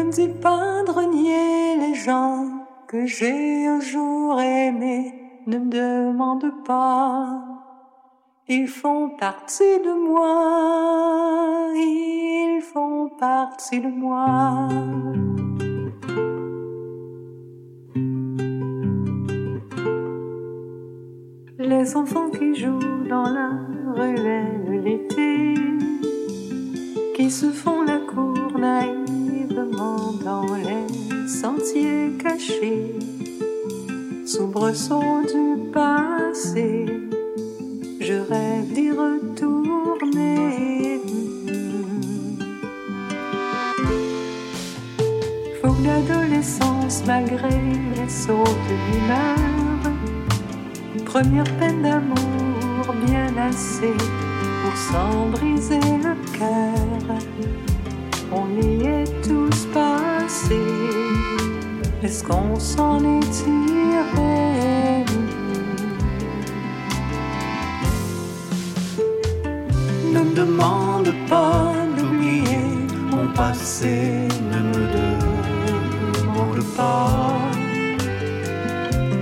Ne 0.07 0.11
dis 0.13 0.29
pas 0.29 0.83
de 0.85 0.91
renier 0.91 1.75
les 1.75 1.93
gens 1.93 2.45
que 2.87 3.05
j'ai 3.05 3.67
un 3.67 3.81
jour 3.81 4.39
aimés. 4.39 5.13
Ne 5.45 5.59
me 5.59 5.69
demande 5.69 6.49
pas. 6.63 7.43
Ils 8.47 8.69
font 8.69 9.09
partie 9.09 9.79
de 9.87 9.93
moi. 10.07 11.67
Ils 11.75 12.61
font 12.61 13.09
partie 13.19 13.81
de 13.81 13.89
moi. 13.89 14.69
Les 21.59 21.97
enfants 21.97 22.29
qui 22.29 22.55
jouent 22.55 23.03
dans 23.09 23.29
la 23.29 23.49
ruelle 23.93 24.81
l'été, 24.85 25.53
qui 27.13 27.29
se 27.29 27.51
font 27.51 27.81
la 27.81 27.99
cour 27.99 28.57
dans 29.65 30.55
les 30.55 31.27
sentiers 31.27 32.11
cachés, 32.19 32.95
soubresauts 34.25 35.23
du 35.23 35.71
passé, 35.71 36.85
je 37.99 38.13
rêve 38.13 38.73
d'y 38.73 38.91
retourner. 38.91 41.01
Faut 45.61 45.73
que 45.73 45.83
l'adolescence, 45.83 47.03
malgré 47.05 47.49
les 47.49 48.09
sauts 48.09 48.43
d'humeur, 48.67 49.35
Première 51.05 51.51
peine 51.57 51.81
d'amour 51.81 52.93
bien 53.07 53.35
assez 53.37 53.93
pour 54.61 54.77
s'en 54.77 55.29
briser 55.29 55.79
le 55.79 56.15
cœur. 56.37 57.17
On 58.31 58.47
y 58.61 58.85
est 58.85 59.21
tous 59.23 59.65
passés. 59.73 60.55
Est-ce 62.03 62.23
qu'on 62.23 62.59
s'en 62.59 62.99
est 62.99 63.29
tiré? 63.31 65.05
Ne 70.13 70.19
me 70.19 70.35
demande 70.35 71.13
pas 71.29 71.73
d'oublier 71.97 72.59
mon 73.11 73.27
passé, 73.33 74.27
ne 74.51 74.59
me 74.71 74.83
demande 74.99 76.63
pas. 76.75 77.33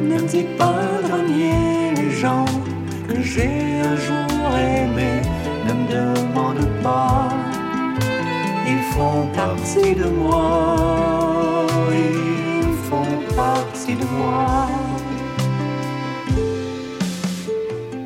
Ne 0.01 0.15
me 0.15 0.27
dis 0.27 0.47
pas 0.57 0.81
de 1.03 1.11
renier 1.13 1.93
les 1.95 2.11
gens 2.11 2.45
que 3.07 3.21
j'ai 3.21 3.81
un 3.83 3.95
jour 3.95 4.55
aimés, 4.57 5.21
ne 5.67 5.73
me 5.73 5.87
demande 5.89 6.65
pas. 6.81 7.29
Font 8.95 9.27
partie 9.35 9.93
de 9.93 10.05
moi, 10.05 11.65
ils 11.91 12.73
font 12.89 13.35
partie 13.35 13.93
de 13.93 14.05
moi. 14.05 14.67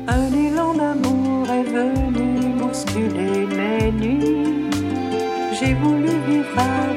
Un 0.08 0.32
élan 0.46 0.74
d'amour 0.74 1.48
est 1.48 1.62
venu 1.62 2.54
bousculer 2.58 3.46
mes 3.56 3.92
nuits. 3.92 4.70
J'ai 5.52 5.74
voulu 5.74 6.10
vivre 6.26 6.89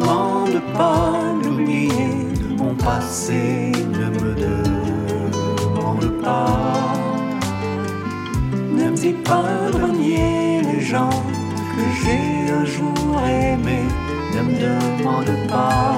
demande 0.00 0.60
pas 0.74 1.12
d'oublier 1.42 2.16
mon 2.58 2.74
passé, 2.74 3.72
ne 3.98 4.06
me 4.20 4.34
demande 4.34 6.22
pas. 6.22 6.94
Ne 8.72 8.90
me 8.90 8.96
dis 8.96 9.12
pas 9.12 9.70
de 9.72 9.82
renier 9.82 10.62
les 10.62 10.80
gens 10.80 11.10
que 11.74 11.82
j'ai 12.00 12.52
un 12.52 12.64
jour 12.64 13.20
aimés, 13.26 13.88
ne 14.34 14.42
me 14.42 14.54
demande 14.62 15.48
pas. 15.48 15.94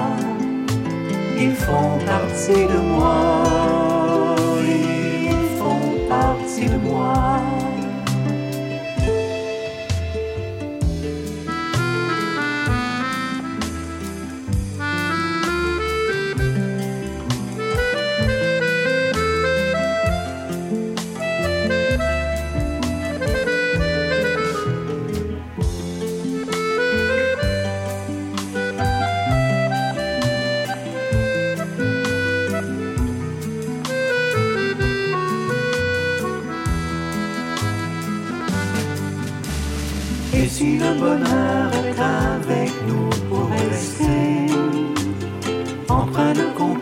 Ils 1.39 1.55
font 1.55 1.97
partie 2.05 2.65
de 2.73 2.79
moi, 2.95 3.43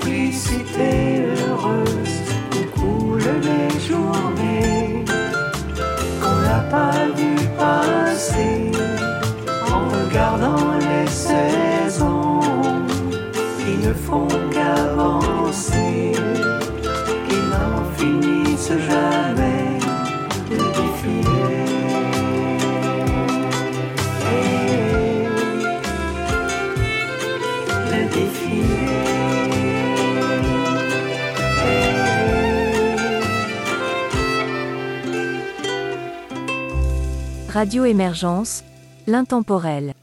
complicité 0.01 1.23
heureuse, 1.47 2.17
où 2.53 2.79
coulent 2.79 3.19
les 3.19 3.79
journées 3.79 5.05
qu'on 6.21 6.41
n'a 6.41 6.61
pas 6.69 7.05
vu 7.15 7.35
passer, 7.57 8.71
en 9.71 9.89
regardant 9.89 10.77
les 10.79 11.07
saisons 11.07 12.39
qui 13.59 13.87
ne 13.87 13.93
font 13.93 14.27
Radio 37.53 37.83
Émergence, 37.83 38.63
l'intemporel. 39.07 39.93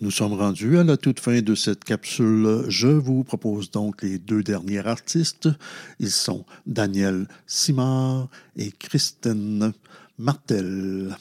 Nous 0.00 0.10
sommes 0.10 0.32
rendus 0.32 0.78
à 0.78 0.84
la 0.84 0.96
toute 0.96 1.20
fin 1.20 1.42
de 1.42 1.54
cette 1.54 1.84
capsule. 1.84 2.64
Je 2.68 2.88
vous 2.88 3.24
propose 3.24 3.70
donc 3.70 4.02
les 4.02 4.18
deux 4.18 4.42
derniers 4.42 4.86
artistes. 4.86 5.50
Ils 6.00 6.10
sont 6.10 6.46
Daniel 6.66 7.28
Simard 7.46 8.28
et 8.56 8.72
Christine 8.72 9.74
Martel. 10.18 11.14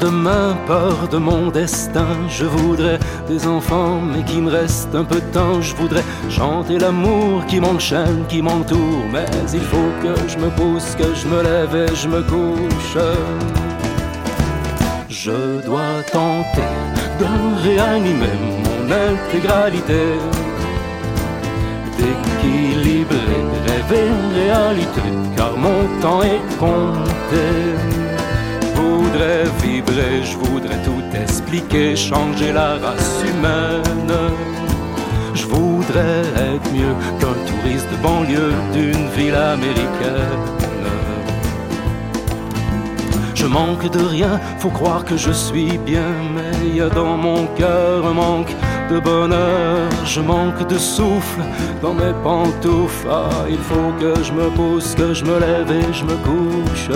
Demain, 0.00 0.56
peur 0.66 1.08
de 1.10 1.18
mon 1.18 1.50
destin. 1.50 2.06
Je 2.28 2.44
voudrais 2.44 2.98
des 3.28 3.46
enfants, 3.46 4.00
mais 4.00 4.22
qu'il 4.24 4.42
me 4.42 4.50
reste 4.50 4.94
un 4.94 5.04
peu 5.04 5.20
de 5.20 5.32
temps. 5.32 5.60
Je 5.60 5.74
voudrais 5.76 6.04
chanter 6.30 6.78
l'amour 6.78 7.44
qui 7.46 7.60
m'enchaîne, 7.60 8.24
qui 8.28 8.42
m'entoure. 8.42 9.04
Mais 9.12 9.26
il 9.52 9.60
faut 9.60 9.92
que 10.02 10.14
je 10.28 10.38
me 10.38 10.50
pousse, 10.50 10.94
que 10.96 11.14
je 11.14 11.26
me 11.26 11.42
lève 11.42 11.74
et 11.74 11.94
je 11.94 12.08
me 12.08 12.22
couche. 12.22 12.96
Je 15.08 15.60
dois 15.64 16.02
tenter 16.12 16.72
de 17.20 17.26
réanimer 17.64 18.36
mon 18.64 18.84
intégralité. 18.90 20.02
D'équilibrer 21.98 23.40
rêve 23.66 23.92
et 23.92 24.40
réalité, 24.40 25.02
car 25.36 25.56
mon 25.56 26.00
temps 26.00 26.22
est 26.22 26.58
compté 26.58 27.98
voudrais 29.08 29.44
vibrer, 29.88 30.22
je 30.22 30.36
voudrais 30.36 30.82
tout 30.82 31.02
expliquer, 31.16 31.96
changer 31.96 32.52
la 32.52 32.76
race 32.78 33.22
humaine. 33.22 34.12
Je 35.34 35.46
voudrais 35.46 36.22
être 36.36 36.72
mieux 36.72 36.94
qu'un 37.18 37.34
touriste 37.46 37.88
de 37.90 37.96
banlieue 38.02 38.52
d'une 38.72 39.08
ville 39.10 39.34
américaine. 39.34 40.44
Je 43.34 43.46
manque 43.46 43.88
de 43.90 44.00
rien, 44.00 44.40
faut 44.58 44.70
croire 44.70 45.04
que 45.04 45.16
je 45.16 45.30
suis 45.30 45.78
bien, 45.78 46.12
mais 46.34 46.76
y 46.76 46.80
a 46.80 46.88
dans 46.88 47.16
mon 47.16 47.46
cœur 47.56 48.04
un 48.04 48.12
manque 48.12 48.54
de 48.90 48.98
bonheur. 48.98 49.88
Je 50.04 50.20
manque 50.20 50.66
de 50.66 50.76
souffle 50.76 51.42
dans 51.80 51.94
mes 51.94 52.12
pantoufles. 52.24 53.06
Ah, 53.08 53.46
il 53.48 53.58
faut 53.58 53.92
que 54.00 54.22
je 54.24 54.32
me 54.32 54.48
pousse, 54.50 54.94
que 54.94 55.14
je 55.14 55.24
me 55.24 55.38
lève 55.38 55.70
et 55.70 55.92
je 55.92 56.04
me 56.04 56.16
couche. 56.26 56.90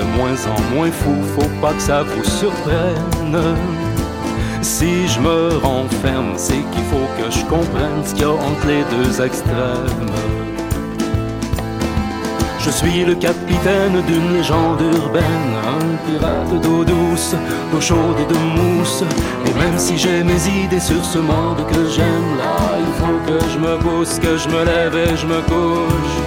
De 0.00 0.18
moins 0.18 0.38
en 0.46 0.74
moins 0.74 0.90
fou, 0.90 1.14
faut 1.34 1.50
pas 1.60 1.72
que 1.74 1.82
ça 1.82 2.02
vous 2.02 2.24
surprenne. 2.24 3.36
Si 4.62 5.08
je 5.08 5.20
me 5.20 5.58
renferme, 5.58 6.32
c'est 6.36 6.62
qu'il 6.72 6.84
faut 6.90 7.08
que 7.18 7.30
je 7.30 7.44
comprenne 7.44 8.02
ce 8.04 8.14
qu'il 8.14 8.22
y 8.22 8.24
a 8.24 8.30
entre 8.30 8.66
les 8.66 8.84
deux 8.94 9.20
extrêmes. 9.20 10.12
Je 12.60 12.70
suis 12.70 13.04
le 13.04 13.14
capitaine 13.14 14.02
d'une 14.06 14.34
légende 14.34 14.80
urbaine, 14.80 15.52
un 15.76 15.96
pirate 16.06 16.62
d'eau 16.62 16.84
douce, 16.84 17.34
d'eau 17.72 17.80
chaude 17.80 18.18
et 18.22 18.32
de 18.32 18.38
mousse. 18.38 19.02
Et 19.46 19.54
même 19.58 19.78
si 19.78 19.98
j'ai 19.98 20.22
mes 20.22 20.42
idées 20.64 20.80
sur 20.80 21.04
ce 21.04 21.18
monde 21.18 21.62
que 21.70 21.88
j'aime, 21.88 22.36
là, 22.38 22.78
il 22.78 22.92
faut 23.00 23.18
que 23.26 23.38
je 23.52 23.58
me 23.58 23.76
pousse, 23.78 24.18
que 24.18 24.36
je 24.36 24.48
me 24.48 24.64
lève 24.64 24.96
et 24.96 25.16
je 25.16 25.26
me 25.26 25.40
couche. 25.42 26.19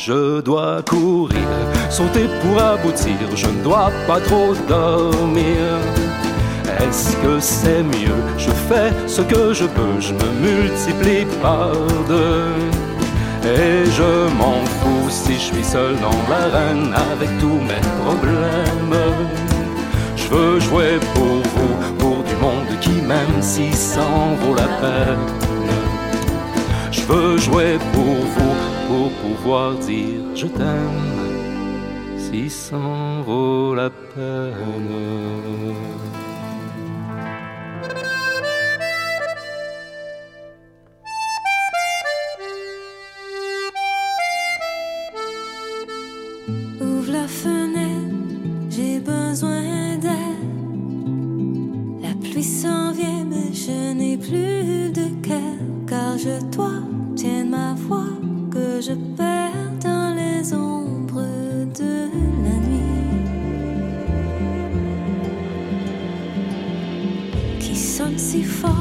Je 0.00 0.40
dois 0.40 0.80
courir, 0.82 1.48
sauter 1.90 2.28
pour 2.40 2.62
aboutir, 2.62 3.16
je 3.34 3.46
ne 3.46 3.64
dois 3.64 3.90
pas 4.06 4.20
trop 4.20 4.54
dormir. 4.68 5.58
Est-ce 6.80 7.16
que 7.16 7.40
c'est 7.40 7.82
mieux? 7.82 8.22
Je 8.38 8.50
fais 8.68 8.92
ce 9.08 9.22
que 9.22 9.52
je 9.52 9.64
peux, 9.64 9.98
je 9.98 10.14
me 10.14 10.30
multiplie 10.40 11.26
par 11.42 11.72
deux. 12.06 12.54
Et 13.44 13.90
je 13.90 14.28
m'en 14.38 14.64
fous 14.78 15.10
si 15.10 15.34
je 15.34 15.46
suis 15.52 15.64
seul 15.64 15.96
dans 15.96 16.20
l'arène 16.30 16.94
avec 17.12 17.30
tous 17.40 17.60
mes 17.70 17.82
problèmes. 18.04 19.00
Je 20.16 20.28
veux 20.28 20.60
jouer 20.60 21.00
pour 21.12 21.42
vous, 21.54 21.96
pour 21.98 22.22
du 22.22 22.36
monde 22.36 22.78
qui 22.80 23.02
m'aime 23.02 23.40
si 23.40 23.72
ça 23.72 24.02
en 24.02 24.34
vaut 24.36 24.54
la 24.54 24.68
peine. 24.80 25.26
Je 26.92 27.00
veux 27.02 27.36
jouer 27.36 27.78
pour 27.92 28.14
vous, 28.34 28.54
pour 28.88 29.10
pouvoir 29.22 29.74
dire 29.74 30.22
je 30.34 30.46
t'aime 30.46 31.18
si 32.16 32.48
ça 32.48 32.76
en 32.76 33.22
vaut 33.22 33.74
la 33.74 33.90
peine. 33.90 34.54
Sonne 68.28 68.42
si 68.42 68.77